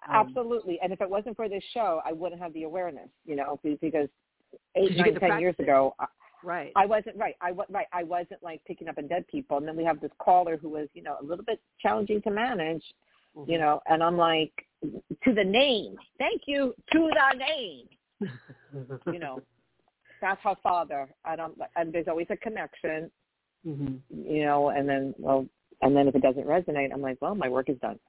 Um, 0.10 0.16
Absolutely. 0.16 0.80
And 0.82 0.92
if 0.92 1.00
it 1.02 1.10
wasn't 1.10 1.36
for 1.36 1.48
this 1.48 1.64
show, 1.74 2.02
I 2.04 2.12
wouldn't 2.12 2.42
have 2.42 2.54
the 2.54 2.64
awareness, 2.64 3.10
you 3.24 3.36
know, 3.36 3.60
because 3.64 4.10
eight, 4.76 4.98
nine, 4.98 5.14
ten 5.20 5.40
years 5.40 5.56
it. 5.60 5.64
ago, 5.64 5.94
I, 6.00 6.08
Right. 6.44 6.72
I 6.76 6.86
wasn't 6.86 7.18
right. 7.18 7.36
I 7.42 7.52
was 7.52 7.68
right. 7.70 7.86
I 7.94 8.04
wasn't 8.04 8.42
like 8.42 8.64
picking 8.66 8.88
up 8.88 8.98
on 8.98 9.08
dead 9.08 9.28
people. 9.28 9.58
And 9.58 9.68
then 9.68 9.76
we 9.76 9.84
have 9.84 10.00
this 10.00 10.12
caller 10.18 10.58
who 10.58 10.70
was, 10.70 10.88
you 10.94 11.04
know, 11.04 11.18
a 11.22 11.24
little 11.24 11.46
bit 11.46 11.62
challenging 11.80 12.22
to 12.24 12.32
manage, 12.32 12.84
Mhm. 13.36 13.48
you 13.48 13.60
know, 13.60 13.82
and 13.88 14.02
I'm 14.04 14.18
like, 14.18 14.66
to 14.82 15.34
the 15.34 15.44
name. 15.44 15.96
Thank 16.18 16.44
you 16.48 16.74
to 16.92 17.10
the 17.10 17.38
name. 17.38 17.88
You 19.12 19.20
know, 19.20 19.42
that's 20.22 20.42
her 20.44 20.56
father. 20.62 21.10
And 21.26 21.42
I'm 21.42 21.54
and 21.76 21.94
there's 21.94 22.08
always 22.08 22.28
a 22.30 22.38
connection, 22.38 23.12
hmm 23.64 23.96
you 24.10 24.44
know, 24.44 24.70
and 24.70 24.88
then 24.88 25.14
well 25.18 25.46
and 25.82 25.96
then 25.96 26.08
if 26.08 26.16
it 26.16 26.22
doesn't 26.22 26.46
resonate, 26.46 26.94
I'm 26.94 27.02
like, 27.02 27.18
well, 27.22 27.36
my 27.36 27.50
work 27.50 27.70
is 27.70 27.78
done. 27.80 28.00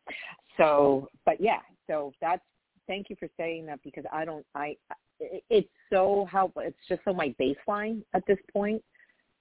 So, 0.59 1.09
but 1.25 1.41
yeah, 1.41 1.61
so 1.87 2.13
that's 2.21 2.43
thank 2.87 3.09
you 3.09 3.17
for 3.19 3.29
saying 3.37 3.67
that 3.67 3.81
because 3.83 4.05
I 4.13 4.25
don't 4.25 4.45
I 4.55 4.77
it- 5.21 5.45
it's 5.51 5.69
so 5.91 6.27
helpful. 6.31 6.63
It's 6.63 6.77
just 6.89 7.03
so 7.05 7.13
my 7.13 7.35
baseline 7.41 8.03
at 8.15 8.23
this 8.27 8.39
point 8.53 8.83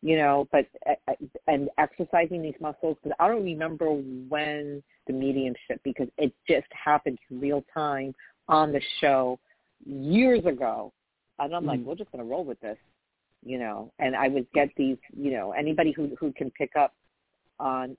you 0.02 0.18
know, 0.18 0.48
but 0.52 0.66
uh, 0.90 1.14
and 1.48 1.70
exercising 1.78 2.42
these 2.42 2.56
muscles 2.60 2.98
because 3.02 3.16
I 3.20 3.28
don't 3.28 3.44
remember 3.44 3.88
when 3.88 4.82
the 5.08 5.14
mediumship 5.14 5.80
because 5.84 6.08
it 6.18 6.34
just 6.48 6.68
happened 6.72 7.20
in 7.30 7.40
real 7.40 7.64
time 7.74 8.16
on 8.48 8.72
the 8.72 8.82
show 9.00 9.40
years 9.86 10.46
ago, 10.46 10.92
and 11.40 11.56
I'm 11.56 11.64
mm. 11.64 11.68
like, 11.68 11.80
we're 11.82 11.96
just 11.96 12.12
gonna 12.12 12.24
roll 12.24 12.44
with 12.44 12.60
this, 12.62 12.78
you 13.44 13.60
know. 13.60 13.92
And 14.00 14.16
I 14.16 14.28
would 14.28 14.52
get 14.54 14.70
these, 14.76 14.98
you 15.16 15.32
know, 15.32 15.52
anybody 15.52 15.92
who 15.92 16.16
who 16.20 16.32
can 16.34 16.50
pick 16.52 16.76
up 16.76 16.94
on 17.60 17.96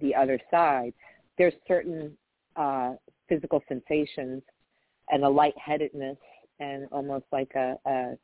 the 0.00 0.14
other 0.14 0.38
side, 0.50 0.92
there's 1.38 1.54
certain 1.66 2.16
uh, 2.56 2.94
physical 3.28 3.62
sensations 3.66 4.42
and 5.10 5.24
a 5.24 5.28
lightheadedness 5.28 6.18
and 6.60 6.86
almost 6.92 7.24
like 7.32 7.50
a, 7.56 7.76
a 7.86 8.16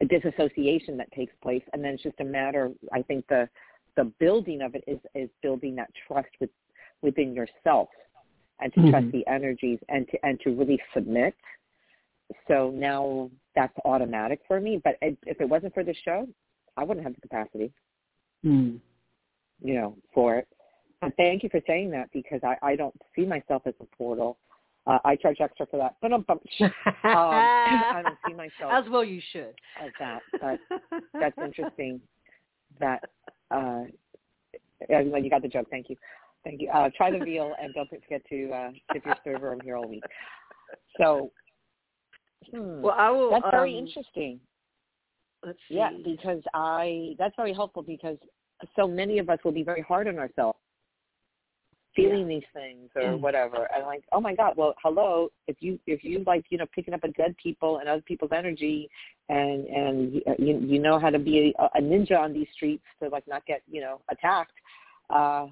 a 0.00 0.06
disassociation 0.06 0.96
that 0.96 1.10
takes 1.12 1.32
place, 1.42 1.62
and 1.72 1.84
then 1.84 1.94
it's 1.94 2.02
just 2.02 2.20
a 2.20 2.24
matter. 2.24 2.70
I 2.92 3.02
think 3.02 3.26
the 3.28 3.48
the 3.96 4.04
building 4.18 4.62
of 4.62 4.74
it 4.74 4.84
is 4.86 4.98
is 5.14 5.28
building 5.42 5.76
that 5.76 5.90
trust 6.06 6.28
with 6.40 6.50
within 7.02 7.34
yourself, 7.34 7.88
and 8.60 8.72
to 8.74 8.80
mm-hmm. 8.80 8.90
trust 8.90 9.12
the 9.12 9.26
energies, 9.26 9.78
and 9.88 10.08
to 10.08 10.18
and 10.24 10.40
to 10.40 10.50
really 10.50 10.80
submit. 10.94 11.34
So 12.48 12.70
now 12.74 13.30
that's 13.54 13.76
automatic 13.84 14.40
for 14.46 14.60
me. 14.60 14.80
But 14.82 14.96
if 15.02 15.40
it 15.40 15.48
wasn't 15.48 15.74
for 15.74 15.84
the 15.84 15.94
show, 16.04 16.28
I 16.76 16.84
wouldn't 16.84 17.04
have 17.04 17.14
the 17.14 17.20
capacity. 17.20 17.72
Mm. 18.44 18.78
You 19.62 19.74
know, 19.74 19.96
for 20.14 20.36
it. 20.36 20.48
And 21.02 21.12
thank 21.16 21.42
you 21.42 21.48
for 21.48 21.60
saying 21.66 21.90
that 21.90 22.10
because 22.12 22.40
I, 22.42 22.56
I 22.62 22.76
don't 22.76 22.94
see 23.16 23.24
myself 23.24 23.62
as 23.66 23.74
a 23.80 23.96
portal. 23.96 24.38
Uh, 24.86 24.98
I 25.04 25.14
charge 25.16 25.36
extra 25.40 25.66
for 25.66 25.76
that, 25.76 25.96
but 26.00 26.10
um, 26.12 26.20
I 27.04 28.02
don't 28.02 28.18
see 28.26 28.32
myself 28.32 28.72
as 28.72 28.84
well. 28.90 29.04
You 29.04 29.20
should 29.30 29.54
as 29.80 29.90
that, 29.98 30.22
but 30.40 30.58
that's 31.12 31.36
interesting. 31.38 32.00
That 32.78 33.04
uh, 33.50 33.82
you 34.88 35.30
got 35.30 35.42
the 35.42 35.48
joke. 35.48 35.66
Thank 35.70 35.90
you, 35.90 35.96
thank 36.44 36.62
you. 36.62 36.70
Uh, 36.70 36.88
try 36.96 37.10
the 37.10 37.22
veal 37.22 37.52
and 37.62 37.74
don't 37.74 37.90
forget 37.90 38.22
to 38.30 38.50
uh, 38.50 38.70
tip 38.92 39.04
your 39.04 39.16
server. 39.22 39.52
I'm 39.52 39.60
here 39.60 39.76
all 39.76 39.86
week. 39.86 40.02
So, 40.96 41.30
hmm, 42.50 42.80
well, 42.80 42.96
I 42.96 43.10
will. 43.10 43.30
That's 43.30 43.44
um, 43.44 43.50
very 43.50 43.76
interesting. 43.76 44.40
Let's 45.44 45.58
see. 45.68 45.74
Yeah, 45.74 45.90
because 46.02 46.42
I 46.54 47.16
that's 47.18 47.34
very 47.36 47.52
helpful 47.52 47.82
because 47.82 48.16
so 48.76 48.88
many 48.88 49.18
of 49.18 49.28
us 49.28 49.38
will 49.44 49.52
be 49.52 49.62
very 49.62 49.82
hard 49.82 50.08
on 50.08 50.18
ourselves 50.18 50.58
feeling 51.94 52.30
yeah. 52.30 52.36
these 52.36 52.48
things 52.52 52.90
or 52.94 53.02
mm. 53.02 53.20
whatever 53.20 53.68
and 53.74 53.84
like 53.84 54.04
oh 54.12 54.20
my 54.20 54.34
god 54.34 54.54
well 54.56 54.74
hello 54.82 55.28
if 55.48 55.56
you 55.60 55.78
if 55.86 56.04
you 56.04 56.22
like 56.26 56.44
you 56.50 56.58
know 56.58 56.66
picking 56.74 56.94
up 56.94 57.02
a 57.04 57.08
dead 57.08 57.34
people 57.42 57.78
and 57.78 57.88
other 57.88 58.02
people's 58.02 58.30
energy 58.36 58.88
and 59.28 59.66
and 59.66 60.14
you 60.38 60.58
you 60.60 60.78
know 60.78 60.98
how 60.98 61.10
to 61.10 61.18
be 61.18 61.52
a, 61.58 61.78
a 61.78 61.80
ninja 61.80 62.18
on 62.18 62.32
these 62.32 62.46
streets 62.54 62.84
to 63.02 63.08
like 63.08 63.26
not 63.26 63.44
get 63.46 63.62
you 63.68 63.80
know 63.80 64.00
attacked 64.10 64.52
uh 65.10 65.46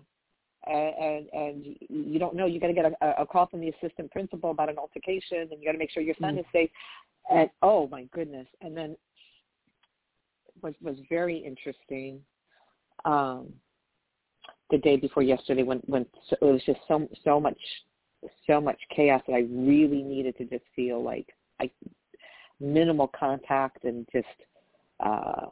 and 0.67 1.27
and 1.33 1.77
you 1.89 2.19
don't 2.19 2.35
know 2.35 2.47
you 2.47 2.61
got 2.61 2.67
to 2.69 2.73
get 2.73 2.85
a, 2.85 3.23
a 3.23 3.27
call 3.27 3.47
from 3.47 3.61
the 3.61 3.71
assistant 3.71 4.11
principal 4.11 4.51
about 4.51 4.69
an 4.69 4.79
altercation 4.79 5.49
and 5.51 5.61
you 5.61 5.65
got 5.65 5.73
to 5.73 5.79
make 5.79 5.91
sure 5.91 6.03
your 6.03 6.17
son 6.21 6.37
mm. 6.37 6.41
is 6.41 6.47
safe 6.53 6.71
and 7.31 7.51
oh 7.63 7.89
my 7.89 8.05
goodness 8.13 8.47
and 8.61 8.77
then 8.77 8.97
was 10.63 10.75
was 10.83 10.97
very 11.09 11.39
interesting 11.39 12.21
um 13.05 13.49
the 14.71 14.79
day 14.79 14.97
before 14.97 15.23
yesterday 15.23 15.63
when 15.63 15.79
when 15.87 16.07
it 16.31 16.43
was 16.43 16.63
just 16.65 16.81
so 16.87 17.09
so 17.25 17.41
much 17.41 17.59
so 18.47 18.61
much 18.61 18.79
chaos 18.95 19.23
that 19.27 19.35
I 19.35 19.47
really 19.51 20.03
needed 20.03 20.37
to 20.39 20.45
just 20.45 20.65
feel 20.75 21.03
like 21.03 21.29
I 21.61 21.71
minimal 22.61 23.09
contact 23.09 23.85
and 23.85 24.07
just 24.13 24.27
uh 25.01 25.47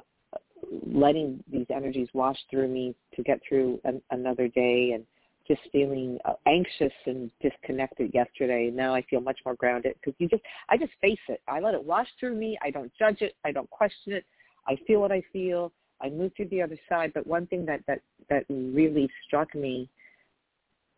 letting 0.87 1.43
these 1.51 1.67
energies 1.71 2.09
wash 2.13 2.39
through 2.51 2.69
me 2.69 2.95
to 3.15 3.23
get 3.23 3.41
through 3.49 3.81
an, 3.85 4.01
another 4.11 4.49
day 4.49 4.93
and 4.93 5.05
just 5.47 5.61
feeling 5.71 6.19
uh, 6.25 6.33
anxious 6.47 6.93
and 7.07 7.31
disconnected 7.41 8.13
yesterday. 8.13 8.71
Now 8.73 8.95
I 8.95 9.03
feel 9.03 9.21
much 9.21 9.39
more 9.45 9.55
grounded 9.55 9.95
because 9.95 10.15
you 10.19 10.29
just, 10.29 10.43
I 10.69 10.77
just 10.77 10.93
face 11.01 11.19
it. 11.29 11.41
I 11.47 11.61
let 11.61 11.75
it 11.75 11.85
wash 11.85 12.09
through 12.19 12.35
me. 12.35 12.59
I 12.63 12.71
don't 12.71 12.91
judge 12.99 13.23
it. 13.23 13.35
I 13.45 13.53
don't 13.53 13.71
question 13.71 14.13
it. 14.13 14.25
I 14.67 14.77
feel 14.87 15.01
what 15.01 15.13
I 15.13 15.23
feel. 15.33 15.73
I 16.01 16.11
moved 16.11 16.37
to 16.37 16.45
the 16.47 16.63
other 16.63 16.79
side, 16.89 17.13
but 17.15 17.27
one 17.27 17.47
thing 17.47 17.65
that 17.67 17.81
that 17.87 18.01
that 18.29 18.45
really 18.49 19.09
struck 19.27 19.55
me 19.55 19.89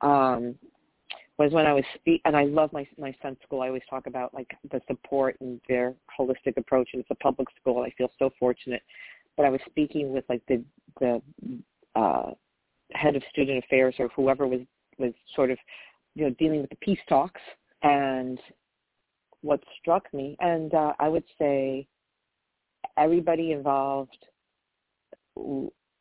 um, 0.01 0.55
was 1.39 1.53
when 1.53 1.67
I 1.67 1.73
was 1.73 1.85
and 2.25 2.37
I 2.37 2.45
love 2.45 2.73
my 2.73 2.87
my 2.99 3.15
son's 3.23 3.39
school. 3.45 3.63
I 3.63 3.69
always 3.69 3.83
talk 3.89 4.07
about 4.07 4.35
like 4.35 4.51
the 4.71 4.81
support 4.89 5.37
and 5.41 5.61
their 5.69 5.95
holistic 6.19 6.57
approach, 6.57 6.91
and 6.93 7.01
it's 7.01 7.11
a 7.11 7.15
public 7.17 7.49
school. 7.61 7.83
I 7.83 7.91
feel 7.97 8.11
so 8.19 8.31
fortunate. 8.39 8.83
But 9.37 9.47
I 9.47 9.51
was 9.51 9.61
speaking 9.67 10.13
with 10.13 10.25
like 10.29 10.43
the 10.49 10.63
the 11.01 11.23
uh, 11.95 12.31
head 12.93 13.15
of 13.15 13.23
student 13.31 13.65
affairs 13.65 13.95
or 13.99 14.09
whoever 14.09 14.47
was 14.47 14.61
was 14.99 15.13
sort 15.37 15.51
of 15.51 15.59
you 16.15 16.25
know 16.25 16.35
dealing 16.39 16.61
with 16.61 16.71
the 16.71 16.77
peace 16.77 16.99
talks, 17.09 17.41
and 17.83 18.41
what 19.43 19.63
struck 19.81 20.13
me, 20.13 20.37
and 20.41 20.75
uh, 20.75 20.93
I 20.99 21.09
would 21.09 21.25
say 21.39 21.87
everybody 22.97 23.53
involved 23.53 24.19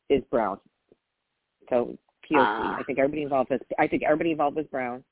is 0.09 0.23
brown. 0.31 0.59
So 1.69 1.97
POC. 2.29 2.37
Uh. 2.37 2.79
I 2.79 2.83
think 2.85 2.99
everybody 2.99 3.23
involved 3.23 3.51
is 3.51 3.59
I 3.79 3.87
think 3.87 4.03
everybody 4.03 4.31
involved 4.31 4.57
was 4.57 4.65
brown, 4.67 5.03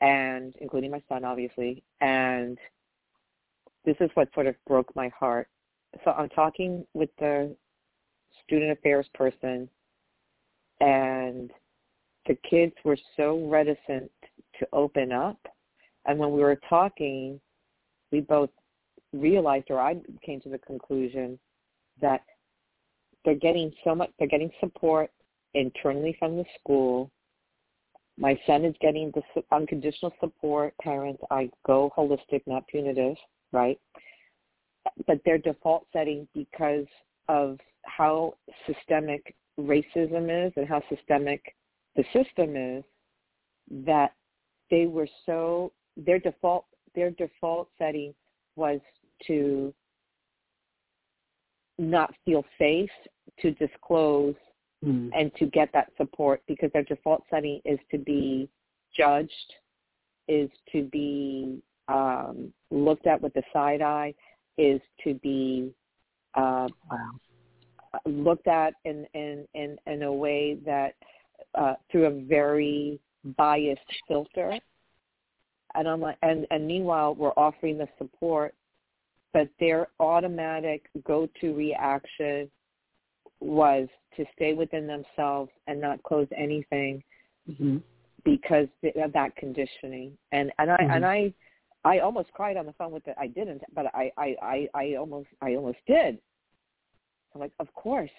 and 0.00 0.54
including 0.60 0.90
my 0.90 1.02
son, 1.08 1.24
obviously. 1.24 1.82
And 2.00 2.58
this 3.84 3.96
is 4.00 4.10
what 4.14 4.32
sort 4.34 4.46
of 4.46 4.54
broke 4.66 4.94
my 4.94 5.08
heart. 5.08 5.48
So 6.04 6.12
I'm 6.12 6.28
talking 6.28 6.84
with 6.94 7.10
the 7.18 7.54
student 8.44 8.72
affairs 8.72 9.06
person, 9.14 9.68
and 10.80 11.50
the 12.26 12.36
kids 12.48 12.74
were 12.84 12.98
so 13.16 13.46
reticent 13.46 14.10
to 14.58 14.68
open 14.72 15.12
up. 15.12 15.38
And 16.06 16.18
when 16.18 16.32
we 16.32 16.40
were 16.40 16.60
talking, 16.68 17.40
we 18.12 18.20
both 18.20 18.50
realized, 19.12 19.66
or 19.70 19.80
I 19.80 19.96
came 20.24 20.40
to 20.42 20.48
the 20.48 20.58
conclusion, 20.58 21.38
that 22.00 22.22
they're 23.24 23.34
getting 23.34 23.72
so 23.84 23.94
much 23.94 24.10
they're 24.18 24.28
getting 24.28 24.50
support 24.60 25.10
internally 25.54 26.16
from 26.18 26.36
the 26.36 26.44
school. 26.58 27.10
My 28.18 28.38
son 28.46 28.64
is 28.64 28.74
getting 28.80 29.12
the 29.14 29.42
unconditional 29.52 30.12
support 30.20 30.74
parents 30.82 31.22
i 31.30 31.50
go 31.66 31.92
holistic 31.96 32.42
not 32.46 32.66
punitive 32.68 33.16
right? 33.52 33.78
But 35.06 35.20
their 35.24 35.38
default 35.38 35.86
setting 35.92 36.26
because 36.34 36.86
of 37.28 37.58
how 37.84 38.34
systemic 38.66 39.34
racism 39.58 40.46
is 40.46 40.52
and 40.56 40.68
how 40.68 40.82
systemic 40.88 41.54
the 41.96 42.04
system 42.12 42.56
is 42.56 42.84
that 43.84 44.14
they 44.70 44.86
were 44.86 45.08
so 45.26 45.72
their 45.96 46.18
default 46.18 46.64
their 46.94 47.10
default 47.10 47.68
setting 47.78 48.14
was 48.56 48.80
to 49.26 49.72
not 51.80 52.14
feel 52.24 52.44
safe 52.58 52.90
to 53.40 53.52
disclose 53.52 54.34
mm. 54.84 55.10
and 55.18 55.34
to 55.36 55.46
get 55.46 55.70
that 55.72 55.90
support 55.96 56.42
because 56.46 56.70
their 56.72 56.82
default 56.84 57.22
setting 57.30 57.60
is 57.64 57.78
to 57.90 57.98
be 57.98 58.48
judged, 58.96 59.54
is 60.28 60.50
to 60.72 60.84
be 60.84 61.62
um, 61.88 62.52
looked 62.70 63.06
at 63.06 63.20
with 63.20 63.32
the 63.34 63.42
side 63.52 63.82
eye, 63.82 64.14
is 64.58 64.80
to 65.02 65.14
be 65.14 65.72
uh, 66.34 66.68
wow. 66.90 67.10
looked 68.06 68.46
at 68.46 68.74
in, 68.84 69.06
in, 69.14 69.46
in, 69.54 69.76
in 69.86 70.02
a 70.02 70.12
way 70.12 70.58
that 70.66 70.94
uh, 71.54 71.74
through 71.90 72.06
a 72.06 72.22
very 72.28 73.00
biased 73.36 73.80
filter. 74.06 74.58
And 75.74 75.88
I'm 75.88 76.00
like, 76.00 76.18
and, 76.22 76.46
and 76.50 76.66
meanwhile, 76.66 77.14
we're 77.14 77.30
offering 77.30 77.78
the 77.78 77.88
support 77.96 78.54
but 79.32 79.48
their 79.58 79.88
automatic 80.00 80.86
go-to 81.06 81.54
reaction 81.54 82.50
was 83.40 83.88
to 84.16 84.24
stay 84.34 84.54
within 84.54 84.86
themselves 84.86 85.50
and 85.66 85.80
not 85.80 86.02
close 86.02 86.26
anything 86.36 87.02
mm-hmm. 87.48 87.78
because 88.24 88.68
of 88.96 89.12
that 89.12 89.34
conditioning. 89.36 90.16
And 90.32 90.52
and 90.58 90.70
I 90.70 90.76
mm-hmm. 90.76 90.90
and 90.90 91.06
I 91.06 91.34
I 91.84 91.98
almost 92.00 92.32
cried 92.32 92.56
on 92.56 92.66
the 92.66 92.72
phone 92.74 92.92
with 92.92 93.06
it. 93.06 93.16
I 93.18 93.28
didn't, 93.28 93.62
but 93.74 93.86
I 93.94 94.10
I 94.18 94.36
I, 94.42 94.68
I 94.74 94.94
almost 94.96 95.28
I 95.40 95.54
almost 95.54 95.78
did. 95.86 96.18
I'm 97.34 97.40
like, 97.40 97.52
of 97.60 97.72
course, 97.74 98.10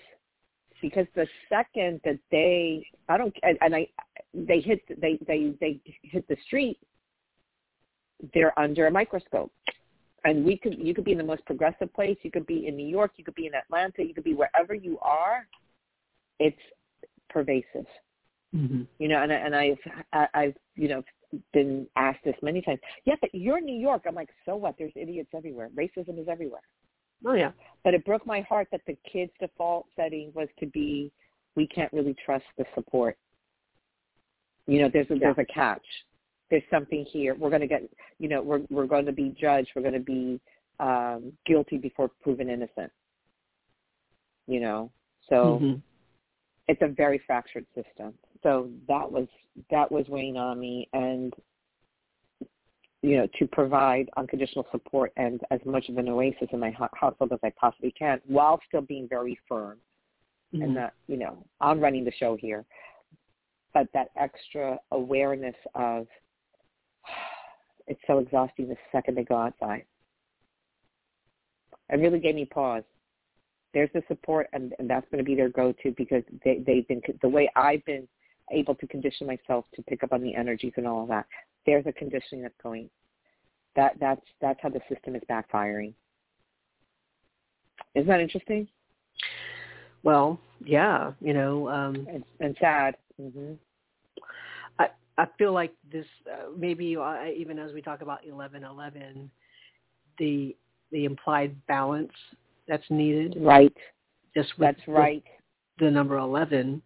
because 0.81 1.05
the 1.15 1.27
second 1.49 2.01
that 2.05 2.17
they 2.31 2.85
I 3.09 3.17
don't 3.17 3.35
and, 3.43 3.57
and 3.61 3.75
I 3.75 3.87
they 4.33 4.61
hit 4.61 4.79
they 4.99 5.19
they 5.27 5.53
they 5.59 5.79
hit 6.01 6.27
the 6.27 6.37
street, 6.45 6.79
they're 8.33 8.57
under 8.57 8.87
a 8.87 8.91
microscope 8.91 9.51
and 10.23 10.45
we 10.45 10.57
could 10.57 10.77
you 10.77 10.93
could 10.93 11.05
be 11.05 11.11
in 11.11 11.17
the 11.17 11.23
most 11.23 11.45
progressive 11.45 11.93
place 11.93 12.17
you 12.23 12.31
could 12.31 12.45
be 12.45 12.67
in 12.67 12.75
new 12.75 12.87
york 12.87 13.11
you 13.17 13.23
could 13.23 13.35
be 13.35 13.47
in 13.47 13.53
atlanta 13.53 14.03
you 14.03 14.13
could 14.13 14.23
be 14.23 14.33
wherever 14.33 14.73
you 14.73 14.97
are 14.99 15.47
it's 16.39 16.57
pervasive 17.29 17.85
mm-hmm. 18.55 18.81
you 18.99 19.07
know 19.07 19.21
and 19.21 19.31
I, 19.31 19.35
and 19.35 19.55
i've 19.55 20.29
i've 20.33 20.55
you 20.75 20.87
know 20.87 21.03
been 21.53 21.87
asked 21.95 22.19
this 22.25 22.35
many 22.41 22.61
times 22.61 22.79
yeah 23.05 23.15
but 23.21 23.29
you're 23.33 23.59
in 23.59 23.65
new 23.65 23.79
york 23.79 24.03
i'm 24.07 24.15
like 24.15 24.29
so 24.45 24.55
what 24.55 24.75
there's 24.77 24.91
idiots 24.95 25.29
everywhere 25.33 25.69
racism 25.75 26.19
is 26.19 26.27
everywhere 26.29 26.61
Oh 27.25 27.33
yeah. 27.33 27.51
But 27.83 27.93
it 27.93 28.05
broke 28.05 28.25
my 28.25 28.41
heart 28.41 28.67
that 28.71 28.81
the 28.87 28.97
kids' 29.11 29.31
default 29.39 29.87
setting 29.95 30.31
was 30.33 30.47
to 30.59 30.65
be, 30.67 31.11
we 31.55 31.67
can't 31.67 31.91
really 31.93 32.15
trust 32.25 32.45
the 32.57 32.65
support. 32.75 33.17
You 34.67 34.81
know, 34.81 34.89
there's 34.91 35.09
a, 35.09 35.15
Yeah. 35.15 35.33
there's 35.33 35.47
a 35.49 35.53
catch. 35.53 35.85
There's 36.51 36.63
something 36.69 37.05
here. 37.05 37.33
We're 37.33 37.49
going 37.49 37.61
to 37.61 37.67
get, 37.67 37.81
you 38.19 38.27
know, 38.27 38.41
we're 38.41 38.61
we're 38.69 38.85
going 38.85 39.05
to 39.05 39.13
be 39.13 39.33
judged. 39.39 39.69
We're 39.73 39.81
going 39.81 39.93
to 39.93 39.99
be 39.99 40.39
um, 40.81 41.31
guilty 41.45 41.77
before 41.77 42.09
proven 42.21 42.49
innocent. 42.49 42.91
You 44.47 44.59
know, 44.59 44.91
so 45.29 45.59
Mhm. 45.61 45.81
it's 46.67 46.81
a 46.81 46.89
very 46.89 47.19
fractured 47.19 47.65
system. 47.73 48.13
So 48.43 48.69
that 48.89 49.09
was 49.09 49.27
that 49.69 49.89
was 49.89 50.07
weighing 50.09 50.35
on 50.35 50.59
me, 50.59 50.89
and 50.91 51.33
you 53.01 53.17
know, 53.17 53.27
to 53.39 53.47
provide 53.47 54.09
unconditional 54.17 54.67
support 54.71 55.13
and 55.15 55.41
as 55.51 55.59
much 55.65 55.87
of 55.89 55.97
an 55.97 56.09
oasis 56.09 56.49
in 56.51 56.59
my 56.59 56.71
household 56.71 57.31
as 57.31 57.39
I 57.43 57.51
possibly 57.51 57.91
can, 57.91 58.19
while 58.25 58.59
still 58.67 58.81
being 58.81 59.07
very 59.07 59.39
firm 59.47 59.79
Mhm. 60.53 60.63
and 60.63 60.75
that 60.75 60.93
you 61.07 61.15
know 61.15 61.45
I'm 61.61 61.79
running 61.79 62.03
the 62.03 62.11
show 62.11 62.35
here, 62.35 62.65
but 63.73 63.89
that 63.93 64.11
extra 64.17 64.77
awareness 64.91 65.55
of 65.75 66.07
it's 67.91 67.99
so 68.07 68.19
exhausting 68.19 68.69
the 68.69 68.77
second 68.89 69.17
they 69.17 69.25
go 69.25 69.35
outside. 69.35 69.83
It 71.89 71.97
really 71.97 72.19
gave 72.19 72.35
me 72.35 72.45
pause. 72.45 72.83
There's 73.73 73.89
the 73.93 74.01
support, 74.07 74.47
and, 74.53 74.73
and 74.79 74.89
that's 74.89 75.05
going 75.11 75.17
to 75.17 75.25
be 75.29 75.35
their 75.35 75.49
go-to 75.49 75.93
because 75.97 76.23
they, 76.45 76.63
they've 76.65 76.87
been 76.87 77.01
the 77.21 77.27
way 77.27 77.51
I've 77.57 77.83
been 77.83 78.07
able 78.49 78.75
to 78.75 78.87
condition 78.87 79.27
myself 79.27 79.65
to 79.75 79.83
pick 79.83 80.03
up 80.03 80.13
on 80.13 80.23
the 80.23 80.33
energies 80.33 80.71
and 80.77 80.87
all 80.87 81.03
of 81.03 81.09
that. 81.09 81.25
There's 81.65 81.85
a 81.85 81.91
conditioning 81.91 82.43
that's 82.43 82.55
going. 82.63 82.89
That 83.75 83.97
that's 83.99 84.21
that's 84.39 84.59
how 84.61 84.69
the 84.69 84.81
system 84.89 85.15
is 85.15 85.21
backfiring. 85.29 85.93
Isn't 87.95 88.07
that 88.07 88.21
interesting 88.21 88.69
Well, 90.03 90.39
yeah, 90.63 91.11
you 91.19 91.33
know, 91.33 91.67
um, 91.67 92.07
and, 92.09 92.23
and 92.39 92.55
sad? 92.61 92.95
hmm 93.17 93.53
I 95.21 95.27
feel 95.37 95.53
like 95.53 95.73
this 95.91 96.05
uh, 96.31 96.49
maybe 96.57 96.97
uh, 96.97 97.25
even 97.25 97.59
as 97.59 97.71
we 97.73 97.81
talk 97.81 98.01
about 98.01 98.25
eleven 98.25 98.63
eleven, 98.63 99.29
the 100.17 100.55
the 100.91 101.05
implied 101.05 101.55
balance 101.67 102.11
that's 102.67 102.83
needed 102.89 103.35
Right. 103.39 103.71
just 104.35 104.49
with, 104.57 104.75
That's 104.75 104.87
right. 104.87 105.23
the 105.79 105.91
number 105.91 106.17
11 106.17 106.81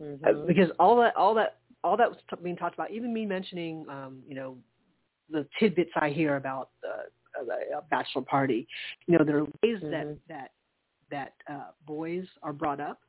Mhm. 0.00 0.26
Uh, 0.26 0.46
because 0.46 0.70
all 0.78 0.96
that 0.96 1.14
all 1.14 1.34
that 1.34 1.58
all 1.84 1.96
that 1.96 2.08
was 2.08 2.18
t- 2.28 2.36
being 2.42 2.56
talked 2.56 2.74
about 2.74 2.90
even 2.90 3.12
me 3.12 3.26
mentioning 3.26 3.86
um 3.88 4.22
you 4.26 4.34
know 4.34 4.56
the 5.30 5.46
tidbits 5.58 5.90
i 5.96 6.08
hear 6.08 6.36
about 6.36 6.70
uh, 6.88 7.42
a, 7.78 7.82
bachelor 7.90 8.22
party 8.22 8.66
you 9.06 9.16
know 9.16 9.24
there 9.24 9.38
are 9.38 9.46
ways 9.62 9.80
that 9.82 10.06
Mhm. 10.06 10.18
that 10.28 10.52
that 11.10 11.34
uh 11.48 11.70
boys 11.86 12.26
are 12.42 12.52
brought 12.52 12.80
up 12.80 13.00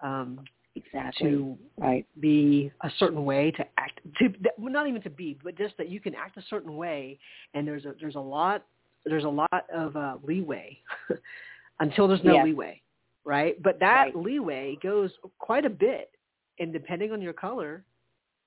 um 0.00 0.44
exactly. 0.76 1.28
to 1.28 1.58
right. 1.78 2.06
be 2.20 2.70
a 2.82 2.90
certain 2.98 3.24
way 3.24 3.50
to 3.52 3.64
act 3.78 4.00
to 4.18 4.32
well, 4.58 4.72
not 4.72 4.86
even 4.86 5.02
to 5.02 5.10
be 5.10 5.38
but 5.42 5.56
just 5.56 5.76
that 5.76 5.88
you 5.88 6.00
can 6.00 6.14
act 6.14 6.36
a 6.36 6.42
certain 6.48 6.76
way 6.76 7.18
and 7.54 7.66
there's 7.66 7.84
a 7.84 7.94
there's 8.00 8.14
a 8.14 8.20
lot 8.20 8.64
there's 9.04 9.24
a 9.24 9.28
lot 9.28 9.64
of 9.74 9.96
uh 9.96 10.16
leeway 10.22 10.78
until 11.80 12.06
there's 12.06 12.22
no 12.24 12.34
Yes. 12.34 12.44
leeway 12.44 12.80
right 13.24 13.60
but 13.62 13.78
that 13.80 14.06
Right. 14.06 14.16
leeway 14.16 14.76
goes 14.82 15.10
quite 15.38 15.64
a 15.64 15.70
bit 15.70 16.10
and 16.58 16.72
depending 16.72 17.12
on 17.12 17.20
your 17.20 17.32
color 17.32 17.84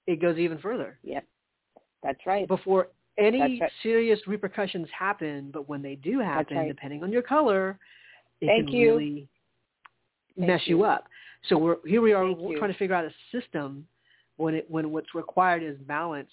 it 0.07 0.21
goes 0.21 0.37
even 0.37 0.57
further 0.59 0.99
Yep. 1.03 1.25
That's 2.03 2.25
right. 2.25 2.47
before 2.47 2.89
any 3.17 3.59
right. 3.59 3.71
serious 3.81 4.19
repercussions 4.27 4.87
happen 4.97 5.49
but 5.53 5.67
when 5.69 5.81
they 5.81 5.95
do 5.95 6.19
happen 6.19 6.67
depending 6.67 7.03
on 7.03 7.11
your 7.11 7.21
color 7.21 7.77
it 8.41 8.47
Thank 8.47 8.69
can 8.69 8.79
you. 8.79 8.93
really 8.95 9.27
Thank 10.37 10.47
mess 10.47 10.61
you 10.65 10.79
you. 10.79 10.83
up 10.83 11.07
so 11.49 11.57
we're 11.57 11.77
here 11.85 12.01
we 12.01 12.13
are 12.13 12.25
Thank 12.25 12.39
we're 12.39 12.51
you. 12.53 12.57
trying 12.57 12.71
to 12.71 12.77
figure 12.77 12.95
out 12.95 13.05
a 13.05 13.13
system 13.31 13.87
when 14.37 14.55
it 14.55 14.65
when 14.69 14.91
what's 14.91 15.13
required 15.13 15.63
is 15.63 15.77
balance 15.87 16.29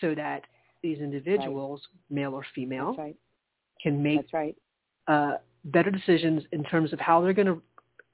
so 0.00 0.14
that 0.14 0.42
these 0.82 0.98
individuals 0.98 1.80
male 2.10 2.34
or 2.34 2.44
female 2.54 2.94
right. 2.96 3.16
can 3.82 4.02
make 4.02 4.20
That's 4.20 4.32
right. 4.34 4.56
uh, 5.08 5.38
better 5.66 5.90
decisions 5.90 6.42
in 6.52 6.62
terms 6.64 6.92
of 6.92 7.00
how 7.00 7.22
they're 7.22 7.32
going 7.32 7.46
to 7.46 7.62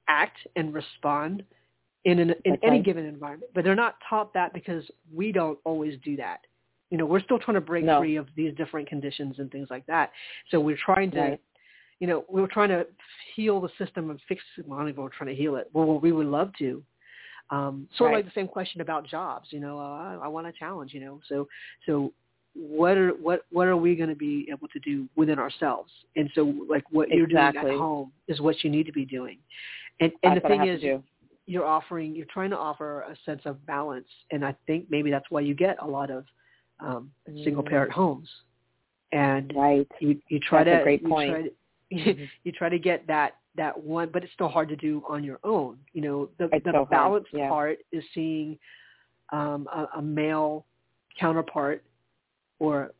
act 0.07 0.37
and 0.55 0.73
respond 0.73 1.43
in 2.05 2.19
an, 2.19 2.29
in 2.45 2.51
That's 2.53 2.61
any 2.63 2.77
right. 2.77 2.83
given 2.85 3.05
environment. 3.05 3.51
But 3.53 3.63
they're 3.63 3.75
not 3.75 3.95
taught 4.09 4.33
that 4.33 4.53
because 4.53 4.83
we 5.13 5.31
don't 5.31 5.59
always 5.65 5.99
do 6.03 6.15
that. 6.17 6.39
You 6.89 6.97
know, 6.97 7.05
we're 7.05 7.21
still 7.21 7.39
trying 7.39 7.55
to 7.55 7.61
break 7.61 7.85
No. 7.85 7.99
free 7.99 8.15
of 8.15 8.27
these 8.35 8.53
different 8.55 8.87
conditions 8.89 9.35
and 9.39 9.51
things 9.51 9.67
like 9.69 9.85
that. 9.87 10.11
So 10.49 10.59
we're 10.59 10.79
trying 10.83 11.11
to, 11.11 11.19
Right. 11.21 11.41
You 12.01 12.07
know, 12.07 12.25
we 12.27 12.41
were 12.41 12.47
trying 12.47 12.69
to 12.69 12.85
heal 13.35 13.61
the 13.61 13.69
system 13.77 14.09
and 14.09 14.19
fix 14.27 14.41
it. 14.57 14.67
Well, 14.67 14.79
I 14.79 14.81
don't 14.81 14.89
even 14.89 14.99
know 15.01 15.05
if 15.05 15.11
we're 15.13 15.17
trying 15.17 15.35
to 15.35 15.41
heal 15.41 15.55
it. 15.55 15.69
Well, 15.71 15.99
we 15.99 16.11
would 16.11 16.25
love 16.25 16.51
to. 16.57 16.83
Um, 17.51 17.87
sort 17.95 18.11
of 18.11 18.17
like 18.17 18.25
the 18.25 18.31
same 18.33 18.47
question 18.47 18.81
about 18.81 19.05
jobs. 19.07 19.49
You 19.51 19.59
know, 19.59 19.77
uh, 19.77 19.83
I, 19.83 20.19
I 20.23 20.27
want 20.27 20.47
a 20.47 20.51
challenge. 20.51 20.93
You 20.93 21.01
know, 21.01 21.19
so 21.29 21.47
so 21.85 22.11
what 22.55 22.97
are 22.97 23.11
what 23.11 23.41
what 23.51 23.67
are 23.67 23.77
we 23.77 23.95
going 23.95 24.09
to 24.09 24.15
be 24.15 24.47
able 24.51 24.67
to 24.69 24.79
do 24.79 25.07
within 25.15 25.37
ourselves? 25.37 25.91
And 26.15 26.29
so, 26.33 26.53
like 26.67 26.83
what 26.91 27.09
you're 27.09 27.27
doing 27.27 27.39
at 27.55 27.55
home 27.55 28.11
is 28.27 28.41
what 28.41 28.63
you 28.63 28.71
need 28.71 28.87
to 28.87 28.91
be 28.91 29.05
doing. 29.05 29.37
And 29.99 30.11
and 30.23 30.35
That's 30.35 30.43
the 30.43 30.47
thing 30.47 30.67
is, 30.67 30.81
you're 31.45 31.65
offering, 31.65 32.15
you're 32.15 32.25
trying 32.33 32.49
to 32.49 32.57
offer 32.57 33.01
a 33.01 33.15
sense 33.25 33.41
of 33.45 33.63
balance, 33.67 34.07
and 34.31 34.43
I 34.43 34.55
think 34.65 34.85
maybe 34.89 35.11
that's 35.11 35.29
why 35.29 35.41
you 35.41 35.53
get 35.53 35.77
a 35.81 35.87
lot 35.87 36.09
of 36.09 36.25
um, 36.79 37.11
single 37.43 37.63
Mm. 37.63 37.69
parent 37.69 37.91
homes. 37.91 38.29
And 39.11 39.53
Right. 39.55 39.87
you 39.99 40.19
you 40.29 40.39
try 40.39 40.63
That's 40.63 40.75
a 40.75 40.79
to 40.79 40.83
great 40.83 41.01
you 41.03 41.09
point. 41.09 41.29
try 41.29 41.41
to 41.43 41.51
Mhm. 41.91 42.29
you 42.43 42.51
try 42.51 42.69
to 42.69 42.79
get 42.79 43.05
that 43.07 43.37
that 43.55 43.77
one, 43.77 44.09
but 44.13 44.23
it's 44.23 44.31
still 44.33 44.47
hard 44.47 44.69
to 44.69 44.75
do 44.77 45.03
on 45.09 45.23
your 45.23 45.39
own. 45.43 45.77
You 45.93 46.01
know, 46.01 46.29
the 46.37 46.45
It's 46.53 46.63
the 46.63 46.71
so 46.71 46.85
yeah. 47.33 47.49
part 47.49 47.79
is 47.91 48.03
seeing 48.13 48.57
um, 49.31 49.67
a, 49.73 49.87
a 49.97 50.01
male 50.01 50.65
counterpart 51.19 51.83
or 52.59 52.91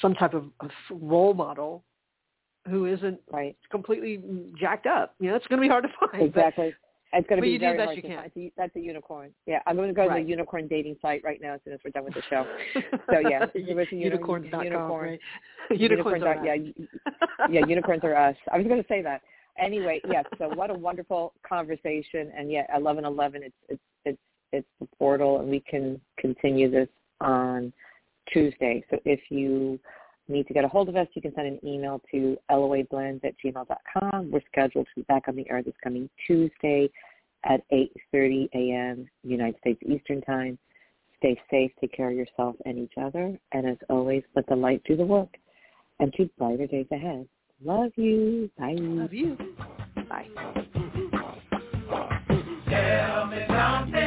some 0.00 0.14
type 0.14 0.34
of, 0.34 0.46
of 0.60 0.70
role 0.90 1.34
model 1.34 1.84
who 2.68 2.86
isn't 2.86 3.20
Right. 3.30 3.56
completely 3.70 4.22
jacked 4.58 4.86
up. 4.86 5.14
You 5.20 5.30
know, 5.30 5.36
it's 5.36 5.46
going 5.48 5.60
to 5.60 5.64
be 5.64 5.68
hard 5.68 5.84
to 5.84 5.90
find. 6.10 6.22
Exactly. 6.22 6.74
It's 7.14 7.28
going 7.28 7.36
to 7.40 7.42
be 7.42 7.50
you 7.50 7.58
do 7.58 7.64
very 7.66 7.76
best 7.78 7.86
hard 7.86 7.96
you 7.96 8.02
can. 8.02 8.16
That's 8.16 8.36
a- 8.36 8.52
That's 8.56 8.76
a 8.76 8.80
unicorn. 8.80 9.30
Yeah, 9.46 9.60
I'm 9.66 9.76
going 9.76 9.88
to 9.88 9.94
go 9.94 10.08
to 10.08 10.14
the 10.14 10.20
unicorn 10.20 10.68
dating 10.68 10.96
site 11.00 11.22
right 11.24 11.40
now 11.40 11.54
as 11.54 11.60
soon 11.64 11.72
as 11.74 11.80
we're 11.84 11.90
done 11.92 12.04
with 12.04 12.14
the 12.14 12.22
show. 12.28 12.44
So 13.10 13.18
yeah, 13.28 13.44
it 13.54 13.76
was 13.76 13.86
a 13.92 13.94
uni- 13.94 14.04
unicorns.com, 14.04 14.64
unicorn. 14.64 15.10
right? 15.10 15.20
Unicorn. 15.70 16.20
Unicorns 16.20 16.22
are 16.24 16.44
yeah, 16.44 16.54
yeah, 17.50 17.66
unicorns 17.66 18.04
are 18.04 18.14
us. 18.14 18.36
I 18.52 18.58
was 18.58 18.66
going 18.66 18.82
to 18.82 18.88
say 18.88 19.00
that. 19.02 19.22
Anyway, 19.58 20.00
yes. 20.10 20.24
So 20.38 20.48
what 20.54 20.68
a 20.70 20.74
wonderful 20.74 21.32
conversation, 21.46 22.32
and 22.36 22.50
yet 22.50 22.68
eleven 22.74 23.04
eleven. 23.04 23.42
It's 23.44 23.54
it's 23.68 23.80
it's 24.04 24.18
it's 24.52 24.66
the 24.80 24.88
portal, 24.98 25.40
and 25.40 25.48
we 25.48 25.60
can 25.60 26.00
continue 26.18 26.70
this 26.70 26.88
on 27.20 27.72
Tuesday. 28.32 28.84
So 28.90 28.98
if 29.04 29.20
you 29.30 29.78
need 30.28 30.46
to 30.48 30.54
get 30.54 30.64
a 30.64 30.68
hold 30.68 30.88
of 30.88 30.96
us, 30.96 31.06
you 31.14 31.22
can 31.22 31.34
send 31.34 31.46
an 31.46 31.60
email 31.64 32.00
to 32.10 32.36
loablends 32.50 33.24
at 33.24 33.34
gmail.com. 33.44 34.30
We're 34.30 34.40
scheduled 34.50 34.86
to 34.86 34.92
be 34.96 35.02
back 35.02 35.24
on 35.28 35.36
the 35.36 35.48
air 35.50 35.62
this 35.62 35.74
coming 35.82 36.08
Tuesday 36.26 36.90
at 37.44 37.60
8.30 37.70 38.48
a.m. 38.54 39.08
United 39.22 39.58
States 39.60 39.80
Eastern 39.86 40.22
Time. 40.22 40.58
Stay 41.18 41.40
safe, 41.50 41.70
take 41.80 41.92
care 41.92 42.10
of 42.10 42.16
yourself 42.16 42.56
and 42.66 42.78
each 42.78 42.94
other, 43.00 43.38
and 43.52 43.66
as 43.66 43.76
always, 43.88 44.22
let 44.34 44.46
the 44.46 44.56
light 44.56 44.82
do 44.86 44.96
the 44.96 45.04
work 45.04 45.36
and 46.00 46.12
to 46.14 46.28
brighter 46.38 46.66
days 46.66 46.86
ahead. 46.90 47.26
Love 47.64 47.92
you. 47.96 48.50
Bye. 48.58 48.76
Love 48.78 49.12
you. 49.12 49.36
Bye. 50.08 50.26
Tell 52.68 53.26
me 53.26 53.44
something 53.48 54.03